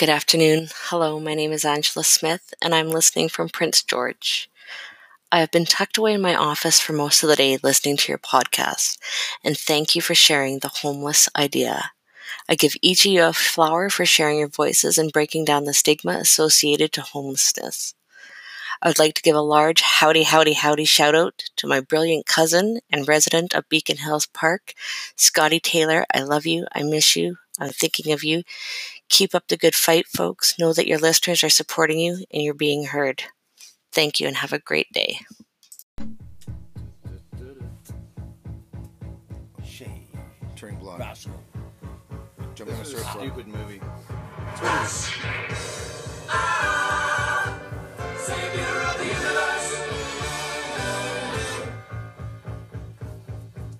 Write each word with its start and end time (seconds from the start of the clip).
Good 0.00 0.08
afternoon. 0.08 0.68
Hello, 0.84 1.20
my 1.20 1.34
name 1.34 1.52
is 1.52 1.62
Angela 1.62 2.04
Smith, 2.04 2.54
and 2.62 2.74
I'm 2.74 2.88
listening 2.88 3.28
from 3.28 3.50
Prince 3.50 3.82
George. 3.82 4.48
I 5.30 5.40
have 5.40 5.50
been 5.50 5.66
tucked 5.66 5.98
away 5.98 6.14
in 6.14 6.22
my 6.22 6.34
office 6.34 6.80
for 6.80 6.94
most 6.94 7.22
of 7.22 7.28
the 7.28 7.36
day 7.36 7.58
listening 7.62 7.98
to 7.98 8.10
your 8.10 8.16
podcast, 8.16 8.96
and 9.44 9.58
thank 9.58 9.94
you 9.94 10.00
for 10.00 10.14
sharing 10.14 10.60
the 10.60 10.68
homeless 10.68 11.28
idea. 11.36 11.90
I 12.48 12.54
give 12.54 12.76
each 12.80 13.04
of 13.04 13.12
you 13.12 13.24
a 13.24 13.34
flower 13.34 13.90
for 13.90 14.06
sharing 14.06 14.38
your 14.38 14.48
voices 14.48 14.96
and 14.96 15.12
breaking 15.12 15.44
down 15.44 15.64
the 15.64 15.74
stigma 15.74 16.12
associated 16.12 16.94
to 16.94 17.02
homelessness. 17.02 17.92
I 18.80 18.88
would 18.88 18.98
like 18.98 19.12
to 19.16 19.22
give 19.22 19.36
a 19.36 19.42
large 19.42 19.82
howdy, 19.82 20.22
howdy, 20.22 20.54
howdy 20.54 20.86
shout 20.86 21.14
out 21.14 21.42
to 21.56 21.66
my 21.66 21.80
brilliant 21.80 22.24
cousin 22.24 22.80
and 22.90 23.06
resident 23.06 23.52
of 23.52 23.68
Beacon 23.68 23.98
Hills 23.98 24.24
Park, 24.24 24.72
Scotty 25.14 25.60
Taylor. 25.60 26.06
I 26.14 26.22
love 26.22 26.46
you. 26.46 26.66
I 26.72 26.84
miss 26.84 27.16
you. 27.16 27.36
I'm 27.58 27.68
thinking 27.68 28.10
of 28.12 28.24
you. 28.24 28.42
Keep 29.10 29.34
up 29.34 29.48
the 29.48 29.56
good 29.56 29.74
fight, 29.74 30.06
folks. 30.06 30.58
Know 30.58 30.72
that 30.72 30.86
your 30.86 30.98
listeners 30.98 31.44
are 31.44 31.50
supporting 31.50 31.98
you 31.98 32.24
and 32.32 32.42
you're 32.42 32.54
being 32.54 32.86
heard. 32.86 33.24
Thank 33.92 34.20
you 34.20 34.26
and 34.28 34.36
have 34.36 34.52
a 34.52 34.58
great 34.58 34.90
day. 34.92 35.18
Shay. 39.64 40.06
Turning 40.56 40.78
blonde. 40.78 41.00
Roscoe. 41.00 41.30
Jumping 42.54 42.78
This 42.78 42.88
is 42.88 42.94
a 42.94 42.98
surfboard. 42.98 43.24
stupid 43.24 43.48
movie. 43.48 43.80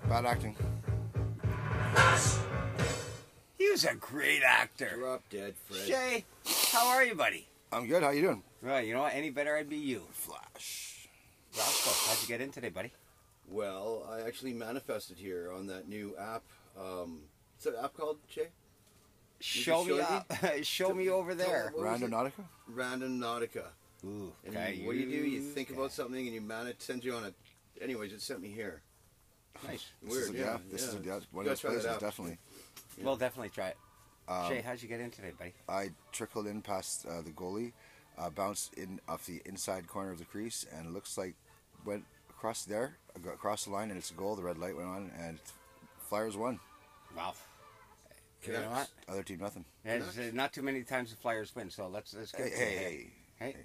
Bad 0.09 0.27
acting. 0.27 0.57
He 3.61 3.69
was 3.69 3.85
a 3.85 3.95
great 3.95 4.43
actor. 4.43 4.95
Drop 4.97 5.23
dead, 5.29 5.53
Fred. 5.67 5.87
Shay, 5.87 6.25
how 6.73 6.89
are 6.89 7.05
you, 7.05 7.15
buddy? 7.15 7.47
I'm 7.71 7.87
good. 7.87 8.03
How 8.03 8.09
you 8.09 8.23
doing? 8.23 8.43
Right, 8.63 8.87
you 8.87 8.95
know 8.95 9.03
what? 9.03 9.13
Any 9.13 9.29
better, 9.29 9.55
I'd 9.55 9.69
be 9.69 9.77
you. 9.77 10.05
Flash. 10.13 11.09
Roscoe, 11.55 11.91
how'd 12.09 12.23
you 12.23 12.27
get 12.27 12.41
in 12.41 12.53
today, 12.53 12.71
buddy? 12.71 12.91
Well, 13.51 14.09
I 14.11 14.23
actually 14.23 14.55
manifested 14.55 15.19
here 15.19 15.53
on 15.55 15.67
that 15.67 15.91
new 15.91 16.17
app. 16.19 16.43
Um, 16.75 17.21
what's 17.53 17.65
that 17.67 17.85
app 17.85 17.93
called, 17.93 18.17
Jay? 18.31 18.49
Show 19.41 19.85
me, 19.85 19.99
show 19.99 20.25
uh, 20.31 20.49
show 20.63 20.95
me 20.95 21.11
over 21.11 21.35
there. 21.35 21.71
What 21.75 21.85
was 21.85 22.01
Random 22.01 22.15
it? 22.15 22.17
Nautica? 22.17 22.45
Randonautica. 22.75 23.65
Ooh, 24.07 24.33
And 24.47 24.57
okay, 24.57 24.81
what 24.87 24.93
do 24.93 24.99
you 25.01 25.11
do? 25.11 25.29
You 25.29 25.43
think 25.43 25.69
okay. 25.69 25.79
about 25.79 25.93
something 25.93 26.25
and 26.25 26.35
you 26.35 26.41
man 26.41 26.67
it 26.67 26.81
sends 26.81 27.05
you 27.05 27.13
on 27.13 27.25
a. 27.25 27.85
Anyways, 27.85 28.15
it 28.15 28.23
sent 28.23 28.41
me 28.41 28.49
here. 28.49 28.81
Nice. 29.67 29.87
This 30.03 30.13
Weird, 30.13 30.23
is 30.23 30.31
a, 30.31 30.35
yeah. 30.35 30.57
This 30.71 30.83
is 30.85 30.95
a, 30.95 30.99
yeah. 30.99 31.05
yeah, 31.05 31.21
one 31.33 31.45
of 31.45 31.51
those 31.51 31.61
gotta 31.61 31.75
try 31.75 31.91
that 31.91 31.99
places, 31.99 32.21
out. 32.21 32.39
Definitely. 33.01 33.05
We'll 33.07 33.17
definitely 33.17 33.49
try 33.51 33.69
it. 33.69 33.77
Um, 34.29 34.49
Shay, 34.49 34.61
how'd 34.61 34.81
you 34.83 34.89
get 34.89 35.01
in 35.01 35.11
today, 35.11 35.33
buddy? 35.37 35.53
I 35.69 35.91
trickled 36.13 36.47
in 36.47 36.63
past 36.63 37.07
uh, 37.07 37.21
the 37.23 37.31
goalie, 37.31 37.73
uh, 38.19 38.31
bounced 38.31 38.75
in 38.75 39.01
off 39.09 39.27
the 39.27 39.41
inside 39.45 39.87
corner 39.89 40.13
of 40.13 40.19
the 40.19 40.25
crease, 40.25 40.65
and 40.77 40.95
looks 40.95 41.19
like 41.19 41.35
went 41.85 42.05
across 42.29 42.65
there, 42.65 42.97
across 43.17 43.65
the 43.65 43.71
line, 43.71 43.91
and 43.91 43.99
it's 43.99 44.11
a 44.11 44.15
goal. 44.15 44.37
The 44.37 44.43
red 44.43 44.59
light 44.59 44.77
went 44.77 44.89
on, 44.89 45.11
and 45.19 45.39
Flyers 46.09 46.37
won. 46.37 46.61
Wow. 47.17 47.35
You 48.47 48.53
know 48.55 48.71
what? 48.71 48.89
Other 49.09 49.23
team, 49.23 49.39
nothing. 49.41 49.65
It's, 49.85 50.17
uh, 50.17 50.31
not 50.33 50.53
too 50.53 50.63
many 50.63 50.83
times 50.83 51.11
the 51.11 51.17
Flyers 51.17 51.55
win, 51.55 51.69
so 51.69 51.89
let's 51.89 52.15
let's 52.15 52.33
get 52.33 52.47
Hey, 52.47 52.51
to 52.51 52.57
hey, 52.57 52.65
it. 52.65 52.79
hey. 52.79 53.11
Hey. 53.53 53.57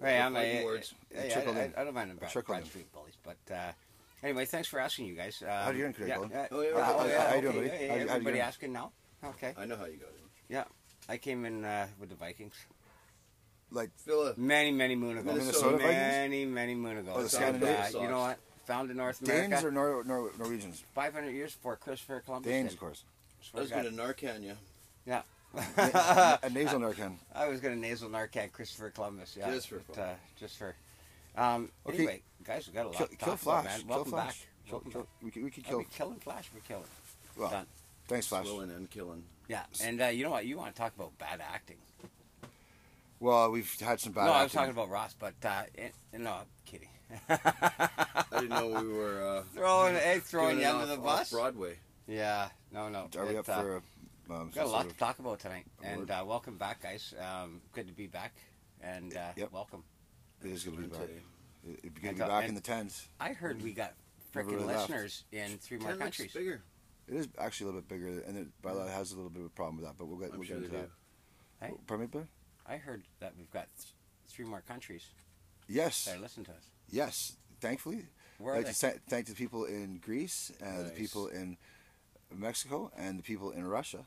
We're 0.00 0.08
Hey, 0.08 0.20
I'm 0.20 0.34
fighting 0.34 0.62
a, 0.62 0.64
words. 0.64 0.94
hey, 1.12 1.32
I, 1.34 1.38
I. 1.40 1.80
I 1.80 1.84
don't 1.84 1.94
mind 1.94 2.10
about 2.12 2.30
Trickled 2.30 2.58
Broad. 2.58 2.66
Street 2.66 2.92
bullies, 2.92 3.16
but 3.24 3.54
uh, 3.54 3.72
anyway, 4.24 4.44
thanks 4.46 4.66
for 4.68 4.80
asking, 4.80 5.06
you 5.06 5.14
guys. 5.14 5.40
Um, 5.42 5.48
How 5.48 5.70
you 5.70 5.78
doing 5.78 5.92
today, 5.94 6.08
yeah, 6.08 6.14
Colin? 6.16 6.32
uh, 6.32 6.46
Oh, 6.50 6.60
yeah, 6.62 6.70
uh, 6.70 6.84
how- 6.84 6.92
oh, 6.94 6.98
how 6.98 7.04
yeah, 7.06 7.34
you 7.36 7.40
doing, 7.42 7.56
okay, 7.56 7.66
buddy? 7.68 7.68
hey, 7.78 7.88
How 7.88 7.94
you- 7.94 8.00
how 8.00 8.14
everybody 8.14 8.36
doing? 8.36 8.40
asking 8.40 8.72
now? 8.72 8.92
Okay. 9.22 9.54
I 9.56 9.64
know 9.66 9.76
how 9.76 9.84
you 9.84 9.96
got 9.98 10.08
in. 10.08 10.14
Yeah, 10.48 10.64
I 11.08 11.16
came 11.18 11.44
in 11.44 11.64
uh, 11.64 11.86
with 12.00 12.08
the 12.10 12.14
Vikings 12.16 12.54
Like, 13.70 13.90
Philip. 13.98 14.36
many, 14.38 14.70
many 14.72 14.94
moon 14.96 15.18
ago. 15.18 15.32
Minnesota 15.32 15.76
Vikings? 15.78 15.92
Many, 15.94 16.44
many 16.46 16.74
moon 16.74 16.98
ago. 16.98 17.12
Oh, 17.12 17.16
the 17.16 17.20
And, 17.22 17.30
Scandinavians? 17.30 17.94
uh, 17.94 18.00
you 18.00 18.08
know 18.08 18.20
what? 18.20 18.38
Found 18.66 18.90
in 18.90 18.96
North 18.96 19.20
America. 19.22 19.50
Danes 19.50 19.64
or 19.64 19.70
Nor- 19.70 20.04
Nor- 20.04 20.32
Norwegians? 20.38 20.82
500 20.94 21.30
years 21.30 21.54
before 21.54 21.76
Christopher 21.76 22.20
Columbus. 22.24 22.50
Danes, 22.50 22.68
did. 22.70 22.74
of 22.74 22.80
course. 22.80 23.04
I 23.40 23.44
Swear 23.44 23.62
was 23.62 23.70
going 23.70 23.84
to 23.84 23.90
Narcan 23.90 24.42
you. 24.42 24.56
God. 25.06 25.24
A 26.42 26.50
nasal 26.50 26.80
Narcan. 26.80 27.16
I 27.34 27.46
was 27.48 27.60
going 27.60 27.74
to 27.74 27.80
nasal 27.80 28.08
Narcan 28.08 28.50
Christopher 28.52 28.90
Columbus. 28.90 29.36
Yeah, 29.38 29.50
Just 29.50 29.68
for 29.68 29.80
but, 29.88 29.98
uh, 29.98 30.14
just 30.38 30.56
for. 30.58 30.74
Um, 31.36 31.70
Okay. 31.86 31.96
Anyway, 31.98 32.22
guys, 32.44 32.66
we 32.68 32.72
got 32.74 32.84
a 32.86 32.88
lot 32.88 32.96
Kill, 32.96 33.06
to 33.08 33.16
kill 33.16 33.28
talk 33.28 33.38
Flash. 33.38 33.64
about, 33.64 33.64
man. 33.70 33.78
Kill 33.80 33.88
Welcome 33.88 34.12
Flash. 34.12 34.26
back. 34.26 34.36
Kill, 34.66 34.72
Welcome 34.72 34.92
kill, 34.92 35.00
back. 35.02 35.10
we 35.22 35.30
could, 35.30 35.44
we 35.44 35.50
could 35.50 35.64
Are 35.64 35.68
kill. 35.68 35.78
we 35.78 35.84
killing 35.84 36.18
Flash? 36.20 36.50
We're 36.54 36.60
killing. 36.60 36.84
Well, 37.36 37.50
Done. 37.50 37.66
thanks, 38.08 38.26
Flash. 38.28 38.46
Swilling 38.46 38.70
and 38.70 38.88
killing. 38.90 39.24
Yeah, 39.48 39.62
and 39.82 40.00
uh, 40.00 40.06
you 40.06 40.24
know 40.24 40.30
what? 40.30 40.46
You 40.46 40.56
want 40.56 40.74
to 40.74 40.80
talk 40.80 40.94
about 40.96 41.16
bad 41.18 41.40
acting? 41.42 41.76
Well, 43.20 43.50
we've 43.50 43.70
had 43.80 44.00
some 44.00 44.12
bad 44.12 44.26
no, 44.26 44.32
I 44.32 44.42
was 44.44 44.52
talking 44.52 44.70
about 44.70 44.90
Ross, 44.90 45.14
but 45.18 45.34
uh, 45.44 45.62
it, 45.74 45.94
no, 46.16 46.30
I'm 46.32 46.46
kidding. 46.66 46.88
I 47.28 47.88
didn't 48.32 48.48
know 48.50 48.68
we 48.82 48.88
were 48.92 49.22
uh, 49.22 49.42
throwing, 49.54 49.94
hey, 49.94 50.18
throwing 50.20 50.56
doing 50.56 50.66
you 50.68 50.72
under 50.72 50.86
the 50.86 50.94
off 50.98 51.04
bus. 51.04 51.30
Broadway. 51.30 51.76
Yeah, 52.06 52.48
no, 52.72 52.88
no. 52.88 53.08
Are 53.18 53.24
we 53.26 53.34
It, 53.34 53.38
up 53.38 53.48
uh, 53.48 53.60
for 53.62 53.76
a, 53.76 54.34
um, 54.34 54.50
Got 54.54 54.64
a 54.66 54.68
lot 54.68 54.88
to 54.88 54.94
talk 54.96 55.18
about 55.18 55.40
tonight, 55.40 55.64
award. 55.82 55.98
and 56.00 56.10
uh, 56.10 56.24
welcome 56.26 56.56
back, 56.56 56.82
guys. 56.82 57.14
Um, 57.20 57.60
good 57.72 57.86
to 57.86 57.92
be 57.94 58.06
back, 58.06 58.34
and 58.82 59.16
uh, 59.16 59.28
Yep. 59.36 59.52
welcome. 59.52 59.84
Of, 60.40 60.46
It 60.46 60.52
is 60.52 60.64
going 60.64 60.76
to 60.76 60.82
be 60.82 60.88
I 60.88 60.90
back. 60.90 60.98
tell 61.06 61.08
you. 61.16 61.22
It- 61.72 61.78
It'd 61.78 61.94
be 61.94 62.00
good 62.02 62.08
And, 62.10 62.18
to 62.18 62.24
be 62.24 62.28
back 62.28 62.48
in 62.48 62.54
the 62.54 62.60
tens. 62.60 63.08
I 63.20 63.32
heard 63.32 63.62
we 63.62 63.72
got 63.72 63.94
Never 64.34 64.48
freaking 64.50 64.54
really 64.54 64.66
left. 64.66 64.90
listeners 64.90 65.24
in 65.32 65.58
three 65.58 65.78
more 65.78 65.90
Ten 65.90 65.98
looks 65.98 66.16
countries. 66.18 66.32
bigger. 66.32 66.62
It 67.08 67.14
is 67.14 67.28
actually 67.38 67.64
a 67.64 67.66
little 67.68 67.80
bit 67.82 67.88
bigger, 67.88 68.20
and 68.26 68.36
it, 68.38 68.62
Bylaw 68.62 68.88
has 68.90 69.12
a 69.12 69.16
little 69.16 69.30
bit 69.30 69.40
of 69.40 69.46
a 69.46 69.50
problem 69.50 69.76
with 69.76 69.84
that, 69.86 69.96
but 69.98 70.06
we'll 70.06 70.18
get, 70.18 70.32
I'm 70.32 70.38
we'll 70.38 70.46
sure 70.46 70.58
get 70.60 70.70
they 70.70 70.76
into 70.78 70.86
do. 70.88 70.92
that. 71.60 71.66
Hey? 71.66 71.72
Oh, 71.74 71.80
pardon 71.86 72.06
me, 72.06 72.10
Bill? 72.10 72.26
I 72.66 72.76
heard 72.78 73.02
that 73.20 73.34
we've 73.36 73.50
got 73.50 73.68
th- 73.78 73.92
three 74.28 74.44
more 74.46 74.62
countries 74.62 75.06
Yes, 75.68 76.04
that 76.06 76.20
listen 76.20 76.44
to 76.44 76.50
us. 76.52 76.64
yes. 76.90 77.36
Thankfully, 77.60 78.06
Where 78.38 78.52
I'd 78.54 78.56
are 78.56 78.60
like 78.60 78.66
they? 78.66 78.72
to 78.72 78.78
thank, 78.78 79.04
thank 79.08 79.26
the 79.26 79.34
people 79.34 79.64
in 79.64 79.98
Greece, 79.98 80.50
and 80.60 80.80
the 80.80 80.84
Nice. 80.88 80.98
people 80.98 81.28
in 81.28 81.56
Mexico, 82.34 82.90
and 82.96 83.18
the 83.18 83.22
people 83.22 83.50
in 83.52 83.64
Russia 83.66 84.04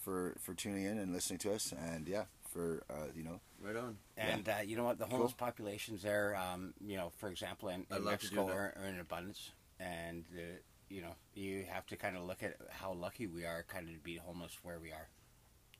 for 0.00 0.36
for 0.40 0.54
tuning 0.54 0.84
in 0.84 0.98
and 0.98 1.12
listening 1.12 1.38
to 1.40 1.52
us, 1.54 1.72
and 1.72 2.06
yeah, 2.08 2.24
for 2.54 2.82
uh, 2.88 3.08
you 3.14 3.24
know, 3.24 3.40
Right 3.60 3.76
on. 3.76 3.96
And 4.16 4.48
uh, 4.48 4.56
you 4.64 4.76
know 4.76 4.84
what? 4.84 4.98
The 4.98 5.04
Cool. 5.04 5.16
homeless 5.16 5.32
populations 5.32 6.02
there, 6.02 6.36
um, 6.36 6.72
you 6.86 6.96
know, 6.96 7.10
for 7.18 7.28
example, 7.30 7.68
in, 7.70 7.84
in 7.90 8.04
love 8.04 8.20
to 8.20 8.28
do 8.28 8.36
Mexico 8.36 8.48
are, 8.48 8.74
are 8.78 8.86
in 8.86 9.00
abundance, 9.00 9.50
and 9.80 10.24
uh, 10.36 10.40
you 10.88 11.00
know, 11.02 11.14
you 11.34 11.64
have 11.68 11.86
to 11.86 11.96
kind 11.96 12.16
of 12.16 12.24
look 12.24 12.42
at 12.42 12.56
how 12.70 12.92
lucky 12.92 13.26
we 13.26 13.44
are, 13.44 13.64
kind 13.68 13.88
of 13.88 13.94
to 13.94 14.00
be 14.00 14.16
homeless 14.16 14.56
where 14.62 14.78
we 14.78 14.92
are. 14.92 15.08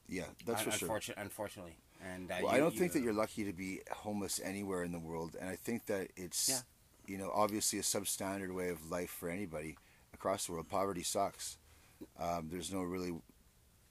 yeah, 0.08 0.24
that's 0.46 0.60
Un- 0.60 0.64
for 0.64 0.70
sure. 0.72 0.86
unfortunate- 0.86 1.18
Unfortunately, 1.18 1.76
and 2.04 2.30
uh, 2.30 2.34
Well, 2.42 2.50
you- 2.52 2.56
I 2.56 2.58
don't 2.58 2.72
you- 2.74 2.80
think 2.80 2.92
that 2.94 3.02
you're 3.02 3.12
lucky 3.12 3.44
to 3.44 3.52
be 3.52 3.80
homeless 3.92 4.40
anywhere 4.42 4.82
in 4.82 4.90
the 4.92 4.98
world, 4.98 5.36
and 5.40 5.48
I 5.48 5.56
think 5.56 5.86
that 5.86 6.08
it's, 6.16 6.48
Yeah. 6.48 6.60
you 7.06 7.18
know, 7.18 7.30
obviously 7.32 7.78
a 7.78 7.82
substandard 7.82 8.52
way 8.54 8.70
of 8.70 8.90
life 8.90 9.10
for 9.10 9.28
anybody 9.28 9.76
across 10.14 10.46
the 10.46 10.52
world. 10.52 10.68
Poverty 10.68 11.02
sucks. 11.02 11.58
Um, 12.18 12.48
there's 12.50 12.72
no 12.72 12.80
really, 12.82 13.14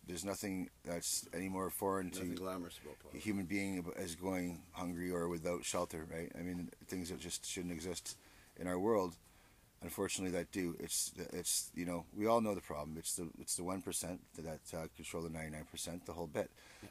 there's 0.08 0.26
nothing 0.26 0.70
that's 0.84 1.26
any 1.34 1.50
more 1.50 1.70
foreign 1.70 2.08
Nothing 2.08 2.32
to 2.32 2.36
glamorous 2.36 2.80
about 2.84 2.96
a 3.14 3.18
human 3.18 3.46
being 3.46 3.86
as 3.98 4.16
going 4.16 4.64
hungry 4.72 5.12
or 5.12 5.28
without 5.30 5.64
shelter, 5.64 6.06
right? 6.12 6.32
I 6.38 6.42
mean, 6.42 6.70
things 6.88 7.10
that 7.10 7.20
just 7.20 7.46
shouldn't 7.46 7.74
exist 7.74 8.18
in 8.60 8.68
our 8.68 8.78
world. 8.80 9.16
Unfortunately, 9.82 10.32
that 10.38 10.52
do. 10.52 10.76
It's 10.80 11.12
it's 11.34 11.70
you 11.76 11.86
know 11.86 12.06
we 12.16 12.26
all 12.26 12.40
know 12.40 12.56
the 12.56 12.62
problem. 12.62 12.96
It's 12.98 13.16
the 13.16 13.28
it's 13.40 13.56
the 13.56 13.64
one 13.64 13.82
percent 13.82 14.22
that 14.38 14.62
uh, 14.74 14.88
control 14.96 15.24
the 15.24 15.30
ninety 15.30 15.52
nine 15.52 15.66
percent. 15.70 16.06
The 16.06 16.14
whole 16.14 16.28
bit. 16.28 16.50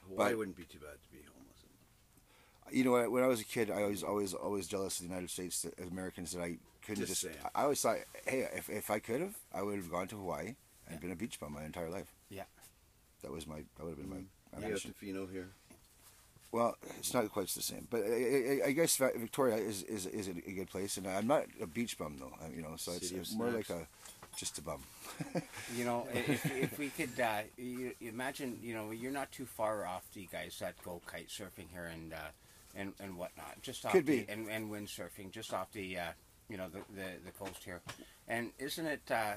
Hawaii 0.08 0.30
but- 0.30 0.38
wouldn't 0.38 0.56
be 0.56 0.64
too 0.64 0.78
bad 0.78 1.02
to 1.02 1.08
be 1.10 1.18
homeless. 1.18 1.38
You 2.70 2.84
know, 2.84 3.10
when 3.10 3.22
I, 3.22 3.26
was 3.26 3.40
a 3.40 3.44
kid, 3.44 3.70
I 3.70 3.84
was 3.86 4.02
always 4.02 4.32
always 4.34 4.66
jealous 4.66 4.98
of 4.98 5.04
the 5.06 5.10
United 5.10 5.30
States, 5.30 5.62
that, 5.62 5.78
Americans, 5.90 6.32
that 6.32 6.42
I 6.42 6.58
couldn't 6.80 7.06
Just 7.06 7.20
just. 7.20 7.20
saying. 7.22 7.36
I 7.54 7.64
always 7.64 7.82
thought, 7.82 7.98
hey, 8.26 8.48
if, 8.54 8.70
if 8.70 8.90
I 8.90 8.98
could 8.98 9.20
have, 9.20 9.34
I 9.52 9.62
would 9.62 9.76
have 9.76 9.90
gone 9.90 10.06
to 10.08 10.16
Hawaii 10.16 10.54
and 10.88 11.00
been 11.00 11.12
a 11.12 11.16
beach 11.16 11.38
bum 11.38 11.52
my 11.52 11.64
entire 11.64 11.90
life. 11.90 12.14
Yeah. 12.30 12.44
That 13.22 13.32
was 13.32 13.46
my. 13.46 13.56
That 13.76 13.84
would 13.84 13.96
have 13.96 13.98
been 13.98 14.10
my. 14.10 14.60
my 14.60 14.66
You 14.66 14.72
have. 14.72 14.82
Tofino 14.82 15.30
here. 15.30 15.48
Well, 16.52 16.76
it's 16.98 17.14
not 17.14 17.30
quite 17.32 17.48
the 17.48 17.62
same, 17.62 17.88
but 17.90 18.02
I, 18.02 18.60
I, 18.64 18.66
I 18.66 18.72
guess 18.72 18.98
Victoria 18.98 19.56
is, 19.56 19.82
is 19.84 20.04
is 20.04 20.28
a 20.28 20.32
good 20.34 20.68
place, 20.68 20.98
and 20.98 21.06
I'm 21.06 21.26
not 21.26 21.44
a 21.62 21.66
beach 21.66 21.96
bum 21.96 22.18
though. 22.18 22.34
You 22.54 22.60
know, 22.60 22.74
so 22.76 22.92
it's, 22.92 23.08
City 23.08 23.14
of 23.16 23.22
it's 23.22 23.34
more 23.34 23.50
like 23.50 23.70
a 23.70 23.86
just 24.36 24.58
a 24.58 24.62
bum. 24.62 24.82
You 25.76 25.84
know, 25.86 26.06
if, 26.12 26.44
if 26.56 26.78
we 26.78 26.90
could 26.90 27.18
uh, 27.18 27.40
you, 27.56 27.92
you 27.98 28.10
imagine, 28.10 28.58
you 28.62 28.74
know, 28.74 28.90
you're 28.90 29.12
not 29.12 29.32
too 29.32 29.46
far 29.46 29.86
off 29.86 30.02
the 30.12 30.28
guys 30.30 30.58
that 30.60 30.74
go 30.84 31.00
kite 31.06 31.28
surfing 31.28 31.70
here 31.72 31.90
and 31.90 32.12
uh, 32.12 32.16
and 32.74 32.92
and 33.00 33.16
whatnot, 33.16 33.62
just 33.62 33.86
off 33.86 33.92
Could 33.92 34.04
the, 34.04 34.20
be. 34.20 34.30
and 34.30 34.48
and 34.50 34.70
windsurfing, 34.70 35.30
just 35.30 35.54
off 35.54 35.72
the 35.72 35.98
uh, 35.98 36.12
you 36.50 36.58
know 36.58 36.68
the, 36.68 36.80
the 36.94 37.08
the 37.24 37.30
coast 37.30 37.64
here, 37.64 37.80
and 38.28 38.50
isn't 38.58 38.86
it? 38.86 39.02
Uh, 39.10 39.34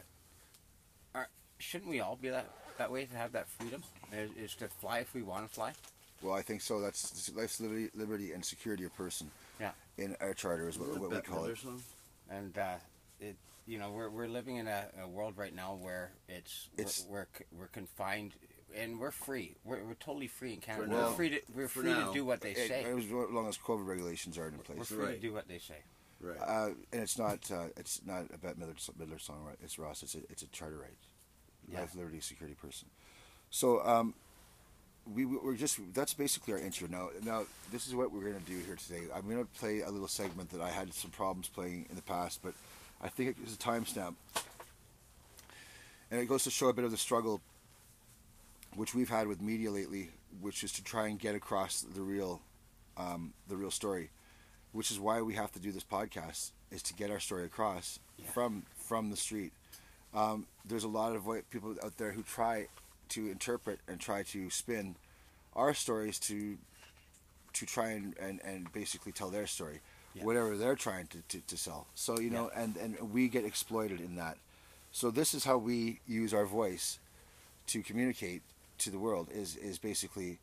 are, 1.14 1.30
shouldn't 1.60 1.90
we 1.90 2.02
all 2.02 2.18
be 2.18 2.30
that 2.30 2.50
that 2.78 2.92
way 2.92 3.06
to 3.06 3.16
have 3.18 3.32
that 3.34 3.48
freedom? 3.48 3.84
Is, 4.14 4.30
is 4.38 4.56
to 4.56 4.68
fly 4.68 5.00
if 5.00 5.14
we 5.14 5.22
want 5.22 5.48
to 5.48 5.54
fly? 5.54 5.74
Well, 6.22 6.34
I 6.34 6.42
think 6.42 6.62
so. 6.62 6.80
That's 6.82 7.32
life's 7.36 7.60
liberty, 7.60 7.90
liberty 7.96 8.32
and 8.32 8.44
security 8.44 8.84
of 8.86 8.96
person. 8.96 9.30
Yeah. 9.60 9.72
In 9.98 10.16
our 10.22 10.34
charter 10.34 10.68
is 10.70 10.78
what, 10.78 10.90
Isn't 10.90 10.94
that 10.96 11.02
what 11.02 11.10
we 11.12 11.16
Bette 11.18 11.28
call 11.28 11.44
Midler 11.44 11.52
it. 11.52 11.58
song? 11.60 11.82
and 12.30 12.58
uh, 12.58 12.74
it 13.20 13.36
you 13.68 13.78
know 13.78 13.92
we're 13.92 14.10
we're 14.10 14.28
living 14.28 14.56
in 14.56 14.68
a, 14.68 14.86
a 15.04 15.08
world 15.08 15.34
right 15.38 15.54
now 15.56 15.78
where 15.80 16.12
it's 16.28 16.70
It's- 16.78 17.06
we're, 17.10 17.28
we're 17.52 17.60
we're 17.62 17.68
confined 17.68 18.32
and 18.76 19.00
we're 19.00 19.12
free. 19.12 19.56
We're, 19.64 19.84
we're 19.84 19.94
totally 19.96 20.28
free 20.28 20.54
in 20.54 20.60
Canada. 20.60 20.90
We're 20.90 21.12
free 21.14 21.30
to 21.30 21.40
we're 21.56 21.68
For 21.68 21.82
free 21.82 21.92
now. 21.92 22.08
to 22.08 22.14
do 22.14 22.26
what 22.26 22.42
they 22.42 22.52
It- 22.52 22.68
say. 22.68 22.84
as 22.84 23.10
long 23.12 23.48
as 23.48 23.58
COVID 23.58 23.86
regulations 23.86 24.38
are 24.38 24.48
in 24.48 24.54
place, 24.54 24.68
we're 24.70 24.76
place. 24.76 24.88
free 24.90 25.06
Right. 25.06 25.16
to 25.16 25.28
do 25.28 25.34
what 25.34 25.48
they 25.48 25.60
say. 25.60 25.78
Right. 26.22 26.38
Uh, 26.42 26.70
and 26.92 27.02
it's 27.04 27.18
not 27.20 27.50
uh, 27.52 27.66
it's 27.78 28.02
not 28.06 28.26
a 28.34 28.38
Bette 28.38 28.56
Midler, 28.60 28.76
Midler 28.98 29.22
song, 29.22 29.44
right? 29.46 29.58
It's 29.64 29.78
Ross. 29.78 30.02
It's 30.02 30.16
a 30.16 30.20
it's 30.30 30.42
a 30.44 30.48
charter 30.48 30.78
right, 30.78 30.98
Yeah. 31.72 31.82
life, 31.82 31.96
liberty, 31.96 32.20
security 32.20 32.56
person. 32.62 32.88
So 33.50 33.86
um, 33.86 34.14
we 35.14 35.26
we're 35.26 35.56
just 35.56 35.80
that's 35.94 36.14
basically 36.14 36.54
our 36.54 36.60
intro. 36.60 36.88
Now 36.88 37.10
now 37.24 37.44
this 37.72 37.88
is 37.88 37.96
what 37.96 38.12
we're 38.12 38.24
gonna 38.26 38.40
do 38.46 38.58
here 38.60 38.76
today. 38.76 39.02
I'm 39.16 39.28
gonna 39.30 39.46
play 39.60 39.82
a 39.82 39.90
little 39.90 40.08
segment 40.08 40.50
that 40.52 40.62
I 40.62 40.70
had 40.70 40.94
some 40.94 41.12
problems 41.12 41.48
playing 41.48 41.86
in 41.90 41.96
the 41.96 42.02
past, 42.02 42.42
but 42.44 42.54
I 43.02 43.10
think 43.10 43.36
it's 43.44 43.54
a 43.56 43.58
timestamp, 43.58 44.16
and 46.12 46.20
it 46.20 46.28
goes 46.28 46.44
to 46.44 46.52
show 46.52 46.68
a 46.70 46.74
bit 46.74 46.86
of 46.86 46.92
the 46.92 46.98
struggle 46.98 47.42
which 48.76 48.94
we've 48.94 49.10
had 49.10 49.28
with 49.28 49.42
media 49.42 49.72
lately, 49.72 50.10
which 50.42 50.64
is 50.64 50.72
to 50.74 50.84
try 50.84 51.08
and 51.08 51.18
get 51.20 51.34
across 51.36 51.82
the 51.82 52.02
real 52.02 52.42
um, 52.98 53.34
the 53.48 53.56
real 53.58 53.72
story 53.72 54.10
which 54.72 54.92
is 54.92 55.00
why 55.00 55.22
we 55.22 55.34
have 55.36 55.50
to 55.54 55.60
do 55.60 55.72
this 55.72 55.86
podcast 55.86 56.52
is 56.70 56.82
to 56.82 56.94
get 56.94 57.10
our 57.10 57.20
story 57.20 57.46
across 57.46 57.98
Yeah. 58.18 58.26
from 58.32 58.64
from 58.76 59.10
the 59.10 59.16
street. 59.16 59.54
Um, 60.16 60.48
there's 60.64 60.84
a 60.86 60.88
lot 60.90 61.16
of 61.16 61.26
white 61.26 61.50
people 61.50 61.76
out 61.84 61.98
there 61.98 62.12
who 62.12 62.24
try 62.24 62.68
to 63.10 63.28
interpret 63.30 63.80
and 63.88 64.00
try 64.00 64.24
to 64.24 64.50
spin 64.50 64.96
our 65.56 65.74
stories 65.74 66.20
to 66.20 66.58
to 67.54 67.66
try 67.66 67.92
and, 67.92 68.16
and, 68.20 68.42
and 68.44 68.72
basically 68.74 69.14
tell 69.14 69.30
their 69.30 69.48
story, 69.48 69.80
Yeah. 70.14 70.26
whatever 70.26 70.58
they're 70.58 70.76
trying 70.76 71.08
to, 71.08 71.22
to, 71.30 71.40
to 71.48 71.56
sell. 71.58 71.88
So 71.96 72.20
you 72.20 72.30
know, 72.30 72.50
and, 72.56 72.76
and 72.76 73.14
we 73.14 73.30
get 73.30 73.46
exploited 73.46 74.02
in 74.02 74.16
that. 74.16 74.38
So 74.92 75.10
this 75.12 75.34
is 75.34 75.46
how 75.46 75.58
we 75.58 76.00
use 76.08 76.34
our 76.34 76.46
voice 76.46 77.00
to 77.68 77.82
communicate 77.82 78.42
to 78.80 78.90
the 78.90 79.00
world 79.00 79.30
is 79.34 79.56
is 79.56 79.78
basically 79.80 80.40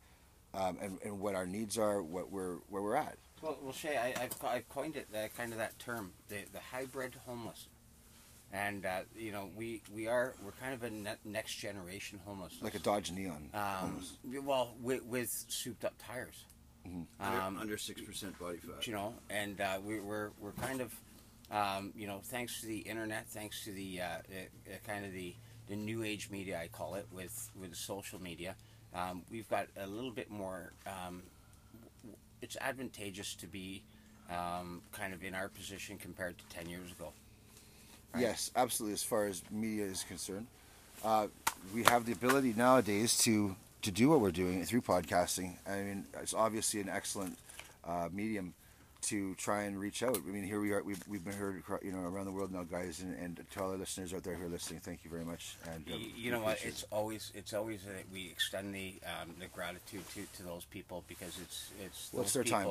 um, 0.54 0.78
and, 0.80 0.98
and 1.04 1.20
what 1.20 1.34
our 1.34 1.46
needs 1.46 1.78
are, 1.78 2.02
what 2.02 2.30
we're 2.30 2.56
where 2.70 2.82
we're 2.82 2.96
at. 2.96 3.16
Well, 3.42 3.58
well, 3.62 3.72
Shay, 3.72 3.96
I, 3.96 4.22
I've, 4.22 4.44
I've 4.44 4.68
coined 4.68 4.96
it 4.96 5.08
uh, 5.14 5.26
kind 5.36 5.52
of 5.52 5.58
that 5.58 5.78
term, 5.78 6.12
the 6.28 6.36
the 6.52 6.60
hybrid 6.72 7.16
homeless, 7.26 7.66
and 8.52 8.84
uh, 8.84 9.00
you 9.16 9.32
know 9.32 9.49
we, 9.56 9.82
we 9.94 10.06
are 10.06 10.34
we're 10.44 10.52
kind 10.52 10.75
of 10.75 10.82
a 10.82 10.90
ne- 10.90 11.16
next 11.25 11.54
generation 11.56 12.20
homeless. 12.25 12.54
like 12.60 12.75
a 12.75 12.78
Dodge 12.78 13.10
Neon. 13.10 13.49
um, 13.54 14.02
well 14.44 14.75
with, 14.82 15.04
with 15.04 15.31
souped 15.49 15.84
up 15.84 15.94
tires. 15.99 16.44
under, 16.84 17.40
Um, 17.40 17.58
under 17.58 17.78
six 17.78 18.00
percent 18.02 18.38
body 18.38 18.58
fat. 18.58 18.87
you 18.87 18.93
know, 18.93 19.14
and 19.31 19.60
uh, 19.60 19.78
we, 19.84 20.00
we're 20.00 20.31
we're 20.40 20.52
kind 20.52 20.81
of, 20.81 20.93
um, 21.50 21.93
you 21.96 22.06
know, 22.06 22.20
thanks 22.25 22.60
to 22.60 22.66
the 22.66 22.78
internet, 22.78 23.26
thanks 23.28 23.64
to 23.64 23.72
the 23.72 24.00
uh, 24.00 24.04
uh, 24.04 24.08
uh, 24.72 24.76
kind 24.87 25.04
of 25.04 25.12
the 25.12 25.34
the 25.69 25.76
new 25.76 26.02
age 26.02 26.28
media, 26.31 26.58
I 26.60 26.69
call 26.69 26.94
it, 26.96 27.06
with 27.12 27.50
with 27.58 27.75
social 27.76 28.20
media, 28.20 28.56
um, 28.94 29.22
we've 29.31 29.49
got 29.49 29.69
a 29.76 29.87
little 29.87 30.10
bit 30.10 30.31
more. 30.31 30.72
Um, 30.87 31.22
it's 32.43 32.56
advantageous 32.60 33.37
to 33.37 33.46
be 33.46 33.84
um, 34.28 34.82
kind 34.90 35.14
of 35.14 35.22
in 35.22 35.32
our 35.34 35.49
position 35.49 35.96
compared 35.99 36.37
to 36.38 36.44
ten 36.54 36.69
years 36.69 36.90
ago. 36.90 37.12
Right. 38.14 38.23
Yes, 38.23 38.50
absolutely. 38.56 38.94
As 38.94 39.03
far 39.03 39.26
as 39.26 39.43
media 39.50 39.85
is 39.85 40.05
concerned, 40.05 40.47
uh, 41.05 41.29
we 41.75 41.85
have 41.85 42.06
the 42.06 42.12
ability 42.12 42.55
nowadays 42.56 43.19
to 43.19 43.56
to 43.82 43.91
do 43.91 44.09
what 44.09 44.20
we're 44.20 44.31
doing 44.31 44.64
through 44.64 44.82
podcasting. 44.82 45.55
I 45.69 45.82
mean, 45.82 46.05
it's 46.20 46.35
obviously 46.35 46.81
an 46.81 46.88
excellent 46.88 47.37
uh, 47.85 48.09
medium 48.12 48.55
to 49.03 49.35
try 49.35 49.62
and 49.64 49.79
reach 49.81 50.03
out. 50.03 50.17
I 50.17 50.31
mean, 50.31 50.44
here 50.44 50.61
we 50.61 50.73
are. 50.73 50.82
We've, 50.82 51.03
we've 51.09 51.25
been 51.25 51.35
heard, 51.35 51.62
you 51.82 51.91
know, 51.91 52.05
around 52.05 52.26
the 52.26 52.31
world 52.31 52.53
now, 52.53 52.62
guys, 52.62 53.00
and, 53.00 53.19
and 53.19 53.44
to 53.50 53.61
all 53.62 53.73
our 53.73 53.76
listeners 53.76 54.14
out 54.14 54.23
there 54.23 54.35
who 54.35 54.47
are 54.47 54.49
listening, 54.49 54.79
thank 54.81 55.05
you 55.05 55.11
very 55.11 55.25
much. 55.25 55.56
And 55.75 55.85
uh, 55.91 55.97
you 56.17 56.31
know 56.31 56.41
what? 56.41 56.64
It's 56.64 56.85
always 56.93 57.32
it's 57.35 57.53
always 57.53 57.82
that 57.82 58.05
we 58.12 58.26
extend 58.31 58.73
the 58.75 58.94
um, 59.05 59.31
the 59.41 59.47
gratitude 59.47 60.09
to, 60.14 60.25
to 60.37 60.43
those 60.44 60.64
people 60.67 61.03
because 61.09 61.38
it's 61.43 61.70
it's 61.85 62.11
Well, 62.12 62.23
those 62.23 62.32
their 62.32 62.44
time. 62.44 62.69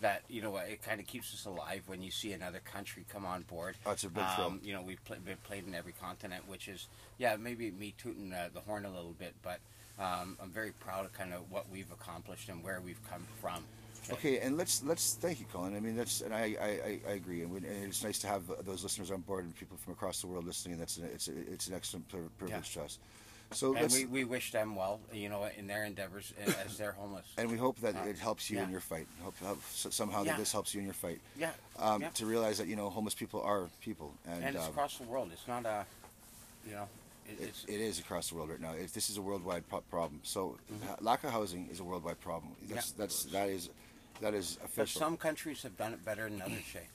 That 0.00 0.22
you 0.28 0.42
know 0.42 0.56
it 0.56 0.82
kind 0.82 1.00
of 1.00 1.06
keeps 1.06 1.32
us 1.34 1.44
alive 1.46 1.82
when 1.86 2.02
you 2.02 2.10
see 2.10 2.32
another 2.32 2.60
country 2.60 3.04
come 3.12 3.24
on 3.24 3.42
board. 3.42 3.76
Oh, 3.86 3.92
a 3.92 4.08
big. 4.08 4.24
Um, 4.38 4.60
you 4.62 4.72
know, 4.72 4.82
we've 4.82 5.02
been 5.04 5.36
played 5.44 5.66
in 5.66 5.74
every 5.74 5.94
continent, 6.00 6.48
which 6.48 6.68
is 6.68 6.88
yeah, 7.18 7.36
maybe 7.36 7.70
me 7.70 7.94
tooting 7.98 8.32
uh, 8.32 8.48
the 8.52 8.60
horn 8.60 8.84
a 8.84 8.90
little 8.90 9.14
bit, 9.18 9.34
but 9.42 9.60
um, 9.98 10.36
I'm 10.42 10.50
very 10.50 10.72
proud 10.72 11.04
of 11.04 11.12
kind 11.12 11.32
of 11.32 11.50
what 11.50 11.66
we've 11.70 11.90
accomplished 11.92 12.48
and 12.48 12.62
where 12.64 12.80
we've 12.80 13.00
come 13.08 13.26
from. 13.40 13.62
Okay, 14.10 14.38
and 14.38 14.56
let's 14.56 14.82
let's 14.82 15.14
thank 15.14 15.40
you, 15.40 15.46
Colin. 15.52 15.76
I 15.76 15.80
mean, 15.80 15.96
that's 15.96 16.22
and 16.22 16.34
I 16.34 16.56
I, 16.60 17.00
I, 17.08 17.12
agree, 17.12 17.42
and, 17.42 17.50
we, 17.50 17.58
and 17.58 17.84
it's 17.84 18.02
nice 18.02 18.18
to 18.20 18.26
have 18.26 18.42
those 18.64 18.82
listeners 18.82 19.10
on 19.10 19.20
board 19.20 19.44
and 19.44 19.54
people 19.54 19.76
from 19.76 19.92
across 19.92 20.20
the 20.20 20.26
world 20.26 20.46
listening. 20.46 20.78
That's 20.78 20.96
an, 20.96 21.08
it's 21.12 21.28
a, 21.28 21.32
it's 21.52 21.68
an 21.68 21.74
excellent 21.74 22.08
pri- 22.08 22.20
privilege 22.38 22.72
to 22.74 22.82
us. 22.82 22.98
So 23.52 23.74
And 23.74 23.90
we, 23.92 24.04
we 24.04 24.24
wish 24.24 24.52
them 24.52 24.76
well, 24.76 25.00
you 25.12 25.28
know, 25.28 25.48
in 25.58 25.66
their 25.66 25.84
endeavors 25.84 26.32
uh, 26.46 26.52
as 26.64 26.76
they're 26.78 26.92
homeless. 26.92 27.26
and 27.36 27.50
we 27.50 27.56
hope 27.56 27.80
that 27.80 27.96
Uh, 27.96 28.08
it 28.08 28.18
helps 28.18 28.48
you 28.50 28.60
in 28.60 28.70
your 28.70 28.80
fight. 28.80 29.06
Hope, 29.22 29.34
somehow 29.74 30.22
Yeah. 30.22 30.32
that 30.32 30.38
this 30.38 30.52
helps 30.52 30.72
you 30.74 30.80
in 30.80 30.86
your 30.86 30.94
fight. 30.94 31.20
Yeah, 31.36 31.50
Um, 31.78 32.02
yeah. 32.02 32.10
To 32.10 32.26
realize 32.26 32.58
that 32.58 32.68
you 32.68 32.76
know 32.76 32.90
homeless 32.90 33.14
people 33.14 33.42
are 33.42 33.68
people, 33.80 34.14
and, 34.26 34.44
and 34.44 34.54
it's 34.56 34.64
um, 34.64 34.70
across 34.70 34.98
the 34.98 35.04
world. 35.04 35.30
It's 35.32 35.48
not 35.48 35.66
a, 35.66 35.84
you 36.66 36.74
know, 36.74 36.88
it, 37.26 37.40
it, 37.40 37.48
it's 37.48 37.64
it 37.64 37.80
is 37.80 37.98
across 37.98 38.28
the 38.28 38.36
world 38.36 38.50
right 38.50 38.60
now. 38.60 38.72
It, 38.72 38.92
this 38.92 39.10
is 39.10 39.16
a 39.16 39.22
worldwide 39.22 39.68
pro- 39.68 39.80
problem. 39.90 40.20
So 40.22 40.56
Mm-hmm. 40.72 41.04
lack 41.04 41.24
of 41.24 41.30
housing 41.32 41.68
is 41.72 41.80
a 41.80 41.84
worldwide 41.84 42.20
problem. 42.20 42.52
That's 42.68 42.92
that's 42.92 43.24
that 43.32 43.48
is 43.48 43.68
that 44.20 44.34
is 44.34 44.58
But 44.76 44.88
some 44.88 45.16
countries 45.16 45.62
have 45.62 45.76
done 45.76 45.92
it 45.92 46.04
better 46.04 46.28
than 46.30 46.40
others, 46.42 46.62
Shay. 46.72 46.86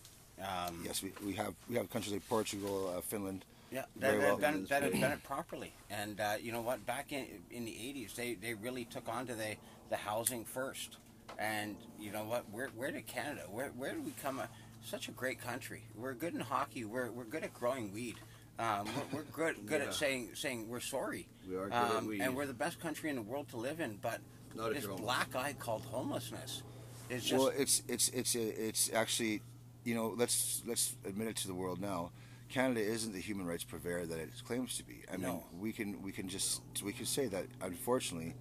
Um, 0.42 0.84
yes, 0.86 1.02
we, 1.04 1.12
we 1.26 1.34
have 1.34 1.54
we 1.70 1.76
have 1.76 1.90
countries 1.90 2.14
like 2.14 2.28
Portugal, 2.30 2.94
uh, 2.96 3.02
Finland. 3.02 3.44
Yeah, 3.76 3.84
that, 3.98 4.18
well. 4.18 4.38
that, 4.38 4.54
done, 4.54 4.66
that 4.70 4.84
have 4.84 4.94
done 4.94 5.12
it 5.12 5.24
properly. 5.24 5.74
And 5.90 6.22
uh, 6.22 6.36
you 6.42 6.54
know 6.54 6.62
what? 6.62 6.86
Back 6.86 7.12
in 7.12 7.26
in 7.52 7.66
the 7.66 7.72
'80s, 7.72 8.16
they, 8.16 8.36
they 8.36 8.54
really 8.54 8.86
took 8.86 9.10
on 9.10 9.28
to 9.28 9.36
the 9.36 9.56
the 9.90 9.98
housing 9.98 10.46
first. 10.46 10.98
And 11.38 11.76
you 12.00 12.12
know 12.14 12.24
what? 12.24 12.46
Where 12.52 12.70
where 12.78 12.92
did 12.92 13.06
Canada? 13.06 13.42
Where 13.50 13.70
where 13.76 13.92
did 13.94 14.06
we 14.06 14.14
come? 14.24 14.40
A, 14.40 14.48
such 14.86 15.10
a 15.10 15.12
great 15.12 15.42
country. 15.42 15.84
We're 15.94 16.14
good 16.14 16.34
in 16.34 16.40
hockey. 16.40 16.86
We're 16.86 17.12
we're 17.12 17.26
good 17.26 17.44
at 17.44 17.54
growing 17.54 17.92
weed. 17.92 18.16
Um, 18.58 18.88
we're, 19.12 19.20
we're 19.20 19.24
good 19.24 19.66
good 19.66 19.82
Yeah. 19.82 19.88
at 19.88 19.94
saying 19.94 20.30
saying 20.36 20.70
we're 20.70 20.80
sorry. 20.80 21.28
We 21.50 21.58
are 21.58 21.66
good 21.66 21.74
at 21.74 21.96
um, 21.96 22.08
weed. 22.08 22.22
and 22.22 22.34
we're 22.34 22.46
the 22.46 22.54
best 22.54 22.80
country 22.80 23.10
in 23.10 23.18
the 23.18 23.22
world 23.22 23.50
to 23.50 23.58
live 23.58 23.82
in. 23.82 23.98
But 24.02 24.22
Not 24.56 24.74
this 24.74 24.86
black 24.86 25.36
eye 25.36 25.54
called 25.60 25.82
homelessness 25.82 26.64
is 27.10 27.26
just 27.26 27.44
well, 27.44 27.52
it's 27.58 27.84
it's 27.90 28.08
it's 28.10 28.36
it's 28.36 28.90
actually, 28.94 29.42
you 29.84 29.96
know, 29.96 30.14
let's 30.16 30.64
let's 30.66 30.96
admit 31.06 31.28
it 31.28 31.36
to 31.38 31.48
the 31.48 31.54
world 31.54 31.82
now. 31.82 32.12
Canada 32.50 32.82
isn't 32.82 33.14
the 33.14 33.20
human 33.20 33.46
rights 33.46 33.64
purveyor 33.64 34.06
that 34.06 34.20
it 34.20 34.30
claims 34.46 34.78
to 34.78 34.84
be. 34.84 35.04
I 35.12 35.14
mean, 35.18 35.22
No. 35.24 35.44
we 35.60 35.72
can 35.72 36.02
we 36.02 36.12
can 36.12 36.28
just 36.30 36.62
we 36.84 36.94
can 36.94 37.06
say 37.06 37.28
that 37.28 37.46
unfortunately 37.62 38.36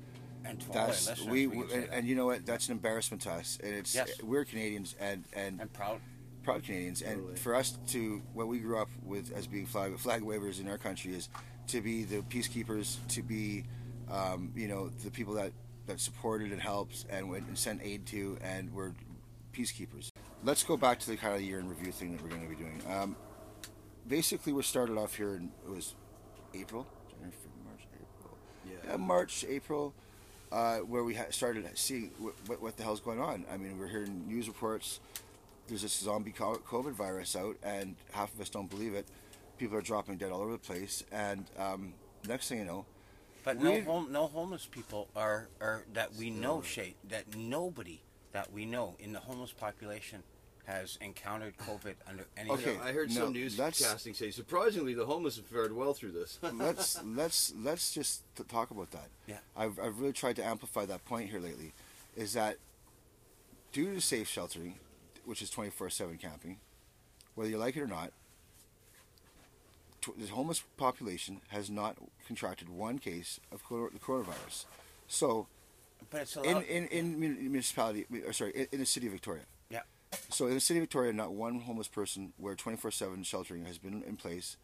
and 0.45 0.61
to 0.61 0.73
that's 0.73 1.23
we, 1.25 1.47
we 1.47 1.63
and, 1.73 1.89
and 1.91 2.07
you 2.07 2.15
know 2.15 2.27
what 2.27 2.45
that's 2.45 2.69
an 2.69 2.73
embarrassment 2.73 3.23
to 3.23 3.31
us 3.31 3.59
and 3.63 3.75
it's 3.75 3.95
Yes. 3.95 4.23
we're 4.23 4.45
Canadians 4.45 4.95
and 5.01 5.25
and 5.33 5.61
I'm 5.61 5.69
proud. 5.69 6.01
proud 6.43 6.63
Canadians 6.65 7.01
and 7.01 7.39
for 7.39 7.55
us 7.55 7.79
to 7.89 8.21
what 8.35 8.47
we 8.47 8.59
grew 8.59 8.79
up 8.79 8.91
with 9.05 9.33
as 9.35 9.47
being 9.47 9.65
flag 9.67 9.99
flag 9.99 10.23
wavers 10.23 10.61
in 10.61 10.69
our 10.69 10.77
country 10.79 11.15
is 11.15 11.29
to 11.69 11.81
be 11.81 12.05
the 12.05 12.19
peacekeepers 12.19 12.99
to 13.09 13.23
be 13.23 13.65
um, 14.11 14.53
you 14.55 14.69
know 14.69 14.91
the 15.03 15.11
people 15.11 15.33
that 15.35 15.53
that 15.87 15.99
supported 15.99 16.53
and 16.53 16.61
helped 16.61 17.07
and 17.09 17.31
went 17.31 17.47
and 17.47 17.57
sent 17.59 17.81
aid 17.83 18.05
to 18.07 18.37
and 18.43 18.71
were 18.73 18.93
peacekeepers 19.55 20.11
let's 20.45 20.63
go 20.63 20.77
back 20.77 20.99
to 20.99 21.09
the 21.11 21.17
kind 21.17 21.35
of 21.35 21.41
year 21.41 21.59
in 21.59 21.69
review 21.69 21.91
thing 21.93 22.13
that 22.13 22.23
we're 22.23 22.29
going 22.29 22.43
to 22.43 22.49
be 22.49 22.55
doing 22.57 22.83
um, 22.91 23.17
basically 24.09 24.53
we 24.53 24.63
started 24.63 24.97
off 24.99 25.15
here 25.17 25.35
in 25.37 25.51
it 25.67 25.71
was 25.71 25.95
April 26.55 26.87
January 27.11 27.33
March 27.65 27.87
April 27.95 28.39
Yeah. 28.67 28.91
yeah, 28.91 28.97
March, 28.97 29.45
April, 29.49 29.95
uh, 30.53 30.79
where 30.79 31.05
we 31.05 31.15
ha- 31.15 31.31
started 31.31 31.67
seeing 31.75 32.11
what, 32.19 32.35
what, 32.47 32.63
what 32.63 32.77
the 32.77 32.83
hell's 32.83 33.01
going 33.01 33.21
on. 33.21 33.45
I 33.53 33.57
mean, 33.57 33.79
we're 33.79 33.89
hearing 33.89 34.27
news 34.29 34.47
reports. 34.49 35.01
There's 35.67 35.83
this 35.83 35.95
zombie 35.99 36.33
COVID 36.33 36.93
virus 36.93 37.35
out, 37.37 37.57
and 37.63 37.97
half 38.13 38.33
of 38.35 38.41
us 38.41 38.51
don't 38.51 38.69
believe 38.69 38.95
it. 38.95 39.07
People 39.57 39.79
are 39.79 39.83
dropping 39.83 40.17
dead 40.19 40.31
all 40.31 40.43
over 40.43 40.53
the 40.53 40.59
place, 40.59 41.03
and 41.11 41.47
um, 41.59 41.95
next 42.29 42.49
thing 42.49 42.59
you 42.59 42.65
know, 42.67 42.85
But 43.45 43.63
no, 43.63 43.81
home, 43.83 44.13
no 44.13 44.27
homeless 44.27 44.67
people 44.71 45.09
are, 45.17 45.49
are 45.61 45.85
that 45.95 46.15
we 46.15 46.29
know, 46.31 46.61
Shay, 46.61 46.95
that 47.09 47.35
nobody 47.37 48.01
that 48.33 48.53
we 48.53 48.67
know 48.67 48.97
in 48.99 49.13
the 49.13 49.21
homeless 49.21 49.53
population 49.53 50.23
has 50.67 50.97
encountered 51.01 51.55
COVID 51.59 51.95
under 52.09 52.25
any. 52.37 52.51
Okay. 52.51 52.79
I 52.83 52.93
heard 52.93 53.11
no, 53.11 53.23
some 53.25 53.33
news 53.33 53.57
that's- 53.57 53.83
casting 53.83 54.15
say 54.15 54.31
surprisingly 54.31 54.95
the 54.95 55.07
homeless 55.07 55.37
have 55.37 55.47
fared 55.47 55.75
well 55.77 55.93
through 55.95 56.13
this. 56.13 56.39
let's 56.53 57.03
let's 57.05 57.53
let's 57.63 57.93
just 57.93 58.23
t- 58.37 58.45
talk 58.49 58.71
about 58.71 58.91
that. 58.93 59.09
Yeah. 59.27 59.39
I've 59.57 59.79
I've 59.79 60.01
really 60.01 60.13
tried 60.13 60.37
to 60.37 60.45
amplify 60.45 60.87
that 60.87 61.05
point 61.05 61.31
here 61.31 61.41
lately, 61.41 61.73
is 62.17 62.33
that 62.33 62.57
due 63.73 63.93
to 63.95 64.01
safe 64.01 64.29
sheltering, 64.29 64.77
which 65.25 65.43
is 65.43 65.51
twenty 65.51 65.71
four 65.71 65.91
seven 65.91 66.17
camping, 66.17 66.59
whether 67.35 67.51
you 67.51 67.59
like 67.59 67.77
it 67.77 67.83
or 67.83 67.87
not, 67.87 68.13
tw- 70.01 70.19
the 70.19 70.27
homeless 70.29 70.63
population 70.77 71.41
has 71.49 71.69
not 71.71 71.97
contracted 72.27 72.69
one 72.69 72.99
case 72.99 73.41
of 73.53 73.63
cor- 73.65 73.91
the 73.93 73.99
coronavirus. 73.99 74.65
So 75.09 75.47
But 76.11 76.23
it's 76.23 76.37
in 76.37 76.45
allowed. 76.45 76.63
in, 76.65 76.87
in 76.89 77.21
mun- 77.21 77.39
municipality, 77.41 78.07
or 78.27 78.33
sorry, 78.33 78.53
in, 78.53 78.67
in 78.73 78.79
the 78.81 78.87
city 78.87 79.07
of 79.07 79.13
Victoria. 79.13 79.43
Yeah. 80.15 80.35
So 80.35 80.47
in 80.47 80.55
the 80.55 80.61
city 80.61 80.79
of 80.79 80.83
Victoria, 80.85 81.13
not 81.13 81.33
one 81.33 81.61
homeless 81.61 81.89
person 81.89 82.33
where 82.37 82.55
twenty 82.55 82.77
four 82.79 82.91
seven 82.91 83.23
sheltering 83.23 83.65
has 83.67 83.79
been 83.79 84.03
in 84.03 84.17
place 84.17 84.57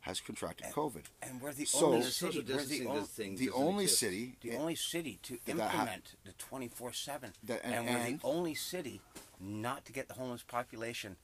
has 0.00 0.20
contracted 0.20 0.66
COVID. 0.72 1.02
And 1.20 1.40
we're 1.40 1.52
the 1.52 1.64
So- 1.64 1.86
only 1.86 2.02
city. 2.02 2.12
social 2.12 2.40
We're 2.42 2.46
the, 2.46 2.52
distancing 2.52 2.86
only, 2.86 3.36
The 3.36 3.50
only 3.50 3.84
exist. 3.84 4.00
city, 4.00 4.36
the 4.40 4.56
only 4.56 4.74
city 4.76 5.18
to 5.24 5.38
that 5.46 5.58
ha- 5.58 5.64
implement 5.80 6.14
the 6.24 6.32
24 6.34 6.92
7. 6.92 7.32
That- 7.42 7.64
And, 7.64 7.74
and- 7.74 7.86
we're 7.88 7.96
and- 7.96 8.20
the 8.20 8.26
only 8.26 8.54
city 8.54 9.00
not 9.40 9.84
to 9.86 9.92
get 9.92 10.06
the 10.06 10.14
homeless 10.14 10.44
population 10.44 11.16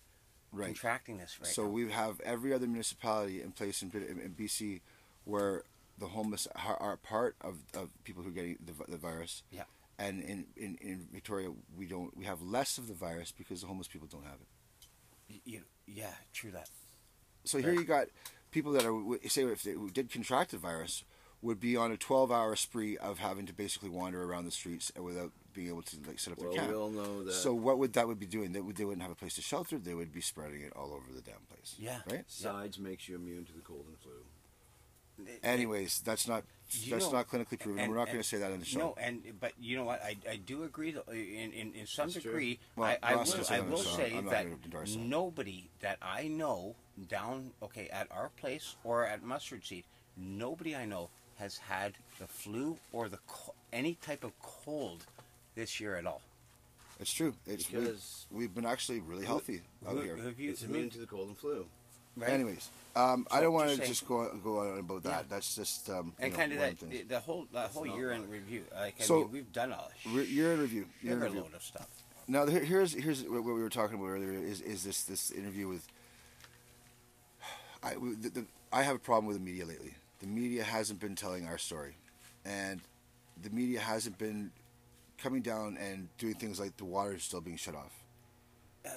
right? 0.51 0.67
contracting 0.67 1.19
this 1.19 1.39
right 1.41 1.47
so 1.53 1.63
now. 1.63 1.69
we 1.69 1.93
have 1.93 2.19
every 2.23 2.53
other 2.53 2.67
municipality 2.67 3.41
in 3.41 3.53
place 3.53 3.83
in, 3.83 3.91
in, 3.95 4.19
in 4.19 4.35
BC 4.35 4.81
where 5.27 5.63
the 5.99 6.09
homeless 6.09 6.49
are, 6.57 6.77
are 6.79 6.97
part 6.97 7.37
of, 7.41 7.59
of 7.75 7.91
people 8.03 8.25
who 8.25 8.31
are 8.31 8.33
getting 8.33 8.59
the, 8.67 8.73
the 8.91 8.97
virus. 8.99 9.45
Yeah. 9.53 9.63
And 10.03 10.23
in, 10.23 10.47
in, 10.57 10.79
in 10.81 11.07
Victoria, 11.13 11.51
we 11.77 11.87
don't. 11.87 12.17
We 12.17 12.25
have 12.25 12.43
less 12.43 12.79
of 12.79 12.89
the 12.89 12.95
virus 12.95 13.33
because 13.33 13.61
the 13.61 13.67
homeless 13.69 13.89
people 13.89 14.09
don't 14.09 14.25
have 14.25 14.39
it. 14.41 15.41
You, 15.45 15.61
yeah, 15.87 16.15
true 16.33 16.51
that. 16.51 16.69
So 17.45 17.59
here 17.59 17.73
you 17.73 17.85
got 17.85 18.07
people 18.51 18.73
that 18.73 18.85
are 18.85 19.01
say 19.29 19.45
if 19.45 19.63
they 19.63 19.73
who 19.73 19.91
did 19.91 20.11
contract 20.11 20.51
the 20.51 20.59
virus 20.59 21.05
would 21.41 21.59
be 21.59 21.77
on 21.77 21.91
a 21.91 21.97
12-hour 21.97 22.55
spree 22.55 22.97
of 22.99 23.19
having 23.19 23.47
to 23.47 23.53
basically 23.53 23.89
wander 23.89 24.23
around 24.23 24.45
the 24.45 24.51
streets 24.53 24.93
without 25.01 25.33
being 25.53 25.67
able 25.69 25.83
to 25.83 25.97
like 26.07 26.21
set 26.21 26.33
up 26.33 26.39
Well, 26.39 26.51
their 26.51 26.59
camp. 26.61 26.71
we 26.71 26.77
all 26.77 26.91
know 26.91 27.25
that. 27.25 27.33
So 27.35 27.53
what 27.53 27.79
would 27.79 27.95
that 27.95 28.07
would 28.07 28.21
be 28.21 28.27
doing? 28.27 28.53
They, 28.53 28.61
would, 28.61 28.77
they 28.77 28.85
wouldn't 28.85 29.03
have 29.03 29.11
a 29.11 29.17
place 29.17 29.35
to 29.35 29.43
shelter. 29.43 29.77
They 29.79 29.95
would 29.95 30.13
be 30.13 30.21
spreading 30.21 30.61
it 30.63 30.73
all 30.77 30.93
over 30.93 31.07
the 31.13 31.21
damn 31.21 31.41
place. 31.51 31.75
Yeah. 31.79 31.99
Right. 32.09 32.23
sides 32.29 32.79
makes 32.79 33.09
you 33.09 33.17
immune 33.17 33.45
to 33.47 33.53
the 33.53 33.61
cold 33.61 33.87
and 33.89 33.99
flu. 33.99 34.13
Anyways, 35.43 36.01
that's 36.05 36.27
not 36.29 36.45
You 36.71 36.91
that's 36.93 37.07
know, 37.07 37.13
not 37.19 37.29
clinically 37.29 37.59
proven. 37.61 37.79
and- 37.81 37.91
We're 37.93 37.99
not 37.99 38.07
going 38.07 38.19
to 38.21 38.25
say 38.25 38.39
that 38.39 38.51
on 38.53 38.59
the 38.61 38.65
show. 38.65 38.79
No, 38.79 38.95
and 38.99 39.23
but 39.41 39.53
you 39.61 39.77
know 39.77 39.85
what? 39.85 40.03
I, 40.03 40.17
I 40.29 40.37
do 40.37 40.65
agree 40.65 40.91
that 40.93 41.07
uh, 41.09 41.13
in, 41.13 41.53
in, 41.53 41.73
in 41.75 41.87
some 41.87 42.09
That's 42.09 42.25
degree. 42.25 42.59
Well, 42.77 42.89
I, 42.89 42.99
I 43.03 43.17
will, 43.17 43.25
say 43.27 43.55
I 43.55 43.61
that, 43.61 43.69
will 43.71 43.79
so 43.79 43.97
say 43.97 44.11
that 44.21 44.47
that. 44.73 44.97
nobody 44.97 45.69
that 45.81 45.99
I 46.01 46.29
know 46.29 46.75
down 47.09 47.51
okay 47.63 47.89
at 47.89 48.09
our 48.11 48.31
place 48.41 48.77
or 48.85 49.07
at 49.07 49.23
Mustard 49.23 49.65
Seed, 49.65 49.85
nobody 50.17 50.75
I 50.75 50.87
know 50.87 51.11
has 51.39 51.57
had 51.59 51.95
the 52.19 52.27
flu 52.27 52.79
or 52.93 53.09
the 53.09 53.19
co- 53.27 53.55
any 53.73 53.95
type 53.97 54.25
of 54.25 54.33
cold 54.41 55.05
this 55.55 55.81
year 55.81 55.97
at 55.97 56.07
all. 56.07 56.23
It's 57.01 57.13
true. 57.13 57.35
It's 57.47 57.71
we, 57.71 57.81
Because 57.81 58.27
we've 58.31 58.55
been 58.55 58.67
actually 58.67 59.01
really 59.01 59.25
healthy 59.27 59.63
out 59.87 59.95
Who- 59.97 60.01
here. 60.03 60.17
have 60.17 60.39
you- 60.39 60.51
it's 60.53 60.63
immune 60.63 60.89
to 60.91 60.99
the 60.99 61.07
cold 61.07 61.29
and 61.29 61.37
flu. 61.37 61.67
Right? 62.17 62.31
Anyways, 62.31 62.71
um, 62.95 63.27
I 63.31 63.41
don't 63.41 63.53
want 63.53 63.71
to 63.71 63.77
saying. 63.77 63.89
just 63.89 64.07
go 64.07 64.31
go 64.43 64.59
on 64.59 64.79
about 64.79 65.03
that. 65.05 65.09
Yeah. 65.11 65.23
That's 65.31 65.55
just 65.55 65.89
um, 65.91 66.13
and 66.19 66.35
kind 66.35 66.53
of 66.53 66.59
that 66.59 67.09
the 67.09 67.21
whole 67.21 67.47
that 67.53 67.71
whole 67.71 67.87
year 67.87 68.13
in 68.13 68.29
review. 68.29 68.65
Like 68.75 68.97
I 69.01 69.05
So- 69.05 69.21
mean, 69.21 69.33
we've 69.33 69.53
done 69.53 69.73
all 69.73 69.91
this 70.05 70.13
Re- 70.13 70.25
Year 70.27 70.53
in 70.55 70.61
review. 70.61 70.87
Year 71.03 71.15
in 71.15 71.21
review. 71.21 71.41
load 71.43 71.55
of 71.55 71.63
stuff. 71.63 71.89
Now 72.29 72.47
here, 72.47 72.63
here's 72.65 72.93
here's 72.95 73.23
what 73.25 73.43
we 73.45 73.53
were 73.53 73.69
talking 73.69 73.97
about 73.99 74.09
earlier 74.09 74.33
is 74.33 74.61
is 74.61 74.85
this 74.85 75.03
this 75.05 75.31
interview 75.31 75.69
with. 75.69 75.87
I 77.83 77.95
the, 77.95 78.29
the, 78.31 78.47
I 78.73 78.83
have 78.83 78.97
a 78.97 79.01
problem 79.01 79.27
with 79.27 79.37
the 79.39 79.43
media 79.45 79.67
lately. 79.67 79.95
The 80.21 80.27
media 80.29 80.63
hasn't 80.63 81.01
been 81.01 81.17
telling 81.17 81.47
our 81.49 81.59
story, 81.59 81.97
and 82.45 82.81
the 83.43 83.51
media 83.51 83.81
hasn't 83.81 84.19
been 84.19 84.53
coming 85.19 85.43
down 85.43 85.77
and 85.79 86.09
doing 86.19 86.35
things 86.35 86.61
like 86.61 86.77
the 86.77 86.85
water 86.85 87.15
is 87.15 87.25
still 87.25 87.41
being 87.41 87.57
shut 87.57 87.75
off. 87.75 87.93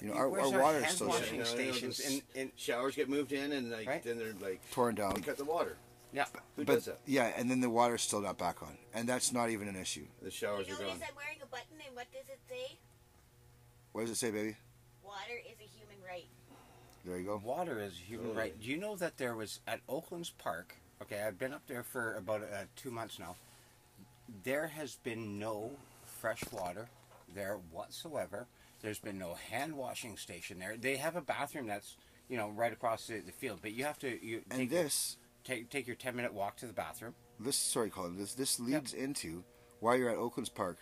You 0.01 0.07
know, 0.09 0.13
our- 0.15 0.29
Where's 0.29 0.51
our 0.51 0.61
water 0.61 0.77
is 0.79 0.83
hand 0.85 0.95
still 0.95 1.07
washing 1.07 1.23
shut. 1.25 1.33
You 1.33 1.39
know, 1.39 1.43
stations 1.45 1.97
this- 1.97 2.09
in, 2.09 2.21
in 2.33 2.51
Showers 2.55 2.95
get 2.95 3.07
moved 3.09 3.31
in, 3.31 3.51
and 3.51 3.69
like 3.71 3.87
Right. 3.87 4.03
then 4.03 4.17
they're 4.17 4.33
like 4.41 4.59
Torn 4.71 4.95
down. 4.95 5.13
we 5.13 5.21
cut 5.21 5.37
the 5.37 5.45
water. 5.45 5.77
yeah. 6.11 6.25
Who 6.55 6.65
but 6.65 6.73
does 6.75 6.85
that? 6.85 6.99
yeah, 7.05 7.25
and 7.37 7.49
then 7.51 7.61
the 7.61 7.69
water's 7.69 8.01
still 8.01 8.21
not 8.21 8.37
back 8.37 8.63
on, 8.63 8.77
and 8.93 9.07
that's 9.07 9.31
not 9.31 9.49
even 9.49 9.67
an 9.67 9.75
issue. 9.75 10.05
The 10.21 10.31
showers 10.31 10.67
you 10.67 10.73
are 10.75 10.79
notice 10.79 10.99
gone. 10.99 11.07
I'm 11.09 11.15
wearing 11.15 11.37
a 11.41 11.45
button, 11.45 11.77
and 11.85 11.95
what 11.95 12.07
does 12.11 12.27
it 12.29 12.39
say? 12.49 12.77
What 13.91 14.01
does 14.01 14.09
it 14.11 14.15
say, 14.15 14.31
baby? 14.31 14.57
Water 15.03 15.37
is 15.47 15.55
a 15.59 15.69
human 15.77 15.97
right. 16.07 16.25
There 17.05 17.19
you 17.19 17.25
go. 17.25 17.37
Water 17.43 17.79
is 17.79 17.93
a 17.93 18.01
human 18.03 18.31
Oh. 18.31 18.33
right. 18.33 18.59
Do 18.59 18.67
you 18.67 18.77
know 18.77 18.95
that 18.95 19.17
there 19.17 19.35
was 19.35 19.59
at 19.67 19.81
Oaklands 19.87 20.31
Park? 20.31 20.75
Okay, 21.03 21.21
I've 21.21 21.37
been 21.37 21.53
up 21.53 21.67
there 21.67 21.83
for 21.83 22.15
about 22.15 22.41
uh, 22.41 22.63
two 22.75 22.89
months 22.89 23.19
now. 23.19 23.35
There 24.43 24.67
has 24.67 24.95
been 24.95 25.37
no 25.37 25.77
fresh 26.03 26.41
water 26.51 26.89
there 27.33 27.57
whatsoever. 27.71 28.47
There's 28.85 28.99
been 28.99 29.17
no 29.17 29.33
hand 29.33 29.75
washing 29.75 30.15
station 30.15 30.59
there. 30.59 30.77
They 30.77 30.97
have 30.97 31.15
a 31.15 31.21
bathroom 31.21 31.65
that's 31.65 31.95
you 32.29 32.37
know 32.37 32.49
right 32.49 32.71
across 32.71 33.07
the, 33.07 33.19
the 33.19 33.31
field, 33.31 33.57
but 33.63 33.71
you 33.71 33.83
have 33.83 33.97
to 33.99 34.23
you 34.23 34.43
And 34.51 34.59
take 34.59 34.71
your, 34.71 34.83
this 34.83 35.17
take 35.43 35.71
take 35.71 35.87
your 35.87 35.95
ten 35.95 36.15
minute 36.15 36.35
walk 36.35 36.55
to 36.57 36.67
the 36.67 36.73
bathroom. 36.73 37.15
this 37.39 37.55
sorry 37.55 37.89
colin 37.89 38.15
this 38.15 38.35
this 38.35 38.59
leads 38.59 38.93
into 38.93 39.43
why 39.79 39.95
you're 39.95 40.11
at 40.11 40.17
oaklands 40.17 40.49
park. 40.49 40.77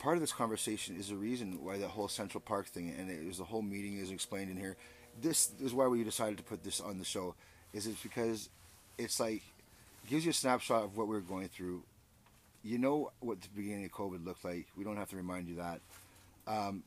Part 0.00 0.16
of 0.16 0.22
this 0.22 0.32
conversation 0.32 0.96
is 0.96 1.08
the 1.08 1.14
reason 1.14 1.62
why 1.62 1.78
that 1.78 1.86
whole 1.90 2.08
central 2.08 2.40
park 2.40 2.66
thing 2.66 2.92
and 2.98 3.08
it 3.08 3.24
was 3.24 3.38
the 3.38 3.44
whole 3.44 3.62
meeting 3.62 3.96
is 3.98 4.10
explained 4.10 4.50
in 4.50 4.56
here. 4.56 4.76
This 5.22 5.52
is 5.62 5.72
why 5.72 5.86
we 5.86 6.02
decided 6.02 6.38
to 6.38 6.44
put 6.44 6.64
this 6.64 6.80
on 6.80 6.98
the 6.98 7.04
show 7.04 7.36
is 7.72 7.86
it's 7.86 8.02
because 8.02 8.48
it's 8.98 9.20
like 9.20 9.42
gives 10.08 10.24
you 10.24 10.30
a 10.30 10.34
snapshot 10.34 10.82
of 10.82 10.96
what 10.96 11.06
we 11.06 11.14
are 11.14 11.20
going 11.20 11.46
through. 11.46 11.84
You 12.64 12.78
know 12.78 13.12
what 13.20 13.40
the 13.40 13.48
beginning 13.54 13.84
of 13.84 13.92
covid 13.92 14.26
looked 14.26 14.44
like. 14.44 14.66
We 14.76 14.82
don't 14.82 14.96
have 14.96 15.10
to 15.10 15.16
remind 15.16 15.46
you 15.46 15.54
that. 15.56 15.80
Um, 16.48 16.82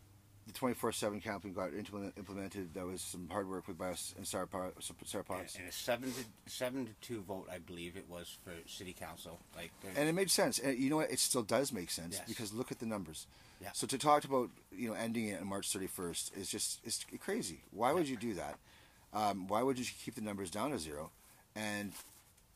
the 0.47 0.53
24-7 0.53 1.21
camping 1.21 1.53
got 1.53 1.69
implemented 1.73 2.73
that 2.73 2.85
was 2.85 3.01
some 3.01 3.27
hard 3.29 3.47
work 3.47 3.67
with 3.67 3.77
by 3.77 3.89
us 3.89 4.15
and 4.17 4.25
sarah, 4.25 4.47
Par- 4.47 4.71
sarah 5.05 5.23
And 5.29 5.67
a 5.67 5.71
seven 5.71 6.11
to 6.11 6.51
seven 6.51 6.85
to 6.87 6.91
two 7.01 7.21
vote, 7.21 7.47
I 7.51 7.59
believe 7.59 7.95
it 7.95 8.05
was 8.09 8.37
for 8.43 8.51
city 8.67 8.93
council. 8.93 9.39
Like 9.55 9.71
and 9.95 10.09
it 10.09 10.13
made 10.13 10.31
sense. 10.31 10.57
And 10.59 10.77
you 10.77 10.89
know 10.89 10.97
what? 10.97 11.11
It 11.11 11.19
still 11.19 11.43
does 11.43 11.71
make 11.71 11.91
sense 11.91 12.15
Yes. 12.17 12.27
because 12.27 12.53
look 12.53 12.71
at 12.71 12.79
the 12.79 12.85
numbers. 12.85 13.27
Yeah. 13.61 13.69
So 13.73 13.85
to 13.87 13.97
talk 13.97 14.23
about 14.23 14.49
you 14.71 14.89
know 14.89 14.95
ending 14.95 15.27
it 15.27 15.41
on 15.41 15.47
March 15.47 15.69
31st 15.71 16.37
is 16.37 16.49
just 16.49 16.79
it's 16.83 17.05
crazy. 17.19 17.61
Why 17.71 17.93
would 17.93 18.07
you 18.07 18.17
do 18.17 18.33
that? 18.33 18.57
Um, 19.13 19.47
why 19.47 19.61
would 19.63 19.77
you 19.77 19.85
keep 20.03 20.15
the 20.15 20.21
numbers 20.21 20.49
down 20.49 20.71
to 20.71 20.79
zero? 20.79 21.11
And 21.55 21.93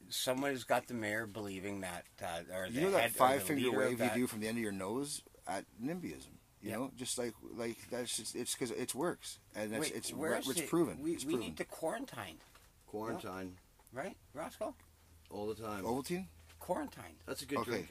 someone's 0.10 0.64
got 0.64 0.88
the 0.88 0.94
mayor 0.94 1.26
believing 1.26 1.82
that, 1.82 2.06
uh, 2.22 2.56
or 2.56 2.68
you 2.68 2.82
know 2.82 2.92
that 2.92 3.12
five 3.12 3.44
finger 3.44 3.72
wave 3.72 4.00
you 4.00 4.10
do 4.14 4.28
from 4.28 4.40
the 4.40 4.48
end 4.48 4.58
of 4.58 4.64
your 4.64 4.72
nose 4.72 5.22
at 5.48 5.66
NIMBYism. 5.84 6.28
You 6.64 6.70
Yeah. 6.70 6.76
know, 6.78 6.92
just 6.96 7.18
like 7.18 7.34
like 7.58 7.78
that's 7.92 8.16
just 8.16 8.36
it's 8.36 8.54
because 8.54 8.72
it 8.72 8.96
works 8.96 9.40
and 9.54 9.72
that's 9.74 9.82
Wait, 9.92 9.96
it's 9.96 10.14
where's 10.14 10.48
it's 10.50 10.62
the- 10.62 10.68
proven. 10.68 11.02
We, 11.04 11.12
it's 11.12 11.26
we 11.26 11.34
proven. 11.34 11.48
need 11.50 11.58
to 11.58 11.66
quarantine, 11.66 12.38
Quarantine 12.88 13.58
right, 13.92 14.16
Roscoe? 14.34 14.74
all 15.30 15.48
the 15.48 15.56
time. 15.56 15.84
Ovaltine. 15.84 16.28
Quarantine. 16.60 17.18
That's 17.28 17.42
a 17.42 17.46
good 17.46 17.58
Okay. 17.60 17.72
drink. 17.72 17.88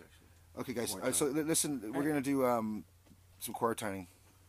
Okay, 0.58 0.72
guys. 0.72 0.96
Uh, 0.96 1.12
so 1.12 1.26
li- 1.26 1.42
listen, 1.42 1.80
we're 1.92 2.00
Right. 2.00 2.08
gonna 2.08 2.20
do 2.22 2.46
um, 2.46 2.84
some 3.40 3.54
quarantining, 3.54 4.06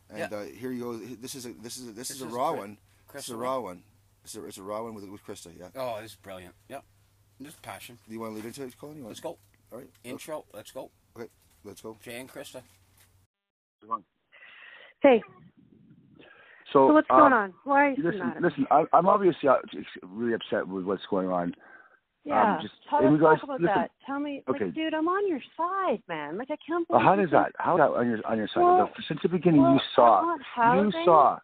and 0.08 0.18
Yeah. 0.18 0.38
uh, 0.38 0.44
here 0.44 0.70
you 0.72 0.80
go. 0.84 0.96
This 0.96 1.34
is 1.34 1.44
a 1.46 1.52
this 1.52 1.76
is 1.76 1.88
a, 1.88 1.92
this, 1.92 2.08
This 2.08 2.16
is 2.16 2.22
a 2.22 2.26
raw 2.28 2.50
Chris- 2.52 2.60
one. 2.60 2.78
This 3.12 3.24
is 3.24 3.30
a 3.30 3.36
raw 3.36 3.60
one. 3.60 3.82
It's 4.24 4.34
a, 4.36 4.44
it's 4.46 4.56
a 4.58 4.62
raw 4.62 4.82
one 4.84 4.94
with 4.94 5.04
with 5.04 5.22
Krista. 5.22 5.52
Yeah. 5.58 5.68
Oh, 5.76 6.00
this 6.00 6.12
is 6.12 6.16
brilliant. 6.16 6.54
Yep. 6.70 6.82
Just 7.42 7.60
passion. 7.60 7.98
Do 8.08 8.14
you 8.14 8.20
want 8.20 8.32
to 8.32 8.36
lead 8.36 8.46
into 8.46 8.62
it, 8.62 8.78
Colin? 8.78 8.96
You 8.96 9.02
want? 9.02 9.10
Let's 9.10 9.20
go. 9.20 9.36
All 9.70 9.78
right. 9.78 9.90
Intro. 10.02 10.46
Let's 10.54 10.70
go. 10.70 10.90
Okay. 11.14 11.28
Let's 11.64 11.82
go. 11.82 11.98
Jay 12.02 12.18
and 12.20 12.28
Krista. 12.30 12.62
Hey, 15.04 15.22
So, 16.72 16.88
so 16.88 16.94
what's 16.94 17.06
uh, 17.10 17.18
going 17.18 17.34
on? 17.34 17.52
Why 17.64 17.88
are 17.88 17.90
you 17.90 18.02
Listen, 18.02 18.32
listen. 18.40 18.66
I, 18.70 18.84
I'm 18.94 19.06
obviously 19.06 19.50
uh, 19.50 19.56
really 20.02 20.32
upset 20.32 20.66
with 20.66 20.84
what's 20.86 21.02
going 21.10 21.28
on. 21.28 21.54
yeah, 22.24 22.58
just 22.62 22.72
tell 22.88 23.00
in 23.00 23.08
us 23.08 23.12
regards- 23.12 23.40
talk 23.42 23.50
about 23.50 23.60
listen, 23.60 23.74
that. 23.76 23.90
Tell 24.06 24.18
me, 24.18 24.42
okay. 24.48 24.64
like, 24.64 24.74
dude, 24.74 24.94
I'm 24.94 25.06
on 25.08 25.28
your 25.28 25.40
side, 25.58 26.02
man. 26.08 26.38
Like, 26.38 26.48
I 26.50 26.56
can't 26.66 26.86
Well, 26.88 27.00
believe. 27.00 27.04
how 27.04 27.14
you 27.16 27.22
does 27.22 27.30
that? 27.32 27.52
How 27.58 27.76
that 27.76 27.90
on 27.90 28.08
your 28.08 28.26
on 28.26 28.38
your 28.38 28.48
side? 28.48 28.62
Well- 28.62 28.90
Since 29.06 29.20
the 29.22 29.28
beginning, 29.28 29.60
well, 29.60 29.74
you 29.74 29.80
saw. 29.94 30.20
I 30.20 30.24
want 30.24 30.42
housing. 30.42 31.00
You 31.00 31.04
saw. 31.04 31.38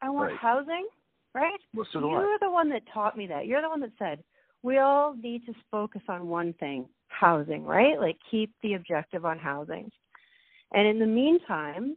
I 0.00 0.08
want 0.08 0.30
Right. 0.30 0.38
housing, 0.40 0.86
right? 1.34 1.60
Well, 1.74 1.86
so. 1.92 2.00
You're 2.00 2.38
the 2.40 2.50
one 2.50 2.70
that 2.70 2.82
taught 2.92 3.18
me 3.18 3.26
that. 3.26 3.46
You're 3.46 3.60
the 3.60 3.68
one 3.68 3.80
that 3.80 3.92
said 3.98 4.24
we 4.62 4.78
all 4.78 5.14
need 5.14 5.44
to 5.44 5.52
focus 5.70 6.00
on 6.08 6.26
one 6.26 6.54
thing: 6.54 6.88
housing, 7.08 7.64
right? 7.66 8.00
Like, 8.00 8.16
keep 8.30 8.50
the 8.62 8.74
objective 8.74 9.26
on 9.26 9.38
housing. 9.38 9.90
And 10.72 10.88
in 10.88 10.98
the 10.98 11.06
meantime, 11.06 11.96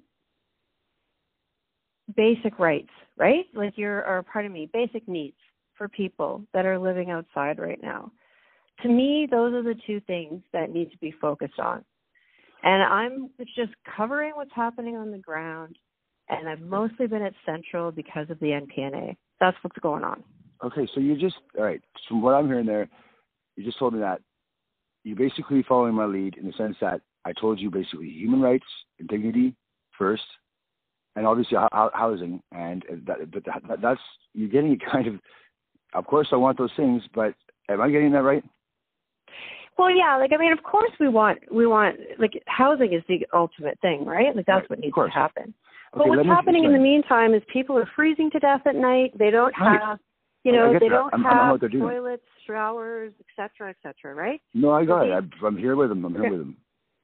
basic 2.18 2.60
rights, 2.60 2.90
right? 3.16 3.46
Like 3.54 3.78
your, 3.78 4.06
or 4.06 4.24
pardon 4.24 4.52
me, 4.52 4.70
basic 4.74 5.08
needs 5.08 5.38
for 5.78 5.88
people 5.88 6.42
that 6.54 6.66
are 6.66 6.78
living 6.78 7.12
outside 7.12 7.60
right 7.60 7.80
now. 7.82 8.12
To 8.82 8.90
me, 8.90 9.28
those 9.30 9.54
are 9.54 9.64
the 9.64 9.80
two 9.88 10.02
things 10.02 10.42
that 10.52 10.72
need 10.72 10.92
to 10.92 10.98
be 10.98 11.14
focused 11.22 11.60
on. 11.60 11.86
And 12.64 12.84
I'm 12.84 13.30
just 13.56 13.72
covering 13.96 14.34
what's 14.36 14.52
happening 14.54 14.98
on 14.98 15.12
the 15.12 15.18
ground, 15.18 15.78
and 16.28 16.50
I've 16.50 16.62
mostly 16.62 17.08
been 17.08 17.22
at 17.22 17.34
Central 17.46 17.92
because 17.92 18.30
of 18.30 18.40
the 18.40 18.48
NPNA. 18.48 19.16
That's 19.40 19.58
what's 19.62 19.78
going 19.80 20.04
on. 20.04 20.24
Okay, 20.64 20.88
so 20.94 21.00
you 21.00 21.16
just 21.16 21.36
all 21.58 21.64
right. 21.64 21.82
From 22.08 22.22
what 22.22 22.34
I'm 22.34 22.48
hearing 22.48 22.66
there, 22.66 22.90
you 23.56 23.64
just 23.64 23.78
told 23.78 23.94
me 23.94 24.00
that 24.00 24.22
you're 25.04 25.16
basically 25.16 25.64
following 25.68 25.94
my 25.94 26.06
lead 26.06 26.36
in 26.36 26.48
the 26.48 26.54
sense 26.54 26.76
that 26.82 27.02
I 27.26 27.34
told 27.40 27.60
you 27.60 27.70
basically 27.70 28.10
human 28.10 28.42
rights 28.42 28.66
and 29.00 29.08
dignity 29.08 29.56
first, 29.98 30.24
and 31.18 31.26
obviously 31.26 31.58
hou- 31.58 31.68
hou- 31.74 31.90
housing. 31.94 32.42
And 32.54 32.86
that, 33.08 33.32
but 33.32 33.44
that, 33.46 33.82
that's 33.82 34.00
you're 34.34 34.48
getting 34.50 34.72
it 34.72 34.82
kind 34.92 35.08
of. 35.08 35.16
Of 35.94 36.06
course, 36.06 36.28
I 36.32 36.36
want 36.36 36.58
those 36.58 36.72
things, 36.78 37.02
but 37.16 37.34
am 37.70 37.82
I 37.82 37.90
getting 37.90 38.12
that 38.12 38.22
right? 38.24 38.44
Well, 39.78 39.90
yeah, 39.96 40.18
like 40.18 40.32
I 40.34 40.38
mean, 40.38 40.52
of 40.52 40.64
course 40.64 40.92
we 41.00 41.08
want 41.08 41.40
we 41.52 41.66
want 41.68 41.98
like 42.20 42.42
housing 42.48 42.94
is 42.94 43.04
the 43.08 43.26
ultimate 43.34 43.80
thing, 43.82 44.06
right? 44.06 44.36
Like 44.36 44.46
that's 44.46 44.62
Right, 44.64 44.70
what 44.70 44.80
needs 44.80 44.96
to 44.96 45.08
happen. 45.10 45.54
Okay, 45.96 46.10
but 46.10 46.18
what's 46.18 46.26
happening 46.28 46.66
in 46.66 46.74
the 46.74 46.80
meantime 46.80 47.34
is 47.34 47.42
people 47.52 47.78
are 47.78 47.90
freezing 47.96 48.30
to 48.32 48.40
death 48.40 48.62
at 48.66 48.76
night. 48.76 49.18
They 49.18 49.32
don't 49.32 49.54
Right. 49.60 49.80
have, 49.82 50.00
You 50.44 50.52
know, 50.52 50.74
they 50.74 50.80
that. 50.80 50.90
don't 50.90 51.14
I'm- 51.14 51.24
have 51.24 51.60
doing. 51.60 51.80
toilets, 51.80 52.26
showers, 52.46 53.14
etc., 53.22 53.70
etc. 53.70 54.14
Right? 54.14 54.42
No, 54.54 54.72
I 54.72 54.84
got 54.86 55.08
it. 55.08 55.14
I'm, 55.14 55.32
I'm 55.46 55.58
here 55.58 55.76
with 55.76 55.90
them. 55.90 56.04
I'm 56.06 56.14
here 56.14 56.30
with 56.30 56.40
them. 56.40 56.58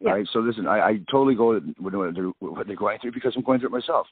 Yeah. 0.04 0.10
All 0.12 0.16
right. 0.18 0.28
So 0.34 0.40
listen, 0.40 0.68
I, 0.68 0.80
I 0.90 0.94
totally 1.10 1.34
go 1.36 1.54
with 1.54 1.64
what 1.80 2.14
they're, 2.14 2.26
what 2.40 2.68
they're 2.68 2.76
going 2.76 3.00
through 3.00 3.14
because 3.14 3.34
I'm 3.36 3.42
going 3.44 3.60
through 3.60 3.70
it 3.70 3.72
myself. 3.72 4.06